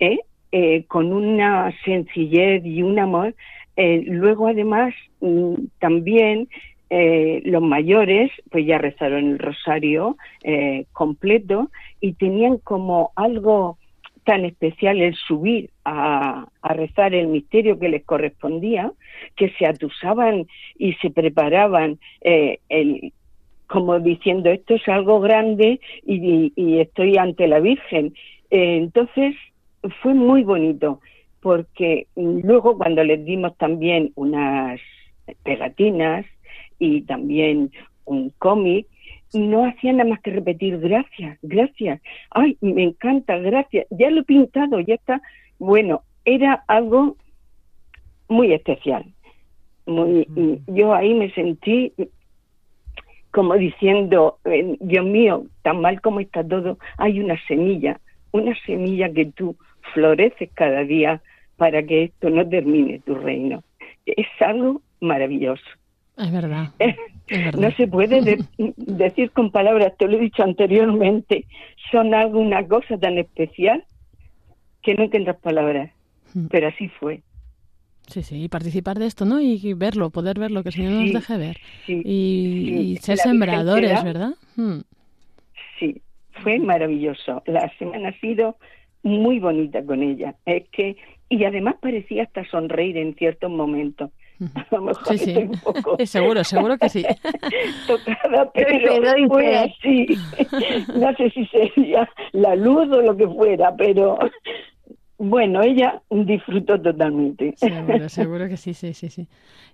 ¿eh? 0.00 0.18
Eh, 0.52 0.84
con 0.88 1.12
una 1.12 1.72
sencillez 1.84 2.64
y 2.64 2.82
un 2.82 2.98
amor. 2.98 3.36
Eh, 3.76 4.02
luego, 4.04 4.48
además, 4.48 4.92
mm, 5.20 5.54
también 5.78 6.48
eh, 6.90 7.40
los 7.44 7.62
mayores, 7.62 8.32
pues 8.50 8.66
ya 8.66 8.78
rezaron 8.78 9.30
el 9.30 9.38
rosario 9.38 10.16
eh, 10.42 10.86
completo 10.92 11.70
y 12.00 12.14
tenían 12.14 12.58
como 12.58 13.12
algo 13.14 13.78
tan 14.24 14.44
especial 14.44 15.00
el 15.00 15.14
subir 15.14 15.70
a, 15.84 16.48
rezar 16.62 17.14
el 17.14 17.28
misterio 17.28 17.78
que 17.78 17.88
les 17.88 18.04
correspondía, 18.04 18.90
que 19.36 19.50
se 19.50 19.66
atusaban 19.66 20.48
y 20.76 20.94
se 20.94 21.10
preparaban 21.10 22.00
como 23.68 24.00
diciendo 24.00 24.50
esto 24.50 24.74
es 24.74 24.88
algo 24.88 25.20
grande 25.20 25.80
y, 26.04 26.80
estoy 26.80 27.16
ante 27.18 27.46
la 27.46 27.60
Virgen. 27.60 28.14
Entonces 28.50 29.36
fue 30.02 30.14
muy 30.14 30.44
bonito 30.44 31.00
porque 31.40 32.06
luego 32.16 32.76
cuando 32.76 33.02
les 33.02 33.24
dimos 33.24 33.56
también 33.56 34.12
unas 34.14 34.80
pegatinas 35.42 36.26
y 36.78 37.02
también 37.02 37.70
un 38.04 38.30
cómic, 38.38 38.86
no 39.32 39.64
hacían 39.64 39.98
nada 39.98 40.10
más 40.10 40.20
que 40.20 40.32
repetir 40.32 40.78
gracias, 40.78 41.38
gracias, 41.42 42.00
ay, 42.30 42.56
me 42.60 42.82
encanta, 42.82 43.38
gracias, 43.38 43.86
ya 43.90 44.10
lo 44.10 44.22
he 44.22 44.24
pintado, 44.24 44.80
ya 44.80 44.94
está. 44.94 45.22
Bueno, 45.58 46.02
era 46.24 46.64
algo 46.66 47.16
muy 48.28 48.52
especial. 48.52 49.04
Muy, 49.86 50.26
yo 50.66 50.94
ahí 50.94 51.14
me 51.14 51.30
sentí 51.32 51.92
como 53.30 53.54
diciendo, 53.54 54.38
Dios 54.80 55.04
mío, 55.04 55.44
tan 55.62 55.80
mal 55.80 56.00
como 56.00 56.20
está 56.20 56.42
todo, 56.46 56.78
hay 56.98 57.20
una 57.20 57.40
semilla, 57.46 58.00
una 58.32 58.54
semilla 58.66 59.12
que 59.12 59.26
tú 59.26 59.56
floreces 59.94 60.50
cada 60.54 60.84
día 60.84 61.20
para 61.56 61.82
que 61.82 62.04
esto 62.04 62.30
no 62.30 62.48
termine 62.48 63.00
tu 63.00 63.14
reino. 63.14 63.62
Es 64.06 64.26
algo 64.40 64.82
maravilloso. 65.00 65.62
Es 66.16 66.32
verdad. 66.32 66.68
No 67.58 67.70
se 67.76 67.86
puede 67.86 68.20
de- 68.22 68.44
decir 68.76 69.30
con 69.30 69.52
palabras, 69.52 69.92
te 69.96 70.06
lo 70.08 70.16
he 70.16 70.20
dicho 70.20 70.42
anteriormente, 70.42 71.46
son 71.92 72.12
algo, 72.12 72.40
una 72.40 72.66
cosa 72.66 72.98
tan 72.98 73.18
especial 73.18 73.84
que 74.82 74.94
no 74.94 75.04
encuentras 75.04 75.36
palabras, 75.38 75.90
Mm. 76.34 76.46
pero 76.48 76.68
así 76.68 76.88
fue. 76.88 77.22
Sí, 78.08 78.22
sí, 78.24 78.42
y 78.44 78.48
participar 78.48 78.98
de 78.98 79.06
esto, 79.06 79.24
¿no? 79.24 79.40
Y 79.40 79.74
verlo, 79.74 80.10
poder 80.10 80.38
verlo, 80.40 80.62
que 80.64 80.70
el 80.70 80.74
Señor 80.74 80.92
nos 80.92 81.12
deje 81.12 81.36
ver. 81.38 81.56
sí, 81.86 82.02
y, 82.04 82.64
sí. 82.64 82.74
y 82.92 82.96
ser 82.96 83.16
La 83.18 83.22
sembradores, 83.22 84.04
¿verdad? 84.04 84.30
Mm. 84.56 84.80
Sí, 85.78 86.02
fue 86.42 86.58
maravilloso. 86.58 87.42
La 87.46 87.70
semana 87.78 88.08
ha 88.10 88.20
sido 88.20 88.56
muy 89.02 89.38
bonita 89.40 89.84
con 89.84 90.02
ella. 90.02 90.34
Es 90.46 90.68
que 90.70 90.96
y 91.28 91.44
además 91.44 91.76
parecía 91.80 92.24
hasta 92.24 92.44
sonreír 92.50 92.96
en 92.96 93.14
ciertos 93.14 93.50
momentos. 93.50 94.10
A 94.54 94.66
lo 94.74 94.82
mejor 94.82 95.06
Sí, 95.06 95.18
sí. 95.18 95.30
estoy 95.30 95.44
un 95.44 95.60
poco 95.60 95.96
seguro, 96.06 96.42
seguro 96.44 96.76
que 96.78 96.88
sí. 96.88 97.04
tocada, 97.86 98.50
pero 98.52 99.28
fue 99.28 99.56
así. 99.56 100.06
No 100.94 101.14
sé 101.16 101.30
si 101.30 101.46
sería 101.46 102.08
la 102.32 102.56
luz 102.56 102.88
o 102.90 103.00
lo 103.00 103.16
que 103.16 103.28
fuera, 103.28 103.74
pero 103.76 104.18
bueno, 105.18 105.62
ella 105.62 106.00
disfrutó 106.10 106.80
totalmente. 106.80 107.52
Seguro, 107.56 108.08
seguro 108.08 108.48
que 108.48 108.56
sí, 108.56 108.72
sí, 108.72 108.94
sí, 108.94 109.10
sí. 109.10 109.28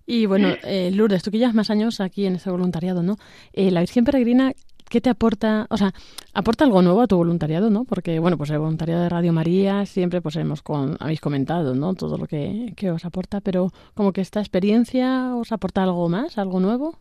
Y 0.04 0.26
bueno, 0.26 0.48
eh, 0.64 0.90
Lourdes, 0.92 1.22
tú 1.22 1.30
que 1.30 1.38
llevas 1.38 1.54
más 1.54 1.70
años 1.70 2.00
aquí 2.00 2.26
en 2.26 2.34
este 2.34 2.50
voluntariado, 2.50 3.02
¿no? 3.02 3.16
Eh, 3.52 3.70
la 3.70 3.80
Virgen 3.80 4.04
Peregrina, 4.04 4.52
¿qué 4.88 5.00
te 5.00 5.10
aporta? 5.10 5.66
O 5.70 5.76
sea, 5.76 5.92
aporta 6.32 6.64
algo 6.64 6.82
nuevo 6.82 7.02
a 7.02 7.06
tu 7.06 7.16
voluntariado, 7.16 7.70
¿no? 7.70 7.84
Porque, 7.84 8.18
bueno, 8.18 8.36
pues 8.38 8.50
el 8.50 8.58
voluntariado 8.58 9.02
de 9.02 9.08
Radio 9.08 9.32
María 9.32 9.86
siempre, 9.86 10.20
pues 10.20 10.36
hemos 10.36 10.62
con, 10.62 10.96
habéis 11.00 11.20
comentado, 11.20 11.74
¿no? 11.74 11.94
Todo 11.94 12.18
lo 12.18 12.26
que, 12.26 12.72
que 12.76 12.90
os 12.90 13.04
aporta, 13.04 13.40
pero 13.40 13.72
como 13.94 14.12
que 14.12 14.20
esta 14.20 14.40
experiencia 14.40 15.34
os 15.36 15.52
aporta 15.52 15.82
algo 15.82 16.08
más, 16.08 16.38
algo 16.38 16.60
nuevo. 16.60 16.98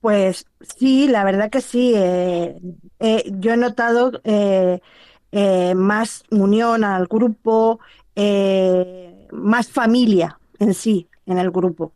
Pues 0.00 0.46
sí, 0.60 1.08
la 1.08 1.24
verdad 1.24 1.50
que 1.50 1.60
sí. 1.60 1.92
eh, 1.96 2.60
eh, 3.00 3.24
yo 3.38 3.52
he 3.54 3.56
notado 3.56 4.12
eh, 4.24 4.80
eh, 5.32 5.74
más 5.74 6.22
unión 6.30 6.84
al 6.84 7.06
grupo, 7.06 7.80
eh, 8.14 9.26
más 9.32 9.68
familia 9.68 10.38
en 10.58 10.74
sí, 10.74 11.08
en 11.26 11.38
el 11.38 11.50
grupo. 11.50 11.92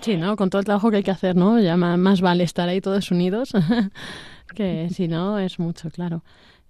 Sí, 0.00 0.16
¿no? 0.16 0.36
Con 0.36 0.48
todo 0.50 0.60
el 0.60 0.64
trabajo 0.64 0.90
que 0.90 0.98
hay 0.98 1.02
que 1.02 1.10
hacer, 1.10 1.36
¿no? 1.36 1.60
Ya 1.60 1.76
más, 1.76 2.20
vale 2.20 2.44
estar 2.44 2.68
ahí 2.68 2.80
todos 2.80 3.10
unidos, 3.10 3.52
que 4.54 4.88
si 4.90 5.08
no 5.08 5.38
es 5.38 5.58
mucho, 5.58 5.90
claro. 5.90 6.22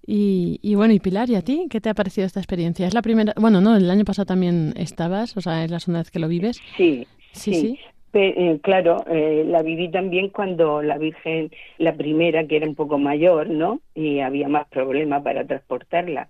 Y, 0.07 0.59
y 0.62 0.74
bueno, 0.74 0.95
y 0.95 1.01
Pilar, 1.01 1.29
¿y 1.29 1.35
a 1.35 1.43
ti? 1.43 1.66
¿Qué 1.68 1.81
te 1.83 1.91
ha 1.91 1.95
parecido 1.95 2.26
esta 2.26 2.41
experiencia? 2.41 2.87
Es 2.87 2.95
la 2.95 3.03
primera, 3.03 3.35
bueno, 3.37 3.61
no, 3.61 3.76
el 3.76 3.91
año 3.91 4.05
pasado 4.05 4.24
también 4.26 4.72
estabas, 4.76 5.37
o 5.37 5.41
sea, 5.43 5.64
es 5.64 5.70
la 5.70 5.81
segunda 5.81 6.01
vez 6.01 6.11
que 6.11 6.18
lo 6.18 6.29
vives. 6.29 6.61
Sí, 6.76 7.07
Sí, 7.33 7.53
sí. 7.55 7.79
eh, 8.14 8.59
claro, 8.62 9.05
eh, 9.07 9.45
la 9.47 9.62
viví 9.62 9.91
también 9.91 10.31
cuando 10.31 10.81
la 10.81 10.97
Virgen, 10.97 11.51
la 11.76 11.95
primera, 11.95 12.47
que 12.47 12.57
era 12.57 12.66
un 12.66 12.74
poco 12.74 12.97
mayor, 12.99 13.51
¿no? 13.51 13.81
Y 13.95 14.20
había 14.20 14.49
más 14.49 14.66
problemas 14.68 15.22
para 15.22 15.47
transportarla. 15.47 16.29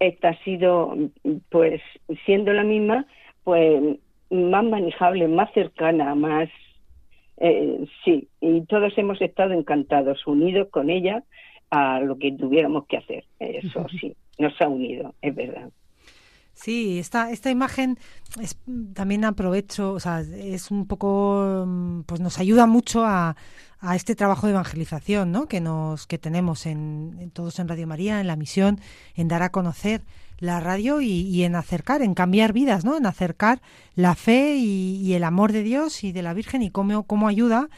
Esta 0.00 0.30
ha 0.30 0.44
sido, 0.44 0.96
pues, 1.50 1.82
siendo 2.24 2.52
la 2.54 2.64
misma, 2.64 3.06
pues, 3.44 3.98
más 4.30 4.64
manejable, 4.64 5.28
más 5.28 5.52
cercana, 5.52 6.14
más. 6.14 6.48
eh, 7.38 7.86
sí, 8.04 8.28
y 8.40 8.62
todos 8.66 8.92
hemos 8.98 9.20
estado 9.20 9.52
encantados, 9.52 10.26
unidos 10.26 10.68
con 10.70 10.90
ella 10.90 11.22
a 11.70 12.00
lo 12.00 12.18
que 12.18 12.32
tuviéramos 12.32 12.86
que 12.86 12.96
hacer. 12.96 13.24
Eso 13.38 13.86
sí, 14.00 14.14
nos 14.38 14.60
ha 14.60 14.68
unido, 14.68 15.14
es 15.22 15.34
verdad. 15.34 15.70
Sí, 16.54 16.98
esta, 16.98 17.30
esta 17.30 17.50
imagen 17.50 17.98
es, 18.40 18.58
también 18.92 19.24
aprovecho, 19.24 19.92
o 19.92 20.00
sea, 20.00 20.20
es 20.20 20.72
un 20.72 20.88
poco, 20.88 21.64
mm, 21.64 22.00
pues 22.02 22.20
nos 22.20 22.40
ayuda 22.40 22.66
mucho 22.66 23.04
a, 23.04 23.36
a 23.78 23.94
este 23.94 24.16
trabajo 24.16 24.48
de 24.48 24.54
evangelización, 24.54 25.30
¿no? 25.30 25.46
Que 25.46 25.60
nos, 25.60 26.08
que 26.08 26.18
tenemos 26.18 26.66
en, 26.66 27.16
en 27.20 27.30
todos 27.30 27.60
en 27.60 27.68
Radio 27.68 27.86
María, 27.86 28.20
en 28.20 28.26
la 28.26 28.34
misión, 28.34 28.80
en 29.14 29.28
dar 29.28 29.44
a 29.44 29.50
conocer 29.50 30.02
la 30.38 30.60
radio 30.60 31.00
y, 31.00 31.42
en 31.42 31.56
acercar, 31.56 32.02
en 32.02 32.14
cambiar 32.14 32.52
vidas, 32.52 32.84
¿no? 32.84 32.96
En 32.96 33.06
acercar 33.06 33.60
la 33.94 34.14
fe 34.14 34.56
y, 34.56 34.96
y 35.02 35.14
el 35.14 35.24
amor 35.24 35.52
de 35.52 35.62
Dios 35.62 36.04
y 36.04 36.12
de 36.12 36.22
la 36.22 36.34
Virgen 36.34 36.62
y 36.62 36.70
cómo, 36.70 37.02
cómo 37.04 37.28
ayuda, 37.28 37.68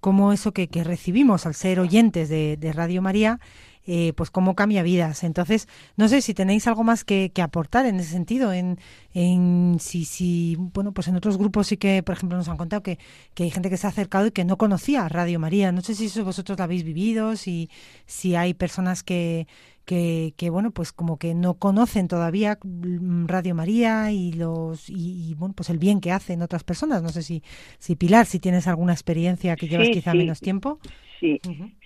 cómo 0.00 0.32
eso 0.32 0.52
que, 0.52 0.68
que 0.68 0.84
recibimos 0.84 1.46
al 1.46 1.54
ser 1.54 1.80
oyentes 1.80 2.28
de, 2.28 2.56
de 2.58 2.72
Radio 2.72 3.02
María 3.02 3.40
eh, 3.86 4.12
pues 4.14 4.30
cómo 4.30 4.54
cambia 4.54 4.82
vidas. 4.82 5.24
Entonces, 5.24 5.68
no 5.96 6.08
sé 6.08 6.20
si 6.22 6.34
tenéis 6.34 6.66
algo 6.66 6.84
más 6.84 7.04
que, 7.04 7.30
que 7.34 7.42
aportar 7.42 7.86
en 7.86 7.96
ese 8.00 8.10
sentido, 8.12 8.52
en, 8.52 8.78
en 9.14 9.76
si, 9.80 10.04
si, 10.04 10.56
bueno, 10.58 10.92
pues 10.92 11.08
en 11.08 11.16
otros 11.16 11.38
grupos 11.38 11.68
sí 11.68 11.76
que, 11.76 12.02
por 12.02 12.14
ejemplo, 12.16 12.36
nos 12.38 12.48
han 12.48 12.56
contado 12.56 12.82
que, 12.82 12.98
que 13.34 13.44
hay 13.44 13.50
gente 13.50 13.70
que 13.70 13.76
se 13.76 13.86
ha 13.86 13.90
acercado 13.90 14.26
y 14.26 14.30
que 14.32 14.44
no 14.44 14.58
conocía 14.58 15.08
Radio 15.08 15.38
María. 15.40 15.72
No 15.72 15.80
sé 15.80 15.94
si 15.94 16.06
eso 16.06 16.24
vosotros 16.24 16.58
lo 16.58 16.64
habéis 16.64 16.84
vivido, 16.84 17.36
si, 17.36 17.70
si 18.06 18.36
hay 18.36 18.54
personas 18.54 19.02
que, 19.02 19.46
que, 19.84 20.34
que, 20.36 20.50
bueno, 20.50 20.70
pues 20.70 20.92
como 20.92 21.18
que 21.18 21.34
no 21.34 21.54
conocen 21.54 22.06
todavía 22.06 22.58
mm, 22.62 23.26
Radio 23.26 23.54
María 23.54 24.12
y 24.12 24.32
los 24.32 24.88
y, 24.88 25.30
y, 25.30 25.34
bueno, 25.34 25.54
pues 25.54 25.70
el 25.70 25.78
bien 25.78 26.00
que 26.00 26.12
hacen 26.12 26.42
otras 26.42 26.64
personas. 26.64 27.02
No 27.02 27.08
sé 27.08 27.22
si, 27.22 27.42
si 27.78 27.96
Pilar, 27.96 28.26
si 28.26 28.38
tienes 28.40 28.66
alguna 28.68 28.92
experiencia 28.92 29.56
que 29.56 29.68
llevas 29.68 29.88
Sí, 29.88 29.90
quizá 29.90 30.12
sí. 30.12 30.16
menos 30.16 30.40
tiempo. 30.40 30.78
Sí, 31.20 31.38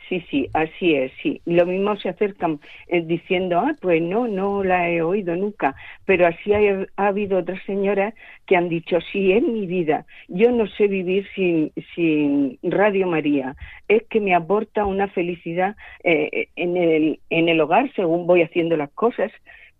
sí, 0.09 0.25
sí, 0.31 0.49
así 0.53 0.95
es, 0.95 1.11
sí. 1.21 1.41
Lo 1.45 1.67
mismo 1.67 1.97
se 1.97 2.09
acercan 2.09 2.61
eh, 2.87 3.03
diciendo, 3.05 3.59
ah, 3.59 3.73
pues 3.81 4.01
no, 4.01 4.29
no 4.29 4.63
la 4.63 4.89
he 4.89 5.03
oído 5.03 5.35
nunca. 5.35 5.75
Pero 6.05 6.29
así 6.29 6.53
ha 6.55 6.87
habido 6.97 7.39
otras 7.39 7.61
señoras 7.65 8.15
que 8.47 8.57
han 8.57 8.69
dicho, 8.69 8.99
sí, 9.13 9.33
es 9.33 9.43
mi 9.43 9.67
vida. 9.67 10.07
Yo 10.29 10.53
no 10.53 10.69
sé 10.69 10.87
vivir 10.87 11.27
sin, 11.35 11.73
sin 11.97 12.59
Radio 12.63 13.09
María. 13.09 13.57
Es 13.89 14.05
que 14.05 14.21
me 14.21 14.37
aporta 14.37 14.85
una 14.85 15.09
felicidad 15.09 15.75
eh, 16.05 16.49
en, 16.55 16.77
el, 16.77 17.19
en 17.29 17.49
el 17.49 17.61
hogar 17.61 17.93
según 17.97 18.29
voy 18.29 18.43
haciendo 18.43 18.77
las 18.77 18.91
cosas. 18.91 19.33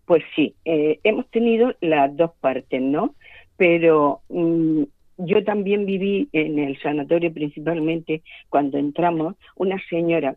Pues 0.05 0.21
sí, 0.35 0.53
eh, 0.65 0.99
hemos 1.03 1.29
tenido 1.31 1.73
las 1.79 2.15
dos 2.15 2.31
partes, 2.41 2.81
¿no? 2.81 3.15
Pero 3.57 4.19
mm, 4.27 4.83
yo 5.17 5.43
también 5.43 5.85
viví 5.85 6.29
en 6.33 6.59
el 6.59 6.79
sanatorio 6.81 7.33
principalmente 7.33 8.21
cuando 8.49 8.77
entramos 8.77 9.35
una 9.55 9.77
señora 9.89 10.35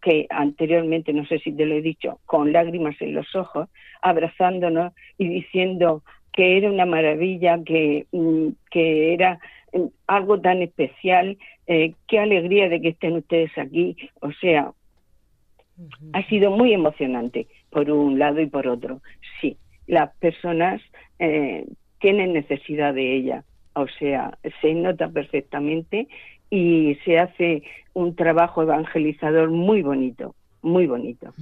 que 0.00 0.26
anteriormente, 0.30 1.12
no 1.12 1.26
sé 1.26 1.38
si 1.40 1.52
te 1.52 1.66
lo 1.66 1.74
he 1.74 1.82
dicho, 1.82 2.20
con 2.24 2.52
lágrimas 2.52 2.96
en 3.00 3.14
los 3.14 3.34
ojos, 3.34 3.68
abrazándonos 4.00 4.92
y 5.18 5.28
diciendo 5.28 6.02
que 6.32 6.56
era 6.56 6.70
una 6.70 6.86
maravilla, 6.86 7.58
que, 7.64 8.06
mm, 8.12 8.48
que 8.70 9.12
era 9.12 9.38
mm, 9.72 9.86
algo 10.06 10.40
tan 10.40 10.62
especial, 10.62 11.36
eh, 11.66 11.94
qué 12.08 12.18
alegría 12.18 12.68
de 12.68 12.80
que 12.80 12.88
estén 12.88 13.14
ustedes 13.14 13.56
aquí. 13.58 13.96
O 14.20 14.32
sea, 14.32 14.72
ha 16.12 16.22
sido 16.28 16.50
muy 16.50 16.72
emocionante 16.72 17.46
por 17.70 17.90
un 17.90 18.18
lado 18.18 18.40
y 18.40 18.46
por 18.46 18.66
otro. 18.68 19.00
Sí, 19.40 19.56
las 19.86 20.14
personas 20.16 20.80
eh, 21.18 21.66
tienen 22.00 22.32
necesidad 22.32 22.94
de 22.94 23.16
ella, 23.16 23.44
o 23.74 23.86
sea, 23.98 24.38
se 24.60 24.74
nota 24.74 25.08
perfectamente 25.08 26.08
y 26.50 26.96
se 27.04 27.18
hace 27.18 27.62
un 27.94 28.14
trabajo 28.16 28.62
evangelizador 28.62 29.50
muy 29.50 29.82
bonito, 29.82 30.34
muy 30.62 30.86
bonito. 30.86 31.32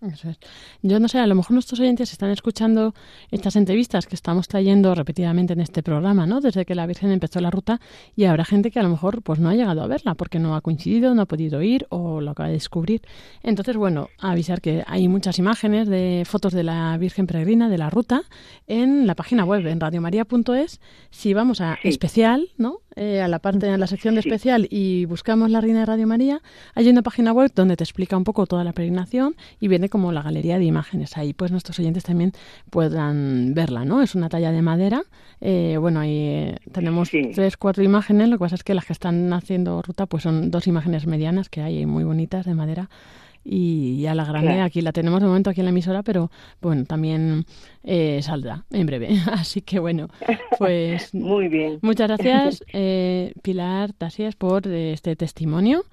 Eso 0.00 0.30
es. 0.30 0.38
Yo 0.82 1.00
no 1.00 1.08
sé, 1.08 1.18
a 1.18 1.26
lo 1.26 1.34
mejor 1.34 1.52
nuestros 1.52 1.80
oyentes 1.80 2.12
están 2.12 2.30
escuchando 2.30 2.94
estas 3.32 3.56
entrevistas 3.56 4.06
que 4.06 4.14
estamos 4.14 4.46
trayendo 4.46 4.94
repetidamente 4.94 5.54
en 5.54 5.60
este 5.60 5.82
programa, 5.82 6.24
¿no? 6.24 6.40
Desde 6.40 6.64
que 6.64 6.76
la 6.76 6.86
Virgen 6.86 7.10
empezó 7.10 7.40
la 7.40 7.50
ruta 7.50 7.80
y 8.14 8.24
habrá 8.24 8.44
gente 8.44 8.70
que 8.70 8.78
a 8.78 8.84
lo 8.84 8.90
mejor 8.90 9.22
pues 9.22 9.40
no 9.40 9.48
ha 9.48 9.54
llegado 9.54 9.82
a 9.82 9.88
verla 9.88 10.14
porque 10.14 10.38
no 10.38 10.54
ha 10.54 10.60
coincidido, 10.60 11.14
no 11.14 11.22
ha 11.22 11.26
podido 11.26 11.62
ir 11.62 11.86
o 11.90 12.20
lo 12.20 12.30
acaba 12.30 12.48
de 12.48 12.54
descubrir. 12.54 13.02
Entonces, 13.42 13.76
bueno, 13.76 14.08
avisar 14.20 14.60
que 14.60 14.84
hay 14.86 15.08
muchas 15.08 15.40
imágenes 15.40 15.88
de 15.88 16.22
fotos 16.24 16.52
de 16.52 16.62
la 16.62 16.96
Virgen 16.96 17.26
Peregrina 17.26 17.68
de 17.68 17.78
la 17.78 17.90
ruta 17.90 18.22
en 18.68 19.06
la 19.06 19.16
página 19.16 19.44
web 19.44 19.66
en 19.66 19.80
radiomaria.es. 19.80 20.80
Si 21.10 21.34
vamos 21.34 21.60
a 21.60 21.76
especial, 21.82 22.50
¿no? 22.56 22.82
Eh, 23.00 23.20
a 23.20 23.28
la 23.28 23.38
parte, 23.38 23.70
a 23.70 23.78
la 23.78 23.86
sección 23.86 24.14
de 24.14 24.20
especial 24.20 24.66
y 24.70 25.04
buscamos 25.04 25.52
la 25.52 25.60
Reina 25.60 25.78
de 25.78 25.86
Radio 25.86 26.08
María, 26.08 26.42
hay 26.74 26.88
una 26.88 27.02
página 27.02 27.32
web 27.32 27.52
donde 27.54 27.76
te 27.76 27.84
explica 27.84 28.16
un 28.16 28.24
poco 28.24 28.44
toda 28.46 28.64
la 28.64 28.72
peregrinación 28.72 29.36
y 29.60 29.68
viene 29.68 29.88
como 29.88 30.10
la 30.10 30.20
galería 30.20 30.58
de 30.58 30.64
imágenes. 30.64 31.16
Ahí 31.16 31.32
pues 31.32 31.52
nuestros 31.52 31.78
oyentes 31.78 32.02
también 32.02 32.32
puedan 32.70 33.54
verla, 33.54 33.84
¿no? 33.84 34.02
Es 34.02 34.16
una 34.16 34.28
talla 34.28 34.50
de 34.50 34.62
madera. 34.62 35.04
Eh, 35.40 35.76
bueno, 35.78 36.00
ahí 36.00 36.16
eh, 36.18 36.56
tenemos 36.72 37.10
tres, 37.10 37.56
cuatro 37.56 37.84
imágenes. 37.84 38.30
Lo 38.30 38.36
que 38.36 38.40
pasa 38.40 38.56
es 38.56 38.64
que 38.64 38.74
las 38.74 38.84
que 38.84 38.94
están 38.94 39.32
haciendo 39.32 39.80
ruta 39.80 40.06
pues 40.06 40.24
son 40.24 40.50
dos 40.50 40.66
imágenes 40.66 41.06
medianas 41.06 41.48
que 41.48 41.60
hay 41.62 41.86
muy 41.86 42.02
bonitas 42.02 42.46
de 42.46 42.54
madera. 42.54 42.90
Y 43.50 44.04
a 44.06 44.14
la 44.14 44.24
grande 44.24 44.52
Claro. 44.52 44.64
aquí 44.64 44.82
la 44.82 44.92
tenemos 44.92 45.20
de 45.20 45.26
momento 45.26 45.48
aquí 45.50 45.60
en 45.60 45.66
la 45.66 45.70
emisora, 45.70 46.02
pero 46.02 46.30
bueno, 46.60 46.84
también 46.84 47.44
eh, 47.82 48.20
saldrá 48.22 48.64
en 48.70 48.86
breve. 48.86 49.08
Así 49.32 49.62
que 49.62 49.78
bueno, 49.78 50.08
pues 50.58 51.14
Muy 51.14 51.48
bien. 51.48 51.78
muchas 51.82 52.08
gracias 52.08 52.62
eh, 52.72 53.32
Pilar 53.42 53.92
Tasías 53.94 54.36
por 54.36 54.66
eh, 54.68 54.92
este 54.92 55.16
testimonio. 55.16 55.84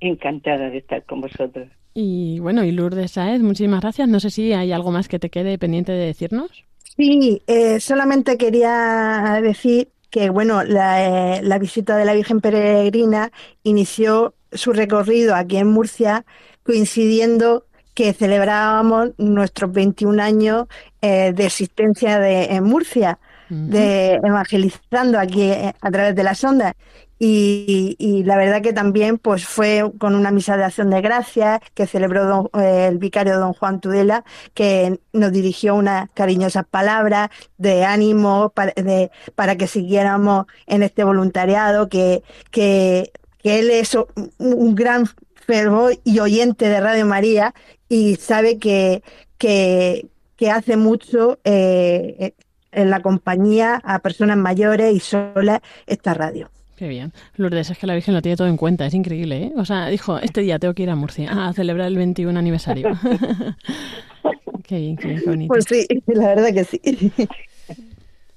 Encantada 0.00 0.70
de 0.70 0.78
estar 0.78 1.04
con 1.04 1.20
vosotros. 1.20 1.68
Y 1.94 2.38
bueno, 2.40 2.64
y 2.64 2.72
Lourdes 2.72 3.12
Saez, 3.12 3.42
muchísimas 3.42 3.80
gracias. 3.82 4.08
No 4.08 4.18
sé 4.20 4.30
si 4.30 4.52
hay 4.52 4.72
algo 4.72 4.90
más 4.90 5.08
que 5.08 5.18
te 5.18 5.30
quede 5.30 5.58
pendiente 5.58 5.92
de 5.92 6.06
decirnos. 6.06 6.64
Sí, 6.96 7.42
eh, 7.46 7.80
solamente 7.80 8.36
quería 8.38 9.40
decir 9.42 9.88
que 10.10 10.30
bueno, 10.30 10.62
la, 10.64 11.36
eh, 11.38 11.42
la 11.42 11.58
visita 11.58 11.96
de 11.96 12.04
la 12.04 12.14
Virgen 12.14 12.40
Peregrina 12.40 13.30
inició 13.62 14.34
su 14.52 14.72
recorrido 14.72 15.34
aquí 15.34 15.56
en 15.56 15.68
Murcia, 15.68 16.24
coincidiendo 16.64 17.66
que 17.94 18.12
celebrábamos 18.14 19.10
nuestros 19.18 19.70
21 19.72 20.20
años 20.22 20.66
eh, 21.02 21.32
de 21.34 21.46
existencia 21.46 22.18
de, 22.18 22.44
en 22.44 22.64
Murcia, 22.64 23.18
de 23.66 24.14
evangelizando 24.14 25.18
aquí 25.18 25.42
eh, 25.42 25.74
a 25.80 25.90
través 25.90 26.14
de 26.14 26.22
las 26.24 26.42
ondas. 26.42 26.72
Y, 27.18 27.94
y 28.00 28.24
la 28.24 28.36
verdad 28.36 28.62
que 28.62 28.72
también 28.72 29.16
pues 29.18 29.46
fue 29.46 29.84
con 29.98 30.16
una 30.16 30.32
misa 30.32 30.56
de 30.56 30.64
acción 30.64 30.90
de 30.90 31.00
gracias 31.02 31.60
que 31.74 31.86
celebró 31.86 32.24
don- 32.26 32.50
eh, 32.60 32.86
el 32.88 32.98
vicario 32.98 33.38
don 33.38 33.52
Juan 33.52 33.80
Tudela, 33.80 34.24
que 34.54 34.98
nos 35.12 35.30
dirigió 35.30 35.76
unas 35.76 36.08
cariñosas 36.14 36.64
palabras 36.68 37.28
de 37.58 37.84
ánimo 37.84 38.50
para, 38.54 38.72
de- 38.74 39.10
para 39.36 39.54
que 39.56 39.68
siguiéramos 39.68 40.46
en 40.66 40.82
este 40.82 41.04
voluntariado, 41.04 41.88
que, 41.88 42.24
que, 42.50 43.12
que 43.40 43.60
él 43.60 43.70
es 43.70 43.94
un, 43.94 44.06
un 44.38 44.74
gran 44.74 45.06
fervor 45.44 45.94
y 46.04 46.18
oyente 46.20 46.68
de 46.68 46.80
Radio 46.80 47.06
María 47.06 47.54
y 47.88 48.16
sabe 48.16 48.58
que, 48.58 49.02
que, 49.38 50.06
que 50.36 50.50
hace 50.50 50.76
mucho 50.76 51.38
eh, 51.44 52.34
en 52.70 52.90
la 52.90 53.00
compañía 53.00 53.80
a 53.84 53.98
personas 53.98 54.36
mayores 54.36 54.94
y 54.94 55.00
solas 55.00 55.60
esta 55.86 56.14
radio. 56.14 56.50
Qué 56.76 56.88
bien. 56.88 57.12
Lourdes, 57.36 57.70
es 57.70 57.78
que 57.78 57.86
la 57.86 57.94
Virgen 57.94 58.14
lo 58.14 58.22
tiene 58.22 58.36
todo 58.36 58.48
en 58.48 58.56
cuenta, 58.56 58.86
es 58.86 58.94
increíble, 58.94 59.44
¿eh? 59.44 59.52
O 59.56 59.64
sea, 59.64 59.86
dijo, 59.86 60.18
este 60.18 60.40
día 60.40 60.58
tengo 60.58 60.74
que 60.74 60.82
ir 60.82 60.90
a 60.90 60.96
Murcia 60.96 61.30
a 61.30 61.52
celebrar 61.52 61.86
el 61.86 61.96
21 61.96 62.36
aniversario. 62.36 62.88
qué 64.64 64.78
bien, 64.78 64.96
qué 64.96 65.08
bien, 65.08 65.20
qué 65.20 65.30
bonito. 65.30 65.52
Pues 65.52 65.66
sí, 65.68 65.86
la 66.06 66.34
verdad 66.34 66.52
que 66.52 66.64
sí. 66.64 66.80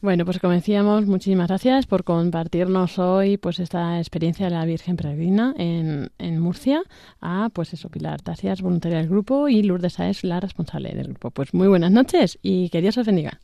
Bueno, 0.05 0.23
pues 0.23 0.37
como 0.37 0.53
decíamos, 0.53 1.07
muchísimas 1.07 1.47
gracias 1.47 1.87
por 1.87 2.03
compartirnos 2.03 2.99
hoy 2.99 3.37
pues 3.37 3.57
esta 3.57 3.97
experiencia 3.97 4.45
de 4.45 4.51
la 4.51 4.63
Virgen 4.63 4.97
Peregrina 4.97 5.55
en, 5.57 6.11
en 6.19 6.39
Murcia. 6.39 6.83
A 7.21 7.49
pues 7.51 7.73
eso, 7.73 7.89
Pilar 7.89 8.21
Tasías, 8.21 8.61
voluntaria 8.61 8.99
del 8.99 9.09
grupo, 9.09 9.49
y 9.49 9.63
Lourdes 9.63 9.93
Saez, 9.93 10.23
la 10.23 10.39
responsable 10.39 10.93
del 10.93 11.07
grupo. 11.07 11.31
Pues 11.31 11.55
muy 11.55 11.67
buenas 11.67 11.89
noches 11.89 12.37
y 12.43 12.69
que 12.69 12.81
Dios 12.81 12.99
os 12.99 13.07
bendiga. 13.07 13.39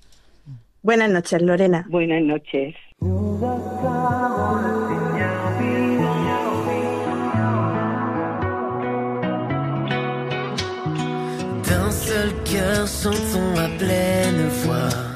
Buenas 0.83 1.09
noches, 1.09 1.41
Lorena. 1.41 1.87
Buenas 1.89 2.21
noches. 2.21 2.75
D'un 11.63 11.91
seul 11.91 12.31
cœur 12.45 12.87
pleine 13.79 14.47
voix, 14.63 15.10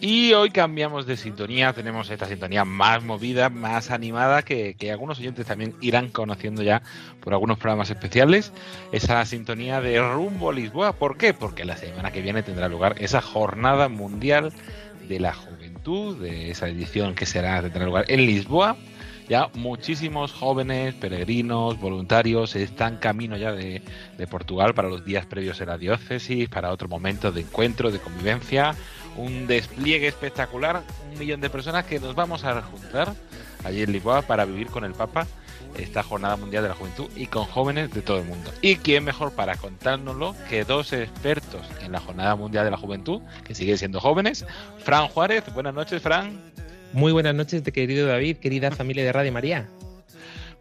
Y 0.00 0.34
hoy 0.34 0.50
cambiamos 0.50 1.06
de 1.06 1.16
sintonía, 1.16 1.72
tenemos 1.72 2.10
esta 2.10 2.26
sintonía 2.26 2.64
más 2.64 3.02
movida, 3.02 3.48
más 3.48 3.90
animada, 3.90 4.42
que, 4.42 4.74
que 4.74 4.92
algunos 4.92 5.18
oyentes 5.18 5.46
también 5.46 5.74
irán 5.80 6.10
conociendo 6.10 6.62
ya 6.62 6.82
por 7.20 7.32
algunos 7.32 7.58
programas 7.58 7.88
especiales. 7.90 8.52
Esa 8.92 9.24
sintonía 9.24 9.80
de 9.80 10.00
rumbo 10.00 10.50
a 10.50 10.52
Lisboa. 10.52 10.92
¿Por 10.92 11.16
qué? 11.16 11.32
Porque 11.32 11.64
la 11.64 11.76
semana 11.76 12.12
que 12.12 12.20
viene 12.20 12.42
tendrá 12.42 12.68
lugar 12.68 12.96
esa 12.98 13.22
jornada 13.22 13.88
mundial 13.88 14.52
de 15.08 15.18
la 15.18 15.32
juventud, 15.32 16.20
de 16.20 16.50
esa 16.50 16.68
edición 16.68 17.14
que 17.14 17.24
será, 17.24 17.62
tendrá 17.62 17.86
lugar 17.86 18.04
en 18.08 18.26
Lisboa. 18.26 18.76
Ya 19.28 19.50
muchísimos 19.54 20.32
jóvenes, 20.32 20.94
peregrinos, 20.94 21.80
voluntarios 21.80 22.54
están 22.54 22.96
camino 22.98 23.36
ya 23.36 23.50
de, 23.52 23.82
de 24.16 24.26
Portugal 24.28 24.72
para 24.72 24.88
los 24.88 25.04
días 25.04 25.26
previos 25.26 25.58
de 25.58 25.66
la 25.66 25.78
diócesis, 25.78 26.48
para 26.48 26.70
otro 26.70 26.88
momento 26.88 27.32
de 27.32 27.40
encuentro, 27.40 27.90
de 27.90 27.98
convivencia, 27.98 28.76
un 29.16 29.48
despliegue 29.48 30.06
espectacular, 30.06 30.82
un 31.12 31.18
millón 31.18 31.40
de 31.40 31.50
personas 31.50 31.86
que 31.86 31.98
nos 31.98 32.14
vamos 32.14 32.44
a 32.44 32.62
juntar 32.62 33.14
allí 33.64 33.82
en 33.82 33.92
Lisboa 33.92 34.22
para 34.22 34.44
vivir 34.44 34.68
con 34.68 34.84
el 34.84 34.92
Papa 34.92 35.26
esta 35.76 36.02
Jornada 36.02 36.36
Mundial 36.36 36.62
de 36.62 36.68
la 36.70 36.74
Juventud 36.74 37.06
y 37.16 37.26
con 37.26 37.44
jóvenes 37.44 37.92
de 37.92 38.02
todo 38.02 38.18
el 38.18 38.24
mundo. 38.24 38.50
¿Y 38.62 38.76
quién 38.76 39.04
mejor 39.04 39.32
para 39.32 39.56
contárnoslo 39.56 40.34
que 40.48 40.64
dos 40.64 40.92
expertos 40.92 41.66
en 41.82 41.92
la 41.92 42.00
Jornada 42.00 42.36
Mundial 42.36 42.64
de 42.64 42.70
la 42.70 42.78
Juventud, 42.78 43.20
que 43.44 43.54
siguen 43.54 43.76
siendo 43.76 44.00
jóvenes? 44.00 44.46
Fran 44.78 45.08
Juárez, 45.08 45.44
buenas 45.52 45.74
noches, 45.74 46.00
Fran. 46.00 46.55
Muy 46.92 47.12
buenas 47.12 47.34
noches, 47.34 47.62
querido 47.62 48.06
David, 48.06 48.38
querida 48.38 48.70
familia 48.70 49.04
de 49.04 49.12
Radio 49.12 49.32
María. 49.32 49.68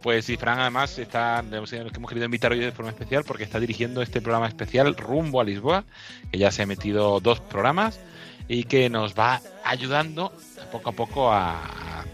Pues 0.02 0.26
sí, 0.26 0.38
Fran 0.38 0.60
además 0.60 1.00
está, 1.00 1.44
hemos 1.52 1.74
hemos 1.74 2.10
querido 2.10 2.26
invitar 2.26 2.52
hoy 2.52 2.60
de 2.60 2.72
forma 2.72 2.92
especial 2.92 3.24
porque 3.24 3.44
está 3.44 3.60
dirigiendo 3.60 4.02
este 4.02 4.22
programa 4.22 4.48
especial 4.48 4.96
rumbo 4.96 5.42
a 5.42 5.44
Lisboa, 5.44 5.84
que 6.32 6.38
ya 6.38 6.52
se 6.52 6.62
ha 6.62 6.66
metido 6.66 7.20
dos 7.20 7.40
programas 7.40 8.00
y 8.48 8.66
que 8.66 8.90
nos 8.90 9.16
va 9.16 9.42
ayudando 9.64 10.32
poco 10.72 10.90
a 10.90 10.94
poco 10.94 11.32
a, 11.32 11.60
a- 11.66 12.06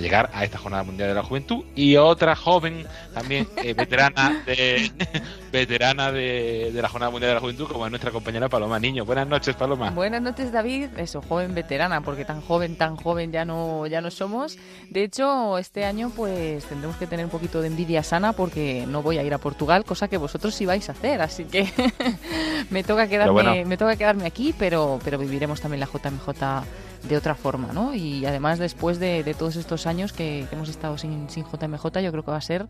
llegar 0.00 0.30
a 0.32 0.44
esta 0.44 0.56
Jornada 0.58 0.84
Mundial 0.84 1.08
de 1.08 1.14
la 1.16 1.22
Juventud 1.22 1.64
y 1.74 1.96
otra 1.96 2.36
joven 2.36 2.86
también 3.12 3.48
eh, 3.56 3.74
veterana 3.76 4.42
de 4.46 4.90
veterana 5.52 6.12
de, 6.12 6.70
de 6.72 6.82
la 6.82 6.88
Jornada 6.88 7.10
Mundial 7.10 7.30
de 7.30 7.34
la 7.34 7.40
Juventud 7.40 7.66
como 7.66 7.84
es 7.84 7.90
nuestra 7.90 8.10
compañera 8.10 8.48
Paloma 8.48 8.78
Niño. 8.78 9.04
Buenas 9.04 9.26
noches, 9.26 9.56
Paloma. 9.56 9.90
Buenas 9.90 10.22
noches, 10.22 10.52
David. 10.52 10.90
Eso, 10.96 11.22
joven 11.22 11.54
veterana, 11.54 12.00
porque 12.02 12.24
tan 12.24 12.40
joven, 12.40 12.76
tan 12.76 12.96
joven 12.96 13.32
ya 13.32 13.44
no, 13.44 13.86
ya 13.86 14.00
no 14.00 14.10
somos. 14.10 14.58
De 14.90 15.02
hecho, 15.02 15.58
este 15.58 15.84
año 15.84 16.12
pues 16.14 16.64
tendremos 16.66 16.96
que 16.96 17.06
tener 17.06 17.24
un 17.24 17.30
poquito 17.30 17.60
de 17.60 17.66
envidia 17.68 18.02
sana 18.02 18.32
porque 18.34 18.84
no 18.86 19.02
voy 19.02 19.18
a 19.18 19.22
ir 19.24 19.34
a 19.34 19.38
Portugal, 19.38 19.84
cosa 19.84 20.08
que 20.08 20.18
vosotros 20.18 20.54
sí 20.54 20.66
vais 20.66 20.88
a 20.88 20.92
hacer. 20.92 21.20
Así 21.20 21.44
que 21.46 21.68
me 22.70 22.84
toca 22.84 23.08
quedarme, 23.08 23.32
bueno. 23.32 23.54
me 23.66 23.76
toca 23.76 23.96
quedarme 23.96 24.26
aquí, 24.26 24.54
pero, 24.58 24.98
pero 25.04 25.18
viviremos 25.18 25.60
también 25.60 25.80
la 25.80 25.86
JMJ 25.86 26.64
de 27.02 27.16
otra 27.16 27.34
forma, 27.34 27.72
¿no? 27.72 27.94
Y 27.94 28.26
además 28.26 28.58
después 28.58 28.98
de, 28.98 29.34
todos 29.38 29.56
estos 29.56 29.86
años 29.86 30.12
que, 30.12 30.46
que 30.48 30.56
hemos 30.56 30.68
estado 30.68 30.98
sin, 30.98 31.28
sin 31.30 31.44
JMJ, 31.44 32.00
yo 32.00 32.10
creo 32.10 32.24
que 32.24 32.30
va 32.30 32.36
a 32.36 32.42
ser 32.42 32.66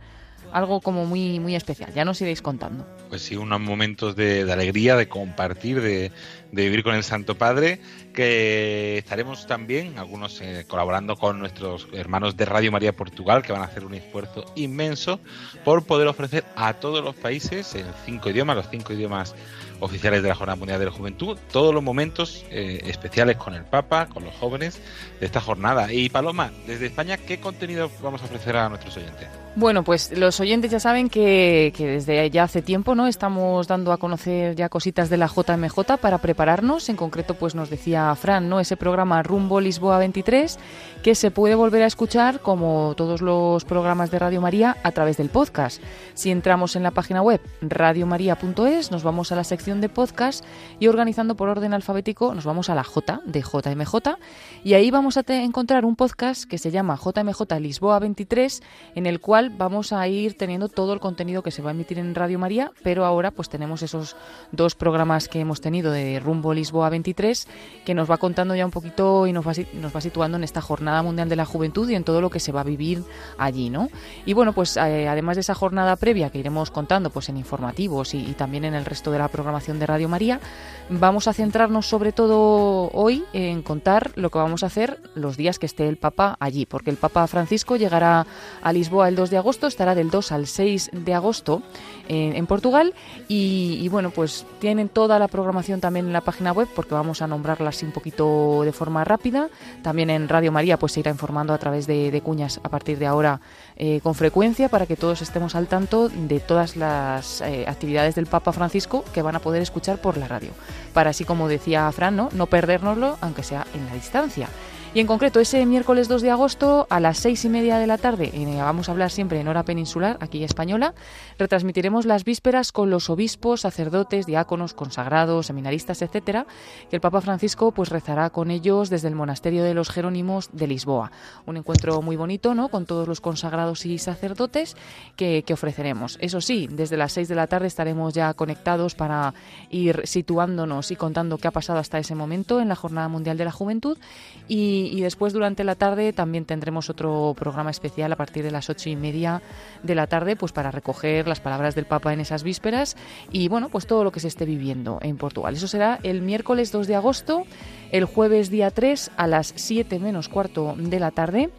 algo 0.52 0.80
como 0.80 1.04
muy, 1.04 1.40
muy 1.40 1.54
especial. 1.54 1.92
Ya 1.94 2.04
nos 2.04 2.20
iréis 2.20 2.42
contando. 2.42 2.86
Pues 3.08 3.22
sí, 3.22 3.36
unos 3.36 3.60
momentos 3.60 4.16
de, 4.16 4.44
de 4.44 4.52
alegría, 4.52 4.96
de 4.96 5.08
compartir, 5.08 5.80
de, 5.80 6.10
de 6.52 6.62
vivir 6.64 6.82
con 6.82 6.94
el 6.94 7.04
Santo 7.04 7.36
Padre, 7.36 7.80
que 8.14 8.98
estaremos 8.98 9.46
también, 9.46 9.98
algunos 9.98 10.40
eh, 10.40 10.64
colaborando 10.66 11.16
con 11.16 11.38
nuestros 11.38 11.88
hermanos 11.92 12.36
de 12.36 12.44
Radio 12.46 12.72
María 12.72 12.92
Portugal, 12.94 13.42
que 13.42 13.52
van 13.52 13.62
a 13.62 13.66
hacer 13.66 13.84
un 13.84 13.94
esfuerzo 13.94 14.44
inmenso 14.56 15.20
por 15.64 15.84
poder 15.84 16.08
ofrecer 16.08 16.44
a 16.56 16.74
todos 16.74 17.04
los 17.04 17.14
países, 17.14 17.74
en 17.74 17.86
cinco 18.04 18.30
idiomas, 18.30 18.56
los 18.56 18.70
cinco 18.70 18.92
idiomas 18.92 19.34
oficiales 19.80 20.22
de 20.22 20.28
la 20.28 20.34
Jornada 20.34 20.56
Mundial 20.56 20.78
de 20.78 20.86
la 20.86 20.92
Juventud, 20.92 21.38
todos 21.52 21.74
los 21.74 21.82
momentos 21.82 22.44
eh, 22.50 22.80
especiales 22.86 23.36
con 23.36 23.54
el 23.54 23.64
Papa, 23.64 24.06
con 24.06 24.24
los 24.24 24.34
jóvenes 24.34 24.80
de 25.20 25.26
esta 25.26 25.40
jornada. 25.40 25.92
Y 25.92 26.08
Paloma, 26.08 26.50
desde 26.66 26.86
España, 26.86 27.16
¿qué 27.16 27.40
contenido 27.40 27.90
vamos 28.02 28.22
a 28.22 28.24
ofrecer 28.24 28.56
a 28.56 28.68
nuestros 28.68 28.96
oyentes? 28.96 29.28
Bueno, 29.56 29.82
pues 29.82 30.16
los 30.16 30.38
oyentes 30.38 30.70
ya 30.70 30.78
saben 30.78 31.08
que, 31.08 31.72
que 31.76 31.86
desde 31.86 32.30
ya 32.30 32.44
hace 32.44 32.62
tiempo 32.62 32.94
no 32.94 33.08
estamos 33.08 33.66
dando 33.66 33.90
a 33.90 33.96
conocer 33.96 34.54
ya 34.54 34.68
cositas 34.68 35.10
de 35.10 35.16
la 35.16 35.26
JMJ 35.26 35.96
para 36.00 36.18
prepararnos. 36.18 36.88
En 36.88 36.94
concreto, 36.94 37.34
pues 37.34 37.56
nos 37.56 37.68
decía 37.68 38.14
Fran, 38.14 38.48
¿no? 38.48 38.60
Ese 38.60 38.76
programa 38.76 39.20
Rumbo 39.24 39.60
Lisboa 39.60 39.98
23, 39.98 40.60
que 41.02 41.16
se 41.16 41.32
puede 41.32 41.56
volver 41.56 41.82
a 41.82 41.86
escuchar 41.86 42.38
como 42.38 42.94
todos 42.96 43.20
los 43.20 43.64
programas 43.64 44.12
de 44.12 44.20
Radio 44.20 44.40
María 44.40 44.76
a 44.84 44.92
través 44.92 45.16
del 45.16 45.28
podcast. 45.28 45.82
Si 46.14 46.30
entramos 46.30 46.76
en 46.76 46.84
la 46.84 46.92
página 46.92 47.20
web 47.20 47.40
radiomaria.es, 47.60 48.92
nos 48.92 49.02
vamos 49.02 49.32
a 49.32 49.36
la 49.36 49.42
sección 49.42 49.67
de 49.68 49.90
podcast 49.90 50.42
y 50.80 50.88
organizando 50.88 51.36
por 51.36 51.50
orden 51.50 51.74
alfabético 51.74 52.34
nos 52.34 52.46
vamos 52.46 52.70
a 52.70 52.74
la 52.74 52.84
J 52.84 53.20
de 53.26 53.42
JMJ 53.42 54.16
y 54.64 54.72
ahí 54.72 54.90
vamos 54.90 55.18
a 55.18 55.24
encontrar 55.28 55.84
un 55.84 55.94
podcast 55.94 56.44
que 56.44 56.56
se 56.56 56.70
llama 56.70 56.96
JMJ 56.96 57.60
Lisboa 57.60 57.98
23 57.98 58.62
en 58.94 59.04
el 59.04 59.20
cual 59.20 59.50
vamos 59.50 59.92
a 59.92 60.08
ir 60.08 60.38
teniendo 60.38 60.70
todo 60.70 60.94
el 60.94 61.00
contenido 61.00 61.42
que 61.42 61.50
se 61.50 61.60
va 61.60 61.68
a 61.68 61.74
emitir 61.74 61.98
en 61.98 62.14
Radio 62.14 62.38
María, 62.38 62.72
pero 62.82 63.04
ahora 63.04 63.30
pues 63.30 63.50
tenemos 63.50 63.82
esos 63.82 64.16
dos 64.52 64.74
programas 64.74 65.28
que 65.28 65.40
hemos 65.40 65.60
tenido 65.60 65.92
de 65.92 66.18
Rumbo 66.18 66.54
Lisboa 66.54 66.88
23 66.88 67.46
que 67.84 67.92
nos 67.92 68.10
va 68.10 68.16
contando 68.16 68.54
ya 68.54 68.64
un 68.64 68.70
poquito 68.70 69.26
y 69.26 69.34
nos 69.34 69.46
va, 69.46 69.52
nos 69.74 69.94
va 69.94 70.00
situando 70.00 70.38
en 70.38 70.44
esta 70.44 70.62
Jornada 70.62 71.02
Mundial 71.02 71.28
de 71.28 71.36
la 71.36 71.44
Juventud 71.44 71.86
y 71.90 71.94
en 71.94 72.04
todo 72.04 72.22
lo 72.22 72.30
que 72.30 72.40
se 72.40 72.52
va 72.52 72.62
a 72.62 72.64
vivir 72.64 73.04
allí, 73.36 73.68
¿no? 73.68 73.90
Y 74.24 74.32
bueno, 74.32 74.54
pues 74.54 74.78
eh, 74.78 75.08
además 75.08 75.36
de 75.36 75.42
esa 75.42 75.54
jornada 75.54 75.94
previa 75.96 76.30
que 76.30 76.38
iremos 76.38 76.70
contando 76.70 77.10
pues 77.10 77.28
en 77.28 77.36
informativos 77.36 78.14
y 78.14 78.32
también 78.32 78.64
en 78.64 78.72
el 78.72 78.86
resto 78.86 79.10
de 79.10 79.18
la 79.18 79.28
programación 79.28 79.57
de 79.58 79.86
Radio 79.86 80.08
María, 80.08 80.40
vamos 80.88 81.26
a 81.26 81.32
centrarnos 81.32 81.86
sobre 81.86 82.12
todo 82.12 82.90
hoy 82.92 83.24
en 83.32 83.62
contar 83.62 84.12
lo 84.14 84.30
que 84.30 84.38
vamos 84.38 84.62
a 84.62 84.66
hacer 84.66 85.00
los 85.16 85.36
días 85.36 85.58
que 85.58 85.66
esté 85.66 85.88
el 85.88 85.96
Papa 85.96 86.36
allí, 86.38 86.64
porque 86.64 86.90
el 86.90 86.96
Papa 86.96 87.26
Francisco 87.26 87.76
llegará 87.76 88.24
a 88.62 88.72
Lisboa 88.72 89.08
el 89.08 89.16
2 89.16 89.30
de 89.30 89.36
agosto, 89.36 89.66
estará 89.66 89.96
del 89.96 90.10
2 90.10 90.30
al 90.30 90.46
6 90.46 90.90
de 90.92 91.12
agosto 91.12 91.62
en, 92.08 92.46
Portugal 92.46 92.94
y, 93.28 93.86
bueno, 93.88 94.10
pues 94.10 94.46
tienen 94.58 94.88
toda 94.88 95.18
la 95.18 95.28
programación 95.28 95.80
también 95.80 96.06
en 96.06 96.12
la 96.12 96.22
página 96.22 96.52
web 96.52 96.68
porque 96.74 96.94
vamos 96.94 97.22
a 97.22 97.26
nombrarla 97.26 97.68
así 97.68 97.84
un 97.84 97.92
poquito 97.92 98.62
de 98.64 98.72
forma 98.72 99.04
rápida. 99.04 99.48
También 99.82 100.10
en 100.10 100.28
Radio 100.28 100.50
María 100.52 100.78
pues 100.78 100.92
se 100.92 101.00
irá 101.00 101.10
informando 101.10 101.52
a 101.52 101.58
través 101.58 101.86
de, 101.86 102.10
de 102.10 102.20
cuñas 102.20 102.60
a 102.62 102.68
partir 102.68 102.98
de 102.98 103.06
ahora 103.06 103.40
eh, 103.76 104.00
con 104.02 104.14
frecuencia 104.14 104.68
para 104.68 104.86
que 104.86 104.96
todos 104.96 105.22
estemos 105.22 105.54
al 105.54 105.68
tanto 105.68 106.08
de 106.08 106.40
todas 106.40 106.76
las 106.76 107.40
eh, 107.42 107.64
actividades 107.68 108.14
del 108.14 108.26
Papa 108.26 108.52
Francisco 108.52 109.04
que 109.12 109.22
van 109.22 109.36
a 109.36 109.40
poder 109.40 109.62
escuchar 109.62 110.00
por 110.00 110.16
la 110.16 110.26
radio. 110.26 110.50
Para 110.92 111.10
así 111.10 111.24
como 111.24 111.48
decía 111.48 111.90
Fran, 111.92 112.16
¿no? 112.16 112.28
no 112.32 112.46
perdérnoslo 112.46 113.18
aunque 113.20 113.42
sea 113.42 113.66
en 113.74 113.86
la 113.86 113.94
distancia. 113.94 114.48
Y 114.94 115.00
en 115.00 115.06
concreto, 115.06 115.38
ese 115.38 115.66
miércoles 115.66 116.08
2 116.08 116.22
de 116.22 116.30
agosto 116.30 116.86
a 116.88 116.98
las 116.98 117.18
seis 117.18 117.44
y 117.44 117.50
media 117.50 117.76
de 117.78 117.86
la 117.86 117.98
tarde, 117.98 118.30
eh, 118.32 118.56
vamos 118.58 118.88
a 118.88 118.92
hablar 118.92 119.10
siempre 119.10 119.38
en 119.38 119.46
hora 119.46 119.62
peninsular, 119.62 120.16
aquí 120.20 120.42
española, 120.42 120.94
retransmitiremos 121.38 122.06
las 122.06 122.24
vísperas 122.24 122.72
con 122.72 122.88
los 122.88 123.10
obispos, 123.10 123.60
sacerdotes, 123.60 124.24
diáconos, 124.24 124.72
consagrados, 124.72 125.46
seminaristas, 125.46 126.00
etcétera, 126.00 126.46
que 126.88 126.96
el 126.96 127.02
Papa 127.02 127.20
Francisco 127.20 127.70
pues 127.72 127.90
rezará 127.90 128.30
con 128.30 128.50
ellos 128.50 128.88
desde 128.88 129.08
el 129.08 129.14
monasterio 129.14 129.62
de 129.62 129.74
los 129.74 129.90
Jerónimos 129.90 130.48
de 130.52 130.66
Lisboa. 130.66 131.12
Un 131.44 131.58
encuentro 131.58 132.00
muy 132.00 132.16
bonito, 132.16 132.54
¿no? 132.54 132.68
Con 132.68 132.86
todos 132.86 133.06
los 133.06 133.20
consagrados 133.20 133.84
y 133.84 133.98
sacerdotes 133.98 134.74
que, 135.16 135.44
ofreceremos. 135.52 136.16
Eso 136.20 136.40
sí, 136.40 136.66
desde 136.70 136.96
las 136.96 137.12
6 137.12 137.28
de 137.28 137.34
la 137.34 137.46
tarde 137.46 137.66
estaremos 137.66 138.14
ya 138.14 138.32
conectados 138.32 138.94
para 138.94 139.34
ir 139.70 140.02
situándonos 140.04 140.90
y 140.90 140.96
contando 140.96 141.36
qué 141.36 141.48
ha 141.48 141.52
pasado 141.52 141.78
hasta 141.78 141.98
ese 141.98 142.14
momento 142.14 142.60
en 142.60 142.68
la 142.68 142.76
Jornada 142.76 143.08
Mundial 143.08 143.36
de 143.36 143.44
la 143.44 143.52
Juventud 143.52 143.98
y 144.46 144.87
y, 144.90 145.00
después 145.00 145.32
durante 145.32 145.64
la 145.64 145.74
tarde 145.74 146.12
también 146.12 146.44
tendremos 146.44 146.90
otro 146.90 147.34
programa 147.36 147.70
especial 147.70 148.12
a 148.12 148.16
partir 148.16 148.44
de 148.44 148.50
las 148.50 148.70
ocho 148.70 148.88
y 148.88 148.96
media 148.96 149.42
de 149.82 149.94
la 149.94 150.06
tarde, 150.06 150.36
pues 150.36 150.52
para 150.52 150.70
recoger 150.70 151.28
las 151.28 151.40
palabras 151.40 151.74
del 151.74 151.86
Papa 151.86 152.12
en 152.12 152.20
esas 152.20 152.42
vísperas 152.42 152.96
y 153.30 153.48
bueno, 153.48 153.68
pues 153.68 153.86
todo 153.86 154.04
lo 154.04 154.12
que 154.12 154.20
se 154.20 154.28
esté 154.28 154.44
viviendo 154.44 154.98
en 155.02 155.16
Portugal. 155.16 155.54
Eso 155.54 155.68
será 155.68 155.98
el 156.02 156.22
miércoles 156.22 156.72
2 156.72 156.86
de 156.86 156.94
agosto, 156.96 157.44
el 157.92 158.04
jueves 158.04 158.50
día 158.50 158.70
3 158.70 159.12
a 159.16 159.26
las 159.26 159.52
7 159.56 159.98
menos 159.98 160.28
cuarto 160.28 160.74
de 160.76 161.00
la 161.00 161.10
tarde. 161.10 161.50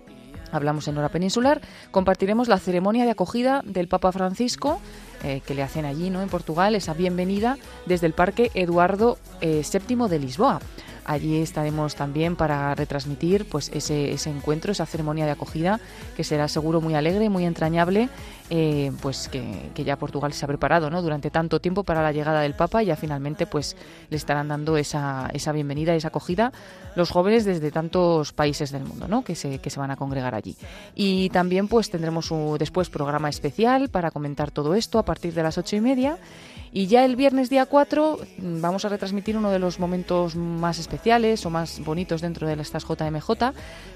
Hablamos 0.52 0.88
en 0.88 0.98
hora 0.98 1.10
peninsular. 1.10 1.62
Compartiremos 1.92 2.48
la 2.48 2.58
ceremonia 2.58 3.06
de 3.06 3.12
acogida 3.12 3.62
del 3.66 3.88
Papa 3.88 4.12
Francisco 4.12 4.80
eh, 5.24 5.42
que 5.46 5.54
le 5.54 5.64
hacen 5.64 5.86
allí, 5.86 6.10
¿no? 6.10 6.22
En 6.22 6.30
Portugal, 6.30 6.76
esa 6.76 6.94
bienvenida 6.94 7.58
desde 7.86 8.08
el 8.08 8.14
Parque 8.14 8.52
Eduardo 8.54 9.18
eh, 9.42 9.64
VII 9.70 10.08
de 10.08 10.20
Lisboa. 10.20 10.62
Allí 11.10 11.42
estaremos 11.42 11.96
también 11.96 12.36
para 12.36 12.76
retransmitir 12.76 13.46
pues 13.46 13.72
ese, 13.74 14.12
ese 14.12 14.30
encuentro, 14.30 14.72
esa 14.72 14.86
ceremonia 14.86 15.26
de 15.26 15.32
acogida, 15.32 15.80
que 16.16 16.24
será 16.24 16.48
seguro 16.48 16.82
muy 16.82 16.94
alegre, 16.94 17.30
muy 17.30 17.46
entrañable, 17.46 18.10
eh, 18.52 18.92
pues 19.02 19.28
que, 19.28 19.72
que, 19.74 19.84
ya 19.84 19.98
Portugal 19.98 20.34
se 20.34 20.46
ha 20.46 20.48
preparado 20.48 20.92
¿no? 20.92 21.02
durante 21.02 21.32
tanto 21.32 21.60
tiempo 21.60 21.84
para 21.84 22.04
la 22.04 22.12
llegada 22.12 22.42
del 22.42 22.54
Papa 22.54 22.84
y 22.84 22.88
ya 22.88 22.96
finalmente 22.96 23.48
pues 23.48 23.76
le 24.12 24.18
estarán 24.18 24.50
dando 24.50 24.78
esa, 24.78 25.32
esa 25.34 25.52
bienvenida, 25.52 25.96
esa 25.96 26.10
acogida 26.10 26.52
los 26.96 27.10
jóvenes 27.10 27.44
desde 27.44 27.72
tantos 27.72 28.32
países 28.34 28.72
del 28.72 28.84
mundo 28.84 29.08
¿no? 29.08 29.24
que, 29.24 29.34
se, 29.34 29.58
que 29.58 29.70
se 29.72 29.80
van 29.80 29.90
a 29.90 29.96
congregar 29.96 30.36
allí. 30.36 30.56
Y 30.94 31.30
también 31.30 31.68
pues 31.68 31.90
tendremos 31.90 32.30
un, 32.30 32.58
después 32.60 32.90
programa 32.90 33.30
especial 33.30 33.90
para 33.90 34.12
comentar 34.12 34.52
todo 34.52 34.76
esto 34.76 35.00
a 35.00 35.06
partir 35.06 35.34
de 35.34 35.42
las 35.42 35.58
ocho 35.58 35.76
y 35.76 35.82
media. 35.82 36.20
Y 36.72 36.88
ya 36.88 37.04
el 37.04 37.16
viernes 37.16 37.50
día 37.50 37.66
4 37.66 38.20
vamos 38.38 38.86
a 38.86 38.90
retransmitir 38.90 39.36
uno 39.36 39.50
de 39.50 39.60
los 39.60 39.80
momentos 39.80 40.36
más 40.36 40.78
especiales 40.78 41.46
o 41.46 41.50
más 41.50 41.80
bonitos 41.84 42.22
dentro 42.22 42.48
de 42.48 42.60
estas 42.62 42.86
JMJ, 42.86 43.30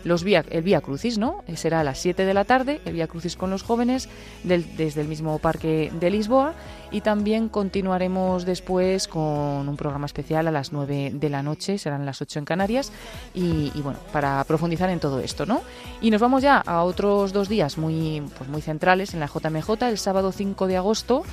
los 0.03 0.23
vía, 0.23 0.43
el 0.49 0.63
Vía 0.63 0.81
Crucis, 0.81 1.17
¿no? 1.17 1.43
Será 1.55 1.81
a 1.81 1.83
las 1.83 1.99
7 1.99 2.25
de 2.25 2.33
la 2.33 2.45
tarde, 2.45 2.81
el 2.85 2.93
Vía 2.93 3.07
Crucis 3.07 3.35
con 3.35 3.49
los 3.49 3.63
jóvenes 3.63 4.09
del, 4.43 4.75
desde 4.75 5.01
el 5.01 5.07
mismo 5.07 5.37
parque 5.39 5.91
de 5.99 6.09
Lisboa 6.09 6.53
y 6.91 7.01
también 7.01 7.49
continuaremos 7.49 8.45
después 8.45 9.07
con 9.07 9.67
un 9.67 9.75
programa 9.77 10.05
especial 10.05 10.47
a 10.47 10.51
las 10.51 10.71
9 10.71 11.11
de 11.13 11.29
la 11.29 11.43
noche, 11.43 11.77
serán 11.77 12.05
las 12.05 12.21
8 12.21 12.39
en 12.39 12.45
Canarias 12.45 12.91
y, 13.33 13.71
y 13.75 13.81
bueno, 13.81 13.99
para 14.11 14.43
profundizar 14.45 14.89
en 14.89 14.99
todo 14.99 15.19
esto, 15.19 15.45
¿no? 15.45 15.61
Y 16.01 16.11
nos 16.11 16.21
vamos 16.21 16.41
ya 16.41 16.57
a 16.57 16.83
otros 16.83 17.33
dos 17.33 17.49
días 17.49 17.77
muy, 17.77 18.23
pues 18.37 18.49
muy 18.49 18.61
centrales 18.61 19.13
en 19.13 19.19
la 19.19 19.27
JMJ, 19.27 19.83
el 19.83 19.97
sábado 19.97 20.31
5 20.31 20.67
de 20.67 20.77
agosto 20.77 21.23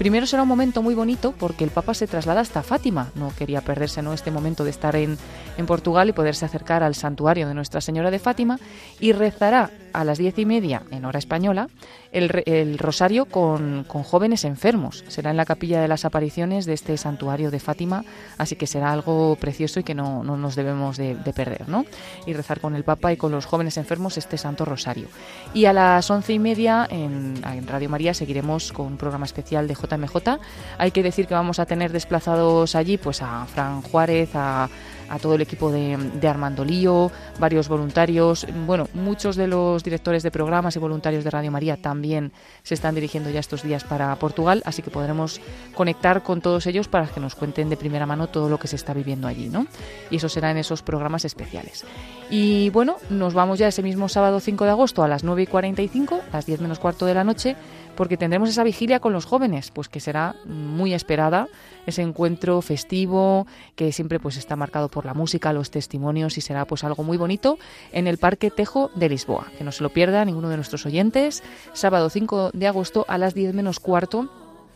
Primero 0.00 0.24
será 0.26 0.44
un 0.44 0.48
momento 0.48 0.80
muy 0.80 0.94
bonito 0.94 1.34
porque 1.38 1.62
el 1.62 1.68
Papa 1.68 1.92
se 1.92 2.06
traslada 2.06 2.40
hasta 2.40 2.62
Fátima. 2.62 3.10
No 3.16 3.34
quería 3.36 3.60
perderse 3.60 4.00
¿no? 4.00 4.14
este 4.14 4.30
momento 4.30 4.64
de 4.64 4.70
estar 4.70 4.96
en, 4.96 5.18
en 5.58 5.66
Portugal 5.66 6.08
y 6.08 6.14
poderse 6.14 6.46
acercar 6.46 6.82
al 6.82 6.94
santuario 6.94 7.46
de 7.46 7.52
Nuestra 7.52 7.82
Señora 7.82 8.10
de 8.10 8.18
Fátima 8.18 8.58
y 8.98 9.12
rezará 9.12 9.70
a 9.92 10.04
las 10.04 10.18
diez 10.18 10.38
y 10.38 10.46
media 10.46 10.82
en 10.90 11.04
hora 11.04 11.18
española 11.18 11.68
el, 12.12 12.42
el 12.46 12.78
rosario 12.78 13.26
con, 13.26 13.84
con, 13.84 14.02
jóvenes 14.02 14.44
enfermos. 14.44 15.04
Será 15.08 15.30
en 15.30 15.36
la 15.36 15.44
capilla 15.44 15.80
de 15.80 15.88
las 15.88 16.04
apariciones 16.04 16.66
de 16.66 16.72
este 16.72 16.96
santuario 16.96 17.50
de 17.50 17.60
Fátima, 17.60 18.04
así 18.38 18.56
que 18.56 18.66
será 18.66 18.92
algo 18.92 19.36
precioso 19.36 19.80
y 19.80 19.84
que 19.84 19.94
no, 19.94 20.24
no 20.24 20.36
nos 20.36 20.56
debemos 20.56 20.96
de, 20.96 21.14
de, 21.14 21.32
perder, 21.32 21.68
¿no? 21.68 21.84
Y 22.26 22.32
rezar 22.32 22.60
con 22.60 22.74
el 22.74 22.84
Papa 22.84 23.12
y 23.12 23.16
con 23.16 23.30
los 23.30 23.46
jóvenes 23.46 23.76
enfermos 23.76 24.18
este 24.18 24.38
Santo 24.38 24.64
Rosario. 24.64 25.08
Y 25.54 25.66
a 25.66 25.72
las 25.72 26.10
once 26.10 26.32
y 26.32 26.38
media 26.38 26.86
en, 26.90 27.40
en 27.44 27.66
Radio 27.66 27.88
María 27.88 28.14
seguiremos 28.14 28.72
con 28.72 28.86
un 28.86 28.96
programa 28.96 29.26
especial 29.26 29.68
de 29.68 29.74
JMJ. 29.74 30.40
Hay 30.78 30.90
que 30.90 31.02
decir 31.02 31.26
que 31.26 31.34
vamos 31.34 31.58
a 31.58 31.66
tener 31.66 31.92
desplazados 31.92 32.74
allí 32.74 32.98
pues 32.98 33.22
a 33.22 33.46
Fran 33.46 33.82
Juárez, 33.82 34.30
a 34.34 34.68
a 35.10 35.18
todo 35.18 35.34
el 35.34 35.42
equipo 35.42 35.70
de, 35.70 36.28
Armando 36.28 36.64
Lío, 36.64 37.10
varios 37.38 37.68
voluntarios, 37.68 38.46
bueno, 38.66 38.88
muchos 38.94 39.36
de 39.36 39.48
los 39.48 39.82
directores 39.82 40.22
de 40.22 40.30
programas 40.30 40.76
y 40.76 40.78
voluntarios 40.78 41.24
de 41.24 41.30
Radio 41.30 41.50
María 41.50 41.76
también 41.76 42.32
se 42.62 42.74
están 42.74 42.94
dirigiendo 42.94 43.28
ya 43.28 43.40
estos 43.40 43.62
días 43.62 43.84
para 43.84 44.14
Portugal, 44.16 44.62
así 44.64 44.82
que 44.82 44.90
podremos 44.90 45.40
conectar 45.74 46.22
con 46.22 46.40
todos 46.40 46.66
ellos 46.66 46.88
para 46.88 47.08
que 47.08 47.20
nos 47.20 47.34
cuenten 47.34 47.68
de 47.68 47.76
primera 47.76 48.06
mano 48.06 48.28
todo 48.28 48.48
lo 48.48 48.58
que 48.58 48.68
se 48.68 48.76
está 48.76 48.94
viviendo 48.94 49.26
allí, 49.26 49.48
¿no? 49.48 49.66
Y 50.10 50.16
eso 50.16 50.28
será 50.28 50.50
en 50.50 50.58
esos 50.58 50.82
programas 50.82 51.24
especiales. 51.24 51.84
Y 52.30 52.70
bueno, 52.70 52.96
nos 53.10 53.34
vamos 53.34 53.58
ya 53.58 53.66
ese 53.66 53.82
mismo 53.82 54.08
sábado 54.08 54.38
5 54.38 54.64
de 54.64 54.70
agosto 54.70 55.02
a 55.02 55.08
las 55.08 55.24
9 55.24 55.42
y 55.42 55.46
45, 55.46 56.20
las 56.32 56.46
10 56.46 56.60
menos 56.60 56.78
cuarto 56.78 57.04
de 57.04 57.14
la 57.14 57.24
noche, 57.24 57.56
porque 57.96 58.16
tendremos 58.16 58.48
esa 58.48 58.62
vigilia 58.62 59.00
con 59.00 59.12
los 59.12 59.24
jóvenes, 59.24 59.72
pues 59.72 59.88
que 59.88 59.98
será 59.98 60.36
muy 60.46 60.94
esperada, 60.94 61.48
ese 61.90 62.02
encuentro 62.02 62.60
festivo 62.62 63.46
que 63.76 63.92
siempre 63.92 64.18
pues 64.18 64.36
está 64.36 64.56
marcado 64.56 64.88
por 64.88 65.04
la 65.04 65.14
música, 65.14 65.52
los 65.52 65.70
testimonios 65.70 66.38
y 66.38 66.40
será 66.40 66.64
pues 66.64 66.82
algo 66.82 67.02
muy 67.02 67.16
bonito 67.16 67.58
en 67.92 68.06
el 68.06 68.18
Parque 68.18 68.50
Tejo 68.50 68.90
de 68.94 69.08
Lisboa. 69.08 69.46
Que 69.58 69.64
no 69.64 69.72
se 69.72 69.82
lo 69.82 69.90
pierda 69.90 70.24
ninguno 70.24 70.48
de 70.48 70.56
nuestros 70.56 70.86
oyentes, 70.86 71.42
sábado 71.72 72.10
5 72.10 72.50
de 72.52 72.66
agosto 72.66 73.04
a 73.08 73.18
las 73.18 73.34
10 73.34 73.54
menos 73.54 73.78
cuarto 73.78 74.30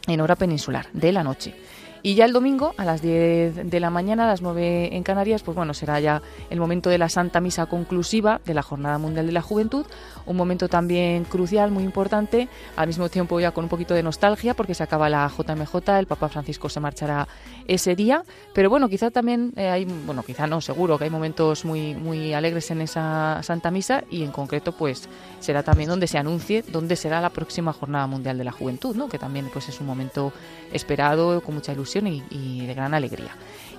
en 0.07 0.21
hora 0.21 0.37
peninsular 0.37 0.87
de 0.93 1.13
la 1.13 1.25
noche. 1.25 1.55
Y 2.07 2.17
ya 2.17 2.27
el 2.27 2.35
domingo, 2.35 2.75
a 2.77 2.85
las 2.85 3.01
10 3.01 3.71
de 3.71 3.81
la 3.81 3.89
mañana, 3.89 4.25
a 4.25 4.27
las 4.27 4.43
9 4.43 4.95
en 4.95 5.03
Canarias, 5.03 5.43
pues 5.43 5.57
bueno, 5.57 5.73
será 5.73 6.01
ya 6.01 6.21
el 6.51 6.61
momento 6.61 6.91
de 6.91 6.99
la 6.99 7.09
Santa 7.09 7.41
Misa 7.41 7.65
conclusiva 7.65 8.43
de 8.45 8.53
la 8.53 8.61
Jornada 8.61 8.99
Mundial 8.99 9.25
de 9.25 9.33
la 9.33 9.41
Juventud, 9.41 9.87
un 10.27 10.37
momento 10.37 10.69
también 10.69 11.25
crucial, 11.25 11.71
muy 11.71 11.85
importante, 11.85 12.49
al 12.77 12.87
mismo 12.87 13.09
tiempo 13.09 13.41
ya 13.41 13.53
con 13.53 13.65
un 13.65 13.71
poquito 13.71 13.95
de 13.95 14.03
nostalgia, 14.03 14.55
porque 14.55 14.75
se 14.75 14.83
acaba 14.83 15.09
la 15.09 15.29
JMJ, 15.29 15.99
el 15.99 16.07
Papa 16.07 16.29
Francisco 16.29 16.69
se 16.69 16.81
marchará 16.81 17.29
ese 17.67 17.95
día, 17.97 18.25
pero 18.53 18.71
bueno, 18.71 18.89
quizá 18.89 19.11
también 19.11 19.53
eh, 19.57 19.69
hay, 19.69 19.85
bueno, 19.85 20.23
quizá 20.23 20.47
no, 20.47 20.61
seguro 20.61 20.99
que 20.99 21.05
hay 21.05 21.11
momentos 21.11 21.65
muy, 21.65 21.95
muy 21.95 22.35
alegres 22.35 22.71
en 22.71 22.81
esa 22.81 23.43
Santa 23.43 23.71
Misa 23.71 24.05
y 24.11 24.23
en 24.23 24.33
concreto 24.33 24.73
pues 24.73 25.09
será 25.41 25.63
también 25.63 25.89
donde 25.91 26.07
se 26.07 26.19
anuncie 26.19 26.65
dónde 26.69 26.97
será 26.97 27.21
la 27.21 27.31
próxima 27.31 27.73
Jornada 27.73 28.07
Mundial 28.07 28.39
de 28.39 28.45
la 28.45 28.53
Juventud, 28.53 28.97
¿no? 28.97 29.09
que 29.09 29.19
también 29.19 29.49
pues 29.53 29.69
es 29.69 29.81
un 29.81 29.87
momento 29.87 30.33
esperado, 30.73 31.41
con 31.41 31.55
mucha 31.55 31.73
ilusión 31.73 32.07
y, 32.07 32.23
y, 32.31 32.67
de 32.67 32.75
gran 32.75 32.95
alegría. 32.95 33.31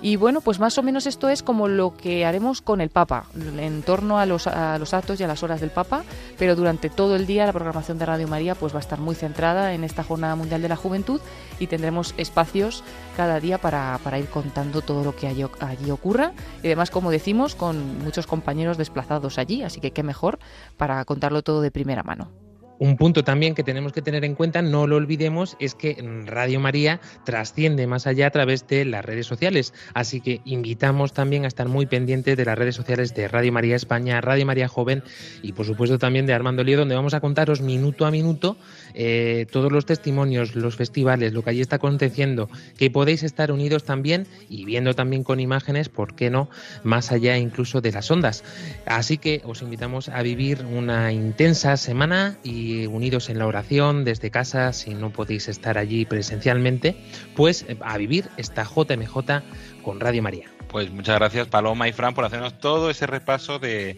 Y 0.02 0.16
bueno, 0.16 0.40
pues 0.40 0.58
más 0.58 0.76
o 0.78 0.82
menos 0.82 1.06
esto 1.06 1.28
es 1.28 1.42
como 1.42 1.68
lo 1.68 1.96
que 1.96 2.24
haremos 2.24 2.60
con 2.60 2.80
el 2.80 2.90
Papa, 2.90 3.24
en 3.34 3.82
torno 3.82 4.18
a 4.18 4.26
los, 4.26 4.46
a 4.46 4.78
los 4.78 4.94
actos 4.94 5.20
y 5.20 5.24
a 5.24 5.26
las 5.26 5.42
horas 5.42 5.60
del 5.60 5.70
Papa, 5.70 6.04
pero 6.38 6.56
durante 6.56 6.90
todo 6.90 7.16
el 7.16 7.26
día 7.26 7.46
la 7.46 7.52
programación 7.52 7.98
de 7.98 8.06
Radio 8.06 8.28
María 8.28 8.54
pues 8.54 8.72
va 8.72 8.78
a 8.78 8.80
estar 8.80 8.98
muy 8.98 9.14
centrada 9.14 9.74
en 9.74 9.84
esta 9.84 10.02
Jornada 10.02 10.36
Mundial 10.36 10.62
de 10.62 10.68
la 10.68 10.76
Juventud 10.76 11.20
y 11.58 11.66
tendremos 11.66 12.14
espacios 12.16 12.84
cada 13.16 13.40
día 13.40 13.58
para, 13.58 13.98
ir 14.18 14.26
contando 14.26 14.82
todo 14.82 15.04
lo 15.04 15.14
que 15.14 15.26
allí 15.26 15.90
ocurra 15.90 16.32
y 16.62 16.66
además, 16.66 16.90
como 16.90 17.10
decimos, 17.10 17.54
con 17.54 18.02
muchos 18.02 18.26
compañeros 18.26 18.78
desplazados 18.78 19.38
allí, 19.38 19.62
así 19.62 19.80
que 19.80 19.92
qué 19.92 20.02
mejor 20.02 20.38
para 20.76 21.04
contarlo 21.04 21.42
todo 21.42 21.60
de 21.60 21.70
primera 21.70 22.02
mano. 22.02 22.45
Un 22.78 22.96
punto 22.96 23.24
también 23.24 23.54
que 23.54 23.62
tenemos 23.62 23.92
que 23.92 24.02
tener 24.02 24.24
en 24.24 24.34
cuenta, 24.34 24.62
no 24.62 24.86
lo 24.86 24.96
olvidemos, 24.96 25.56
es 25.60 25.74
que 25.74 25.96
Radio 26.26 26.60
María 26.60 27.00
trasciende 27.24 27.86
más 27.86 28.06
allá 28.06 28.26
a 28.26 28.30
través 28.30 28.66
de 28.66 28.84
las 28.84 29.04
redes 29.04 29.26
sociales. 29.26 29.72
Así 29.94 30.20
que 30.20 30.40
invitamos 30.44 31.12
también 31.12 31.44
a 31.44 31.48
estar 31.48 31.68
muy 31.68 31.86
pendientes 31.86 32.36
de 32.36 32.44
las 32.44 32.58
redes 32.58 32.74
sociales 32.74 33.14
de 33.14 33.28
Radio 33.28 33.52
María 33.52 33.76
España, 33.76 34.20
Radio 34.20 34.46
María 34.46 34.68
Joven 34.68 35.02
y 35.42 35.52
por 35.52 35.66
supuesto 35.66 35.98
también 35.98 36.26
de 36.26 36.34
Armando 36.34 36.64
Lío, 36.64 36.78
donde 36.78 36.94
vamos 36.94 37.14
a 37.14 37.20
contaros 37.20 37.60
minuto 37.60 38.06
a 38.06 38.10
minuto 38.10 38.56
eh, 38.94 39.46
todos 39.50 39.72
los 39.72 39.86
testimonios, 39.86 40.54
los 40.54 40.76
festivales, 40.76 41.32
lo 41.32 41.42
que 41.42 41.50
allí 41.50 41.60
está 41.60 41.76
aconteciendo, 41.76 42.48
que 42.78 42.90
podéis 42.90 43.22
estar 43.22 43.52
unidos 43.52 43.84
también 43.84 44.26
y 44.48 44.64
viendo 44.64 44.94
también 44.94 45.22
con 45.22 45.40
imágenes, 45.40 45.88
¿por 45.88 46.14
qué 46.14 46.30
no? 46.30 46.48
Más 46.82 47.12
allá 47.12 47.38
incluso 47.38 47.80
de 47.80 47.92
las 47.92 48.10
ondas. 48.10 48.44
Así 48.86 49.18
que 49.18 49.42
os 49.44 49.62
invitamos 49.62 50.08
a 50.08 50.22
vivir 50.22 50.64
una 50.64 51.12
intensa 51.12 51.76
semana 51.76 52.38
y 52.42 52.65
unidos 52.86 53.28
en 53.28 53.38
la 53.38 53.46
oración 53.46 54.04
desde 54.04 54.30
casa, 54.30 54.72
si 54.72 54.94
no 54.94 55.10
podéis 55.10 55.48
estar 55.48 55.78
allí 55.78 56.04
presencialmente, 56.04 56.96
pues 57.34 57.64
eh, 57.68 57.76
a 57.80 57.96
vivir 57.98 58.28
esta 58.36 58.64
JMJ 58.64 59.42
con 59.82 60.00
Radio 60.00 60.22
María. 60.22 60.50
Pues 60.68 60.90
muchas 60.90 61.16
gracias 61.16 61.46
Paloma 61.46 61.88
y 61.88 61.92
Fran 61.92 62.14
por 62.14 62.24
hacernos 62.24 62.58
todo 62.58 62.90
ese 62.90 63.06
repaso 63.06 63.58
de, 63.58 63.96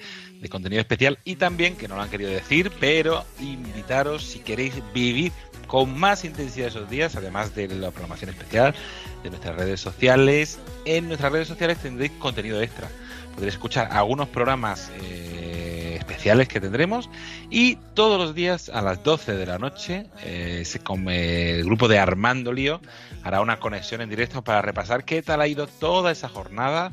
contenido 0.51 0.81
especial 0.81 1.19
y 1.25 1.37
también, 1.37 1.77
que 1.77 1.89
no 1.89 1.97
lo 1.97 2.03
han 2.03 2.11
querido 2.11 2.31
decir, 2.31 2.71
pero 2.79 3.25
invitaros 3.41 4.25
si 4.25 4.41
queréis 4.41 4.75
vivir 4.93 5.33
con 5.67 5.99
más 5.99 6.25
intensidad 6.25 6.69
esos 6.69 6.89
días, 6.89 7.17
además 7.17 7.55
de 7.55 7.69
la 7.69 7.91
programación 7.91 8.31
especial, 8.31 8.75
de 9.23 9.31
nuestras 9.31 9.57
redes 9.57 9.81
sociales. 9.81 10.59
En 10.85 11.09
nuestras 11.09 11.33
redes 11.33 11.49
sociales 11.49 11.79
tendréis 11.79 12.13
contenido 12.13 12.61
extra. 12.63 12.89
Podréis 13.35 13.55
escuchar 13.55 13.89
algunos 13.93 14.29
programas 14.29 14.91
eh, 15.03 15.78
especiales 16.09 16.49
que 16.49 16.61
tendremos. 16.61 17.11
Y 17.51 17.77
todos 17.95 18.19
los 18.19 18.35
días 18.35 18.71
a 18.71 18.83
las 18.83 19.03
12 19.05 19.37
de 19.37 19.47
la 19.47 19.59
noche 19.59 20.07
eh, 20.25 20.63
se 20.65 20.81
come 20.81 21.51
el 21.51 21.65
grupo 21.65 21.89
de 21.89 21.99
Armando 21.99 22.53
Lío 22.53 22.81
hará 23.23 23.41
una 23.41 23.59
conexión 23.59 24.01
en 24.01 24.09
directo 24.09 24.43
para 24.43 24.63
repasar 24.63 25.05
qué 25.05 25.23
tal 25.23 25.41
ha 25.41 25.47
ido 25.47 25.67
toda 25.67 26.11
esa 26.11 26.29
jornada 26.29 26.93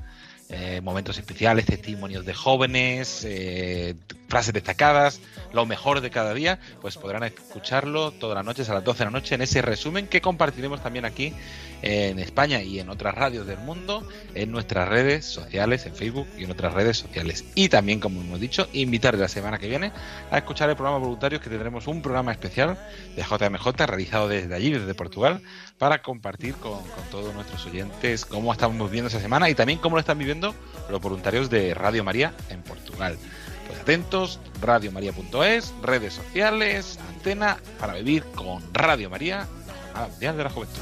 eh, 0.49 0.79
momentos 0.83 1.17
especiales, 1.17 1.65
testimonios 1.65 2.23
de 2.23 2.33
jóvenes, 2.35 3.23
eh, 3.25 3.95
frases 4.27 4.53
destacadas, 4.53 5.21
lo 5.53 5.65
mejor 5.65 6.01
de 6.01 6.09
cada 6.09 6.33
día, 6.33 6.59
pues 6.81 6.97
podrán 6.97 7.23
escucharlo 7.23 8.11
todas 8.11 8.35
las 8.35 8.45
noches 8.45 8.69
a 8.69 8.73
las 8.73 8.83
12 8.83 8.99
de 8.99 9.05
la 9.05 9.11
noche 9.11 9.35
en 9.35 9.41
ese 9.41 9.61
resumen 9.61 10.07
que 10.07 10.21
compartiremos 10.21 10.81
también 10.81 11.05
aquí 11.05 11.33
en 11.81 12.19
España 12.19 12.61
y 12.61 12.79
en 12.79 12.89
otras 12.89 13.13
radios 13.13 13.45
del 13.45 13.59
mundo, 13.59 14.07
en 14.33 14.51
nuestras 14.51 14.87
redes 14.87 15.25
sociales, 15.25 15.85
en 15.85 15.95
Facebook 15.95 16.27
y 16.37 16.43
en 16.43 16.51
otras 16.51 16.73
redes 16.73 16.97
sociales. 16.97 17.45
Y 17.53 17.69
también, 17.69 17.99
como 17.99 18.21
hemos 18.21 18.39
dicho, 18.39 18.67
invitarles 18.73 19.21
la 19.21 19.27
semana 19.27 19.59
que 19.59 19.67
viene 19.67 19.91
a 20.31 20.37
escuchar 20.37 20.69
el 20.69 20.75
programa 20.75 20.97
Voluntarios, 20.97 21.41
que 21.41 21.49
tendremos 21.49 21.87
un 21.87 22.01
programa 22.01 22.31
especial 22.31 22.77
de 23.15 23.21
JMJ 23.21 23.85
realizado 23.85 24.27
desde 24.27 24.53
allí, 24.55 24.71
desde 24.71 24.93
Portugal, 24.95 25.41
para 25.77 26.01
compartir 26.01 26.55
con, 26.55 26.79
con 26.79 27.03
todos 27.11 27.33
nuestros 27.33 27.65
oyentes 27.65 28.25
cómo 28.25 28.51
estamos 28.51 28.89
viviendo 28.89 29.09
esa 29.09 29.19
semana 29.19 29.49
y 29.49 29.55
también 29.55 29.79
cómo 29.79 29.95
lo 29.95 29.99
están 29.99 30.17
viviendo 30.17 30.55
los 30.89 31.01
voluntarios 31.01 31.49
de 31.49 31.73
Radio 31.73 32.03
María 32.03 32.33
en 32.49 32.61
Portugal. 32.63 33.17
Pues 33.67 33.79
atentos, 33.79 34.39
radiomaria.es, 34.61 35.73
redes 35.81 36.13
sociales, 36.13 36.99
antena, 37.09 37.57
para 37.79 37.93
vivir 37.93 38.23
con 38.35 38.61
Radio 38.73 39.09
María, 39.09 39.47
la 39.67 39.73
Jornada 39.73 40.07
Mundial 40.07 40.37
de 40.37 40.43
la 40.43 40.49
Juventud. 40.49 40.81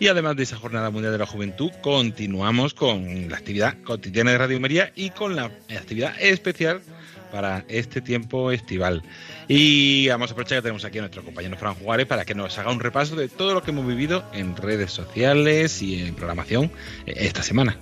Y 0.00 0.08
además 0.08 0.36
de 0.36 0.42
esa 0.42 0.56
Jornada 0.56 0.90
Mundial 0.90 1.12
de 1.12 1.18
la 1.18 1.26
Juventud, 1.26 1.70
continuamos 1.80 2.74
con 2.74 3.30
la 3.30 3.36
actividad 3.36 3.80
cotidiana 3.84 4.32
de 4.32 4.38
Radio 4.38 4.60
María 4.60 4.92
y 4.96 5.10
con 5.10 5.36
la 5.36 5.44
actividad 5.44 6.14
especial 6.20 6.82
para 7.30 7.64
este 7.68 8.00
tiempo 8.00 8.50
estival. 8.50 9.02
Y 9.48 10.08
vamos 10.08 10.30
a 10.30 10.32
aprovechar 10.32 10.58
que 10.58 10.62
tenemos 10.62 10.84
aquí 10.84 10.98
a 10.98 11.02
nuestro 11.02 11.22
compañero 11.22 11.56
Fran 11.56 11.74
Juárez 11.74 12.06
para 12.06 12.24
que 12.24 12.34
nos 12.34 12.58
haga 12.58 12.70
un 12.70 12.80
repaso 12.80 13.16
de 13.16 13.28
todo 13.28 13.54
lo 13.54 13.62
que 13.62 13.70
hemos 13.70 13.86
vivido 13.86 14.24
en 14.32 14.56
redes 14.56 14.92
sociales 14.92 15.82
y 15.82 16.00
en 16.00 16.14
programación 16.14 16.70
eh, 17.06 17.14
esta 17.18 17.42
semana. 17.42 17.76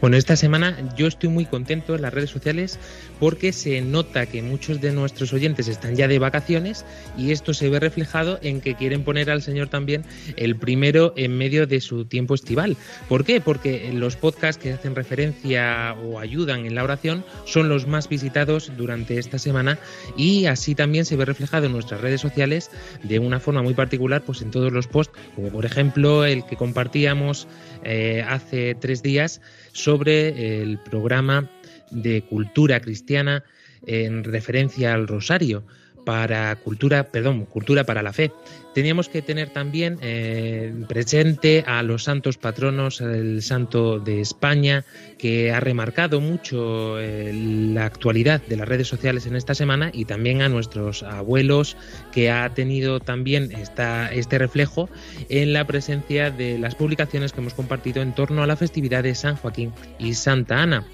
Bueno, 0.00 0.16
esta 0.16 0.36
semana 0.36 0.76
yo 0.96 1.06
estoy 1.06 1.28
muy 1.28 1.46
contento 1.46 1.94
en 1.94 2.02
las 2.02 2.12
redes 2.12 2.30
sociales 2.30 2.78
porque 3.20 3.52
se 3.52 3.80
nota 3.80 4.26
que 4.26 4.42
muchos 4.42 4.80
de 4.80 4.92
nuestros 4.92 5.32
oyentes 5.32 5.68
están 5.68 5.96
ya 5.96 6.08
de 6.08 6.18
vacaciones 6.18 6.84
y 7.16 7.32
esto 7.32 7.54
se 7.54 7.68
ve 7.68 7.80
reflejado 7.80 8.38
en 8.42 8.60
que 8.60 8.74
quieren 8.74 9.04
poner 9.04 9.30
al 9.30 9.42
Señor 9.42 9.68
también 9.68 10.04
el 10.36 10.56
primero 10.56 11.12
en 11.16 11.36
medio 11.36 11.66
de 11.66 11.80
su 11.80 12.04
tiempo 12.04 12.34
estival. 12.34 12.76
¿Por 13.08 13.24
qué? 13.24 13.40
Porque 13.40 13.90
los 13.92 14.16
podcasts 14.16 14.62
que 14.62 14.72
hacen 14.72 14.94
referencia 14.94 15.96
o 16.04 16.18
ayudan 16.18 16.66
en 16.66 16.74
la 16.74 16.84
oración 16.84 17.24
son 17.44 17.68
los 17.68 17.86
más 17.86 18.08
visitados 18.08 18.72
durante 18.76 19.18
esta 19.18 19.38
semana 19.38 19.78
y 20.16 20.46
así 20.46 20.74
también 20.74 21.04
se 21.04 21.16
ve 21.16 21.24
reflejado 21.24 21.66
en 21.66 21.72
nuestras 21.72 22.00
redes 22.00 22.20
sociales 22.20 22.70
de 23.02 23.18
una 23.18 23.40
forma 23.40 23.62
muy 23.62 23.74
particular, 23.74 24.22
pues 24.22 24.42
en 24.42 24.50
todos 24.50 24.72
los 24.72 24.86
posts, 24.86 25.18
como 25.34 25.48
por 25.48 25.64
ejemplo 25.64 26.24
el 26.24 26.44
que 26.44 26.56
compartíamos 26.56 27.48
eh, 27.84 28.24
hace 28.26 28.74
tres 28.74 29.02
días 29.02 29.40
sobre 29.72 30.62
el 30.62 30.78
programa 30.78 31.48
de 31.90 32.22
cultura 32.22 32.80
cristiana 32.80 33.44
en 33.86 34.24
referencia 34.24 34.94
al 34.94 35.06
rosario 35.06 35.64
para 36.08 36.56
cultura, 36.56 37.04
perdón, 37.04 37.44
cultura 37.44 37.84
para 37.84 38.02
la 38.02 38.14
fe. 38.14 38.32
Teníamos 38.74 39.10
que 39.10 39.20
tener 39.20 39.50
también 39.50 39.98
eh, 40.00 40.72
presente 40.88 41.64
a 41.66 41.82
los 41.82 42.04
santos 42.04 42.38
patronos, 42.38 43.02
el 43.02 43.42
santo 43.42 43.98
de 43.98 44.22
España, 44.22 44.86
que 45.18 45.52
ha 45.52 45.60
remarcado 45.60 46.22
mucho 46.22 46.98
eh, 46.98 47.30
la 47.34 47.84
actualidad 47.84 48.40
de 48.40 48.56
las 48.56 48.66
redes 48.66 48.88
sociales 48.88 49.26
en 49.26 49.36
esta 49.36 49.54
semana, 49.54 49.90
y 49.92 50.06
también 50.06 50.40
a 50.40 50.48
nuestros 50.48 51.02
abuelos, 51.02 51.76
que 52.10 52.30
ha 52.30 52.48
tenido 52.54 53.00
también 53.00 53.50
este 53.52 54.38
reflejo 54.38 54.88
en 55.28 55.52
la 55.52 55.66
presencia 55.66 56.30
de 56.30 56.58
las 56.58 56.74
publicaciones 56.74 57.34
que 57.34 57.42
hemos 57.42 57.52
compartido 57.52 58.00
en 58.00 58.14
torno 58.14 58.42
a 58.42 58.46
la 58.46 58.56
festividad 58.56 59.02
de 59.02 59.14
San 59.14 59.36
Joaquín 59.36 59.74
y 59.98 60.14
Santa 60.14 60.62
Ana 60.62 60.86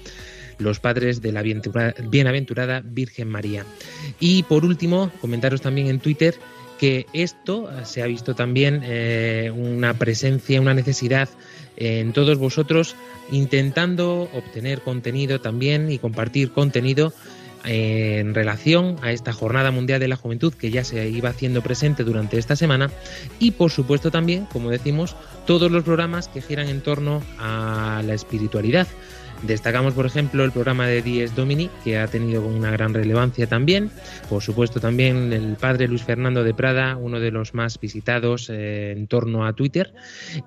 los 0.57 0.79
padres 0.79 1.21
de 1.21 1.31
la 1.31 1.41
bienaventurada 1.41 2.81
Virgen 2.83 3.29
María. 3.29 3.65
Y 4.19 4.43
por 4.43 4.65
último, 4.65 5.11
comentaros 5.21 5.61
también 5.61 5.87
en 5.87 5.99
Twitter 5.99 6.35
que 6.79 7.05
esto 7.13 7.69
se 7.85 8.01
ha 8.01 8.05
visto 8.05 8.35
también 8.35 8.81
eh, 8.83 9.51
una 9.55 9.93
presencia, 9.93 10.59
una 10.59 10.73
necesidad 10.73 11.29
en 11.77 12.13
todos 12.13 12.37
vosotros 12.37 12.95
intentando 13.31 14.29
obtener 14.33 14.81
contenido 14.81 15.41
también 15.41 15.91
y 15.91 15.99
compartir 15.99 16.51
contenido 16.51 17.13
en 17.67 18.35
relación 18.35 18.97
a 19.01 19.11
esta 19.11 19.33
Jornada 19.33 19.71
Mundial 19.71 19.99
de 19.99 20.07
la 20.07 20.15
Juventud 20.15 20.53
que 20.53 20.69
ya 20.69 20.83
se 20.83 21.09
iba 21.09 21.29
haciendo 21.29 21.61
presente 21.61 22.03
durante 22.03 22.37
esta 22.37 22.55
semana 22.55 22.91
y 23.39 23.51
por 23.51 23.71
supuesto 23.71 24.11
también, 24.11 24.45
como 24.45 24.69
decimos, 24.69 25.15
todos 25.47 25.71
los 25.71 25.83
programas 25.83 26.27
que 26.27 26.41
giran 26.41 26.67
en 26.69 26.81
torno 26.81 27.23
a 27.39 28.03
la 28.05 28.13
espiritualidad. 28.13 28.87
Destacamos, 29.43 29.93
por 29.93 30.05
ejemplo, 30.05 30.43
el 30.43 30.51
programa 30.51 30.87
de 30.87 31.01
Dies 31.01 31.35
Domini, 31.35 31.69
que 31.83 31.97
ha 31.97 32.07
tenido 32.07 32.45
una 32.45 32.71
gran 32.71 32.93
relevancia 32.93 33.47
también. 33.47 33.91
Por 34.29 34.41
supuesto, 34.41 34.79
también 34.79 35.31
el 35.33 35.55
padre 35.55 35.87
Luis 35.87 36.03
Fernando 36.03 36.43
de 36.43 36.53
Prada, 36.53 36.97
uno 36.97 37.19
de 37.19 37.31
los 37.31 37.53
más 37.53 37.79
visitados 37.79 38.49
eh, 38.49 38.91
en 38.91 39.07
torno 39.07 39.45
a 39.45 39.53
Twitter. 39.53 39.93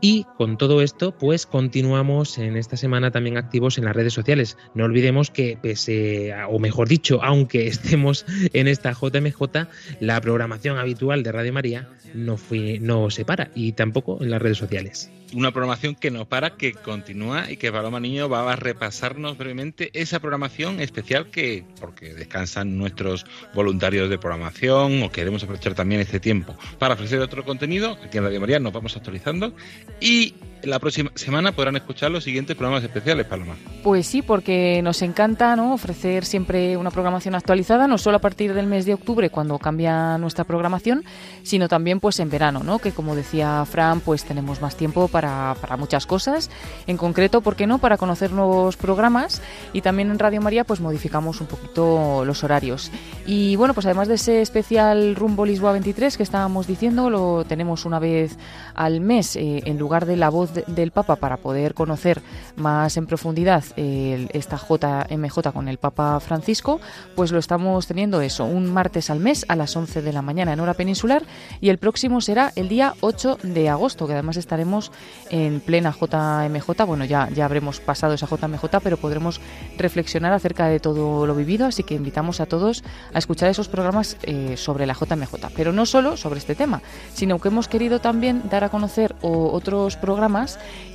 Y 0.00 0.24
con 0.36 0.58
todo 0.58 0.82
esto, 0.82 1.12
pues 1.12 1.46
continuamos 1.46 2.38
en 2.38 2.56
esta 2.56 2.76
semana 2.76 3.10
también 3.10 3.36
activos 3.36 3.78
en 3.78 3.84
las 3.84 3.94
redes 3.94 4.12
sociales. 4.12 4.56
No 4.74 4.84
olvidemos 4.84 5.30
que, 5.30 5.58
pese 5.60 6.34
o 6.48 6.58
mejor 6.58 6.88
dicho, 6.88 7.22
aunque 7.22 7.66
estemos 7.68 8.24
en 8.52 8.68
esta 8.68 8.92
JMJ, 8.92 9.68
la 10.00 10.20
programación 10.20 10.78
habitual 10.78 11.22
de 11.22 11.32
Radio 11.32 11.52
María 11.52 11.88
no, 12.14 12.36
fue, 12.36 12.78
no 12.80 13.10
se 13.10 13.24
para 13.24 13.50
y 13.54 13.72
tampoco 13.72 14.18
en 14.20 14.30
las 14.30 14.40
redes 14.40 14.58
sociales. 14.58 15.10
Una 15.34 15.52
programación 15.52 15.94
que 15.94 16.10
no 16.10 16.26
para, 16.26 16.56
que 16.56 16.72
continúa 16.72 17.50
y 17.50 17.58
que 17.58 17.70
Paloma 17.70 18.00
Niño 18.00 18.28
va 18.28 18.50
a 18.50 18.56
repasarnos 18.88 19.36
brevemente 19.36 19.90
esa 19.92 20.18
programación 20.18 20.80
especial 20.80 21.26
que, 21.30 21.62
porque 21.78 22.14
descansan 22.14 22.78
nuestros 22.78 23.26
voluntarios 23.54 24.08
de 24.08 24.16
programación 24.16 25.02
o 25.02 25.12
queremos 25.12 25.42
aprovechar 25.42 25.74
también 25.74 26.00
este 26.00 26.20
tiempo 26.20 26.56
para 26.78 26.94
ofrecer 26.94 27.20
otro 27.20 27.44
contenido. 27.44 27.98
Aquí 28.02 28.16
en 28.16 28.24
Radio 28.24 28.40
María 28.40 28.58
nos 28.60 28.72
vamos 28.72 28.96
actualizando 28.96 29.52
y 30.00 30.32
la 30.62 30.78
próxima 30.78 31.10
semana 31.14 31.52
podrán 31.52 31.76
escuchar 31.76 32.10
los 32.10 32.24
siguientes 32.24 32.56
programas 32.56 32.84
especiales, 32.84 33.26
Paloma. 33.26 33.56
Pues 33.82 34.06
sí, 34.06 34.22
porque 34.22 34.80
nos 34.82 35.02
encanta 35.02 35.56
¿no? 35.56 35.74
ofrecer 35.74 36.24
siempre 36.24 36.76
una 36.76 36.90
programación 36.90 37.34
actualizada, 37.34 37.86
no 37.86 37.98
solo 37.98 38.18
a 38.18 38.20
partir 38.20 38.54
del 38.54 38.66
mes 38.66 38.84
de 38.86 38.94
octubre, 38.94 39.30
cuando 39.30 39.58
cambia 39.58 40.18
nuestra 40.18 40.44
programación, 40.44 41.04
sino 41.42 41.68
también 41.68 42.00
pues 42.00 42.20
en 42.20 42.30
verano, 42.30 42.62
¿no? 42.64 42.78
que 42.78 42.92
como 42.92 43.14
decía 43.14 43.64
Fran, 43.64 44.00
pues 44.00 44.24
tenemos 44.24 44.60
más 44.60 44.76
tiempo 44.76 45.08
para, 45.08 45.54
para 45.60 45.76
muchas 45.76 46.06
cosas. 46.06 46.50
En 46.86 46.96
concreto, 46.96 47.40
¿por 47.40 47.56
qué 47.56 47.66
no? 47.66 47.78
Para 47.78 47.96
conocer 47.96 48.32
nuevos 48.32 48.76
programas 48.76 49.42
y 49.72 49.80
también 49.80 50.10
en 50.10 50.18
Radio 50.18 50.40
María 50.40 50.64
pues 50.64 50.80
modificamos 50.80 51.40
un 51.40 51.46
poquito 51.46 52.24
los 52.24 52.44
horarios. 52.44 52.90
Y 53.26 53.56
bueno, 53.56 53.74
pues 53.74 53.86
además 53.86 54.08
de 54.08 54.14
ese 54.14 54.42
especial 54.42 55.14
Rumbo 55.14 55.46
Lisboa 55.46 55.72
23 55.72 56.16
que 56.16 56.22
estábamos 56.22 56.66
diciendo, 56.66 57.10
lo 57.10 57.44
tenemos 57.44 57.84
una 57.84 57.98
vez 57.98 58.36
al 58.74 59.00
mes 59.00 59.36
eh, 59.36 59.62
en 59.64 59.78
lugar 59.78 60.06
de 60.06 60.16
la 60.16 60.28
voz 60.28 60.47
del 60.66 60.90
Papa 60.90 61.16
para 61.16 61.36
poder 61.36 61.74
conocer 61.74 62.22
más 62.56 62.96
en 62.96 63.06
profundidad 63.06 63.64
esta 63.76 64.56
JMJ 64.56 65.52
con 65.52 65.68
el 65.68 65.78
Papa 65.78 66.20
Francisco, 66.20 66.80
pues 67.14 67.32
lo 67.32 67.38
estamos 67.38 67.86
teniendo 67.86 68.20
eso, 68.20 68.44
un 68.44 68.72
martes 68.72 69.10
al 69.10 69.20
mes 69.20 69.44
a 69.48 69.56
las 69.56 69.76
11 69.76 70.02
de 70.02 70.12
la 70.12 70.22
mañana 70.22 70.52
en 70.52 70.60
hora 70.60 70.74
peninsular 70.74 71.22
y 71.60 71.68
el 71.68 71.78
próximo 71.78 72.20
será 72.20 72.52
el 72.56 72.68
día 72.68 72.94
8 73.00 73.38
de 73.42 73.68
agosto, 73.68 74.06
que 74.06 74.12
además 74.12 74.36
estaremos 74.36 74.92
en 75.30 75.60
plena 75.60 75.92
JMJ, 75.92 76.84
bueno, 76.86 77.04
ya, 77.04 77.28
ya 77.30 77.44
habremos 77.44 77.80
pasado 77.80 78.14
esa 78.14 78.26
JMJ, 78.26 78.64
pero 78.82 78.96
podremos 78.96 79.40
reflexionar 79.76 80.32
acerca 80.32 80.66
de 80.66 80.80
todo 80.80 81.26
lo 81.26 81.34
vivido, 81.34 81.66
así 81.66 81.82
que 81.82 81.94
invitamos 81.94 82.40
a 82.40 82.46
todos 82.46 82.84
a 83.12 83.18
escuchar 83.18 83.50
esos 83.50 83.68
programas 83.68 84.16
eh, 84.22 84.56
sobre 84.56 84.86
la 84.86 84.94
JMJ, 84.94 85.34
pero 85.56 85.72
no 85.72 85.86
solo 85.86 86.16
sobre 86.16 86.38
este 86.38 86.54
tema, 86.54 86.82
sino 87.12 87.38
que 87.38 87.48
hemos 87.48 87.68
querido 87.68 88.00
también 88.00 88.42
dar 88.48 88.64
a 88.64 88.68
conocer 88.68 89.14
otros 89.22 89.96
programas 89.96 90.37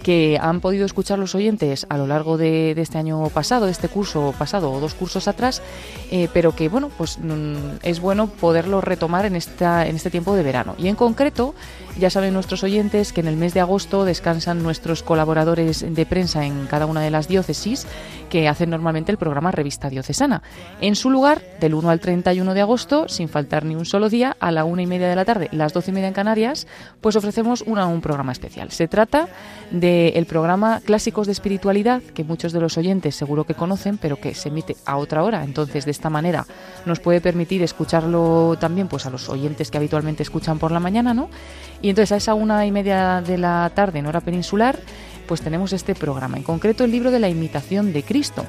que 0.03 0.37
han 0.39 0.59
podido 0.59 0.85
escuchar 0.85 1.17
los 1.17 1.33
oyentes 1.33 1.87
a 1.89 1.97
lo 1.97 2.05
largo 2.05 2.37
de, 2.37 2.71
este 2.71 2.97
año 2.97 3.29
pasado, 3.29 3.65
de 3.65 3.71
este 3.71 3.87
curso 3.87 4.33
pasado 4.37 4.71
o 4.71 4.79
dos 4.79 4.93
cursos 4.93 5.27
atrás, 5.27 5.61
eh, 6.11 6.27
pero 6.33 6.55
que 6.55 6.69
bueno, 6.69 6.89
pues 6.97 7.17
mm, 7.17 7.77
es 7.81 7.99
bueno 7.99 8.27
poderlo 8.27 8.81
retomar 8.81 9.25
en, 9.25 9.35
esta, 9.35 9.87
en 9.87 9.95
este 9.95 10.11
tiempo 10.11 10.35
de 10.35 10.43
verano. 10.43 10.75
Y 10.77 10.89
en 10.89 10.95
concreto, 10.95 11.55
ya 11.97 12.09
saben 12.09 12.33
nuestros 12.33 12.63
oyentes 12.63 13.13
que 13.13 13.21
en 13.21 13.27
el 13.27 13.37
mes 13.37 13.53
de 13.53 13.61
agosto 13.61 14.03
descansan 14.03 14.61
nuestros 14.61 15.03
colaboradores 15.03 15.85
de 15.87 16.05
prensa 16.05 16.45
en 16.45 16.67
cada 16.67 16.85
una 16.85 17.01
de 17.01 17.09
las 17.09 17.27
diócesis 17.27 17.87
que 18.29 18.47
hacen 18.47 18.71
normalmente 18.71 19.11
el 19.11 19.17
programa 19.17 19.51
Revista 19.51 19.89
Diocesana. 19.89 20.41
En 20.81 20.95
su 20.95 21.09
lugar, 21.09 21.41
del 21.59 21.75
1 21.75 21.89
al 21.89 21.99
31 21.99 22.53
de 22.53 22.61
agosto, 22.61 23.07
sin 23.07 23.29
faltar 23.29 23.63
ni 23.63 23.75
un 23.75 23.85
solo 23.85 24.09
día, 24.09 24.35
a 24.39 24.51
la 24.51 24.65
una 24.65 24.81
y 24.81 24.87
media 24.87 25.07
de 25.07 25.15
la 25.15 25.23
tarde, 25.23 25.49
las 25.51 25.71
doce 25.71 25.91
y 25.91 25.93
media 25.93 26.07
en 26.07 26.13
Canarias, 26.13 26.67
pues 26.99 27.15
ofrecemos 27.15 27.61
un 27.61 28.01
programa 28.01 28.31
especial. 28.31 28.71
Se 28.71 28.87
trata 28.87 29.27
del 29.71 30.25
programa 30.25 30.81
Clásicos 30.85 31.25
de 31.27 31.33
Espiritualidad, 31.33 32.01
que 32.01 32.23
muchos 32.23 32.53
de 32.53 32.59
los 32.59 32.77
oyentes 32.77 33.15
seguro 33.15 33.43
que 33.43 33.55
conocen, 33.55 33.97
pero 33.97 34.19
que 34.19 34.35
se 34.35 34.49
emite 34.49 34.75
a 34.85 34.97
otra 34.97 35.23
hora. 35.23 35.43
Entonces, 35.43 35.85
de 35.85 35.91
esta 35.91 36.09
manera 36.09 36.45
nos 36.85 36.99
puede 36.99 37.21
permitir 37.21 37.63
escucharlo 37.63 38.57
también 38.59 38.87
pues 38.87 39.05
a 39.05 39.09
los 39.09 39.29
oyentes 39.29 39.71
que 39.71 39.77
habitualmente 39.77 40.23
escuchan 40.23 40.59
por 40.59 40.71
la 40.71 40.79
mañana, 40.79 41.13
¿no? 41.13 41.29
Y 41.81 41.89
entonces 41.89 42.11
a 42.11 42.17
esa 42.17 42.33
una 42.33 42.65
y 42.65 42.71
media 42.71 43.21
de 43.21 43.37
la 43.37 43.71
tarde 43.73 43.99
en 43.99 44.05
hora 44.05 44.21
peninsular, 44.21 44.79
pues 45.27 45.41
tenemos 45.41 45.73
este 45.73 45.95
programa, 45.95 46.37
en 46.37 46.43
concreto 46.43 46.83
el 46.83 46.91
libro 46.91 47.11
de 47.11 47.19
la 47.19 47.29
imitación 47.29 47.93
de 47.93 48.03
Cristo. 48.03 48.45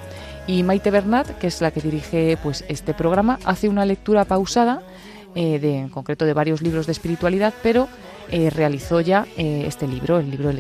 Y 0.47 0.63
Maite 0.63 0.91
Bernat, 0.91 1.39
que 1.39 1.47
es 1.47 1.61
la 1.63 1.71
que 1.71 1.81
dirige 1.81 2.37
pues 2.43 2.65
este 2.69 2.93
programa, 2.93 3.39
hace 3.45 3.69
una 3.69 3.87
lectura 3.87 4.25
pausada 4.27 4.83
eh, 5.35 5.59
de, 5.59 5.79
en 5.79 5.89
concreto 5.89 6.25
de 6.25 6.33
varios 6.33 6.63
libros 6.63 6.87
de 6.87 6.93
espiritualidad, 6.93 7.53
pero 7.63 7.89
eh, 8.31 8.51
realizó 8.51 9.01
ya 9.01 9.27
eh, 9.37 9.65
este 9.67 9.87
libro, 9.87 10.19
el 10.19 10.31
libro 10.31 10.51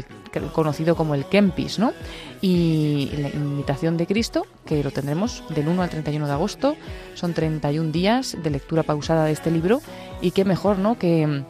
conocido 0.52 0.96
como 0.96 1.14
el 1.14 1.24
Kempis, 1.26 1.78
¿no? 1.78 1.92
Y 2.40 3.10
la 3.18 3.28
imitación 3.28 3.96
de 3.96 4.06
Cristo, 4.06 4.46
que 4.66 4.82
lo 4.82 4.90
tendremos 4.90 5.44
del 5.54 5.68
1 5.68 5.82
al 5.82 5.90
31 5.90 6.26
de 6.26 6.32
agosto, 6.32 6.76
son 7.14 7.32
31 7.32 7.92
días 7.92 8.36
de 8.42 8.50
lectura 8.50 8.82
pausada 8.82 9.24
de 9.24 9.32
este 9.32 9.50
libro, 9.50 9.80
y 10.20 10.32
qué 10.32 10.44
mejor, 10.44 10.78
¿no? 10.78 10.98
Que 10.98 11.44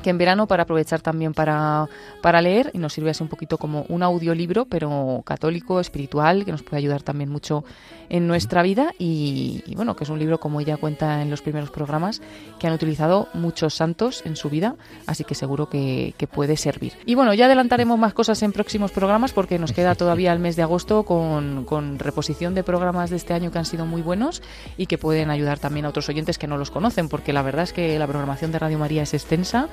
que 0.00 0.10
en 0.10 0.18
verano 0.18 0.46
para 0.46 0.64
aprovechar 0.64 1.00
también 1.00 1.34
para, 1.34 1.88
para 2.22 2.40
leer 2.42 2.70
y 2.72 2.78
nos 2.78 2.92
sirve 2.92 3.10
así 3.10 3.22
un 3.22 3.28
poquito 3.28 3.58
como 3.58 3.84
un 3.88 4.02
audiolibro, 4.02 4.64
pero 4.66 5.22
católico, 5.24 5.80
espiritual, 5.80 6.44
que 6.44 6.52
nos 6.52 6.62
puede 6.62 6.78
ayudar 6.78 7.02
también 7.02 7.30
mucho 7.30 7.64
en 8.08 8.26
nuestra 8.26 8.62
vida 8.62 8.92
y, 8.98 9.62
bueno, 9.76 9.94
que 9.96 10.04
es 10.04 10.10
un 10.10 10.18
libro, 10.18 10.38
como 10.38 10.60
ella 10.60 10.76
cuenta 10.76 11.22
en 11.22 11.30
los 11.30 11.42
primeros 11.42 11.70
programas, 11.70 12.20
que 12.58 12.66
han 12.66 12.72
utilizado 12.72 13.28
muchos 13.34 13.74
santos 13.74 14.22
en 14.26 14.36
su 14.36 14.50
vida, 14.50 14.74
así 15.06 15.24
que 15.24 15.34
seguro 15.34 15.68
que, 15.70 16.14
que 16.18 16.26
puede 16.26 16.56
servir. 16.56 16.92
Y 17.06 17.14
bueno, 17.14 17.32
ya 17.34 17.46
adelantaremos 17.46 17.98
más 17.98 18.12
cosas 18.12 18.42
en 18.42 18.52
próximos 18.52 18.90
programas 18.90 19.32
porque 19.32 19.58
nos 19.58 19.72
queda 19.72 19.94
todavía 19.94 20.32
el 20.32 20.40
mes 20.40 20.56
de 20.56 20.62
agosto 20.62 21.04
con, 21.04 21.64
con 21.64 21.98
reposición 21.98 22.54
de 22.54 22.64
programas 22.64 23.10
de 23.10 23.16
este 23.16 23.32
año 23.32 23.52
que 23.52 23.58
han 23.58 23.64
sido 23.64 23.86
muy 23.86 24.02
buenos 24.02 24.42
y 24.76 24.86
que 24.86 24.98
pueden 24.98 25.30
ayudar 25.30 25.60
también 25.60 25.86
a 25.86 25.90
otros 25.90 26.08
oyentes 26.08 26.36
que 26.36 26.48
no 26.48 26.58
los 26.58 26.70
conocen, 26.70 27.08
porque 27.08 27.32
la 27.32 27.42
verdad 27.42 27.64
es 27.64 27.72
que 27.72 27.98
la 27.98 28.06
programación 28.06 28.50
de 28.50 28.58
Radio 28.58 28.78
María 28.78 29.02
es 29.02 29.14
extensa 29.14 29.68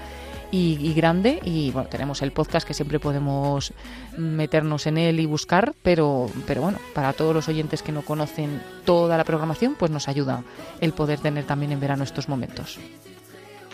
y, 0.51 0.93
grande 0.93 1.39
y 1.43 1.71
bueno, 1.71 1.89
tenemos 1.89 2.21
el 2.21 2.31
podcast 2.31 2.67
que 2.67 2.73
siempre 2.73 2.99
podemos 2.99 3.73
meternos 4.17 4.87
en 4.87 4.97
él 4.97 5.19
y 5.19 5.25
buscar, 5.25 5.73
pero, 5.83 6.29
pero 6.45 6.61
bueno, 6.61 6.79
para 6.93 7.13
todos 7.13 7.35
los 7.35 7.47
oyentes 7.47 7.83
que 7.83 7.91
no 7.91 8.01
conocen 8.01 8.61
toda 8.85 9.17
la 9.17 9.23
programación, 9.23 9.75
pues 9.75 9.91
nos 9.91 10.07
ayuda 10.07 10.43
el 10.79 10.93
poder 10.93 11.19
tener 11.19 11.45
también 11.45 11.73
en 11.73 11.79
verano 11.79 12.03
estos 12.03 12.29
momentos. 12.29 12.79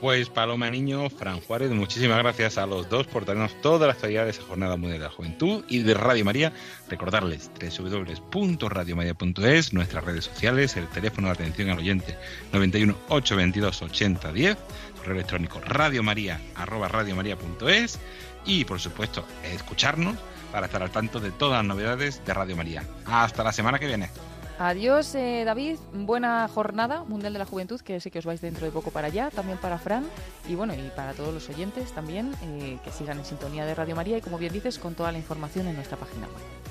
Pues 0.03 0.27
Paloma 0.27 0.69
Niño, 0.69 1.09
Fran 1.09 1.39
Juárez, 1.39 1.71
muchísimas 1.71 2.17
gracias 2.17 2.57
a 2.57 2.65
los 2.65 2.89
dos 2.89 3.07
por 3.07 3.23
darnos 3.23 3.53
toda 3.61 3.87
la 3.87 3.93
actualidad 3.93 4.25
de 4.25 4.31
esa 4.31 4.43
Jornada 4.43 4.75
Mundial 4.75 4.99
de 4.99 5.05
la 5.05 5.09
Juventud 5.09 5.63
y 5.69 5.79
de 5.79 5.93
Radio 5.93 6.25
María. 6.25 6.51
Recordarles 6.89 7.49
www.radiomaria.es, 7.57 9.71
nuestras 9.71 10.03
redes 10.03 10.25
sociales, 10.25 10.75
el 10.75 10.89
teléfono 10.89 11.27
de 11.27 11.33
atención 11.35 11.69
al 11.69 11.77
oyente 11.77 12.17
91 12.51 12.97
822 13.07 13.81
8010 13.81 14.57
correo 15.03 15.17
electrónico 15.17 15.59
radiomaria@radiomaria.es 15.59 17.99
y 18.45 18.63
por 18.65 18.79
supuesto 18.79 19.25
escucharnos 19.43 20.15
para 20.51 20.65
estar 20.67 20.81
al 20.81 20.89
tanto 20.91 21.19
de 21.19 21.31
todas 21.31 21.59
las 21.59 21.65
novedades 21.65 22.23
de 22.25 22.33
Radio 22.33 22.55
María. 22.55 22.83
Hasta 23.05 23.43
la 23.43 23.51
semana 23.51 23.77
que 23.79 23.87
viene. 23.87 24.09
Adiós, 24.59 25.15
eh, 25.15 25.43
David. 25.45 25.77
Buena 25.93 26.47
jornada 26.47 27.03
Mundial 27.03 27.33
de 27.33 27.39
la 27.39 27.45
Juventud, 27.45 27.81
que 27.81 27.99
sé 27.99 28.11
que 28.11 28.19
os 28.19 28.25
vais 28.25 28.39
dentro 28.39 28.65
de 28.65 28.71
poco 28.71 28.91
para 28.91 29.07
allá, 29.07 29.31
también 29.31 29.57
para 29.57 29.79
Fran 29.79 30.05
y 30.47 30.53
bueno, 30.55 30.75
y 30.75 30.91
para 30.95 31.13
todos 31.13 31.33
los 31.33 31.49
oyentes 31.49 31.91
también, 31.91 32.35
eh, 32.43 32.77
que 32.83 32.91
sigan 32.91 33.17
en 33.17 33.25
sintonía 33.25 33.65
de 33.65 33.73
Radio 33.73 33.95
María 33.95 34.19
y 34.19 34.21
como 34.21 34.37
bien 34.37 34.53
dices, 34.53 34.77
con 34.77 34.93
toda 34.93 35.11
la 35.11 35.17
información 35.17 35.65
en 35.67 35.73
nuestra 35.75 35.97
página 35.97 36.27
web. 36.27 36.63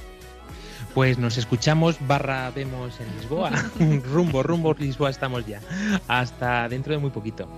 Pues 0.95 1.19
nos 1.19 1.39
escuchamos 1.39 1.97
barra 2.07 2.51
vemos 2.51 3.01
en 3.01 3.17
Lisboa. 3.17 3.51
rumbo, 4.13 4.43
rumbo 4.43 4.75
Lisboa 4.75 5.11
estamos 5.11 5.47
ya. 5.47 5.61
Hasta 6.07 6.69
dentro 6.69 6.93
de 6.93 6.99
muy 6.99 7.11
poquito. 7.11 7.49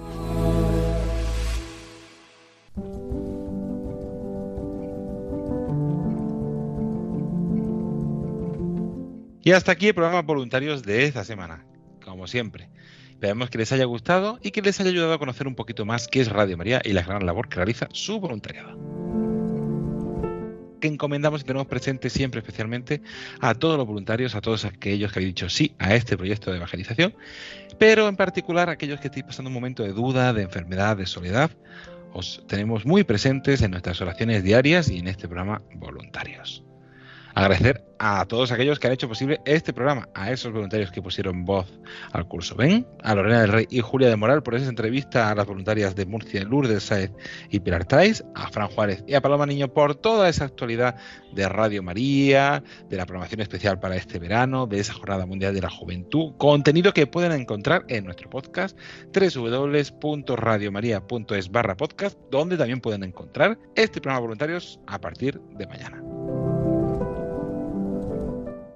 Y 9.44 9.52
hasta 9.52 9.72
aquí 9.72 9.88
el 9.88 9.94
programa 9.94 10.22
Voluntarios 10.22 10.82
de 10.82 11.04
esta 11.04 11.22
semana, 11.22 11.66
como 12.02 12.26
siempre. 12.26 12.70
Esperamos 13.10 13.50
que 13.50 13.58
les 13.58 13.70
haya 13.72 13.84
gustado 13.84 14.38
y 14.42 14.50
que 14.50 14.62
les 14.62 14.80
haya 14.80 14.88
ayudado 14.88 15.12
a 15.12 15.18
conocer 15.18 15.46
un 15.46 15.54
poquito 15.54 15.84
más 15.84 16.08
qué 16.08 16.20
es 16.20 16.30
Radio 16.30 16.56
María 16.56 16.80
y 16.82 16.94
la 16.94 17.02
gran 17.02 17.26
labor 17.26 17.48
que 17.48 17.56
realiza 17.56 17.88
su 17.92 18.20
voluntariado. 18.20 18.78
Que 20.80 20.88
encomendamos 20.88 21.42
y 21.42 21.44
tenemos 21.44 21.66
presente 21.66 22.08
siempre 22.08 22.40
especialmente 22.40 23.02
a 23.40 23.54
todos 23.54 23.76
los 23.76 23.86
voluntarios, 23.86 24.34
a 24.34 24.40
todos 24.40 24.64
aquellos 24.64 25.12
que 25.12 25.18
habéis 25.18 25.34
dicho 25.34 25.50
sí 25.50 25.74
a 25.78 25.94
este 25.94 26.16
proyecto 26.16 26.50
de 26.50 26.56
evangelización, 26.56 27.14
pero 27.78 28.08
en 28.08 28.16
particular 28.16 28.70
a 28.70 28.72
aquellos 28.72 28.98
que 28.98 29.08
estéis 29.08 29.26
pasando 29.26 29.48
un 29.48 29.54
momento 29.54 29.82
de 29.82 29.92
duda, 29.92 30.32
de 30.32 30.42
enfermedad, 30.42 30.96
de 30.96 31.04
soledad, 31.04 31.50
os 32.14 32.42
tenemos 32.46 32.86
muy 32.86 33.04
presentes 33.04 33.60
en 33.60 33.72
nuestras 33.72 34.00
oraciones 34.00 34.42
diarias 34.42 34.88
y 34.88 34.98
en 34.98 35.08
este 35.08 35.28
programa 35.28 35.62
Voluntarios. 35.74 36.63
Agradecer 37.34 37.84
a 37.98 38.24
todos 38.26 38.52
aquellos 38.52 38.78
que 38.78 38.86
han 38.86 38.92
hecho 38.92 39.08
posible 39.08 39.40
este 39.44 39.72
programa, 39.72 40.08
a 40.14 40.30
esos 40.30 40.52
voluntarios 40.52 40.92
que 40.92 41.02
pusieron 41.02 41.44
voz 41.44 41.66
al 42.12 42.28
curso. 42.28 42.54
Ven, 42.54 42.86
a 43.02 43.14
Lorena 43.14 43.40
del 43.40 43.52
Rey 43.52 43.66
y 43.70 43.80
Julia 43.80 44.08
de 44.08 44.16
Moral 44.16 44.42
por 44.42 44.54
esa 44.54 44.68
entrevista 44.68 45.30
a 45.30 45.34
las 45.34 45.46
voluntarias 45.46 45.96
de 45.96 46.06
Murcia, 46.06 46.44
Lourdes 46.44 46.84
Saez 46.84 47.12
y 47.50 47.60
Pilar 47.60 47.84
Tais, 47.86 48.24
a 48.34 48.48
Fran 48.50 48.68
Juárez 48.68 49.04
y 49.06 49.14
a 49.14 49.20
Paloma 49.20 49.46
Niño 49.46 49.72
por 49.72 49.94
toda 49.94 50.28
esa 50.28 50.44
actualidad 50.44 50.96
de 51.32 51.48
Radio 51.48 51.82
María, 51.82 52.62
de 52.88 52.96
la 52.96 53.06
programación 53.06 53.40
especial 53.40 53.80
para 53.80 53.96
este 53.96 54.18
verano, 54.18 54.66
de 54.66 54.80
esa 54.80 54.92
Jornada 54.94 55.26
Mundial 55.26 55.54
de 55.54 55.62
la 55.62 55.70
Juventud, 55.70 56.34
contenido 56.38 56.92
que 56.92 57.06
pueden 57.06 57.32
encontrar 57.32 57.84
en 57.88 58.04
nuestro 58.04 58.28
podcast 58.30 58.78
www.radiomaria.es 59.12 61.50
barra 61.50 61.76
podcast, 61.76 62.16
donde 62.30 62.56
también 62.56 62.80
pueden 62.80 63.02
encontrar 63.02 63.58
este 63.74 64.00
programa 64.00 64.20
de 64.20 64.22
voluntarios 64.22 64.78
a 64.86 65.00
partir 65.00 65.40
de 65.56 65.66
mañana. 65.66 66.53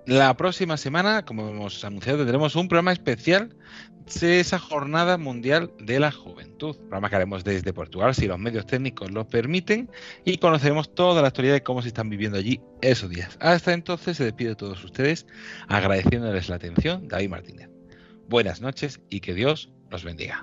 La 0.08 0.34
próxima 0.38 0.78
semana, 0.78 1.22
como 1.26 1.50
hemos 1.50 1.84
anunciado, 1.84 2.20
tendremos 2.20 2.56
un 2.56 2.66
programa 2.66 2.92
especial 2.92 3.54
de 4.18 4.40
esa 4.40 4.58
Jornada 4.58 5.18
Mundial 5.18 5.70
de 5.80 6.00
la 6.00 6.10
Juventud. 6.10 6.74
Programa 6.76 7.10
que 7.10 7.16
haremos 7.16 7.44
desde 7.44 7.74
Portugal, 7.74 8.14
si 8.14 8.26
los 8.26 8.38
medios 8.38 8.64
técnicos 8.64 9.10
lo 9.10 9.28
permiten, 9.28 9.90
y 10.24 10.38
conoceremos 10.38 10.94
toda 10.94 11.20
la 11.20 11.28
historia 11.28 11.52
de 11.52 11.62
cómo 11.62 11.82
se 11.82 11.88
están 11.88 12.08
viviendo 12.08 12.38
allí 12.38 12.58
esos 12.80 13.10
días. 13.10 13.36
Hasta 13.38 13.74
entonces 13.74 14.16
se 14.16 14.24
despide 14.24 14.48
de 14.48 14.56
todos 14.56 14.82
ustedes, 14.82 15.26
agradeciéndoles 15.68 16.48
la 16.48 16.56
atención, 16.56 17.06
David 17.06 17.28
Martínez. 17.28 17.68
Buenas 18.30 18.62
noches 18.62 19.02
y 19.10 19.20
que 19.20 19.34
Dios 19.34 19.70
los 19.90 20.04
bendiga. 20.04 20.42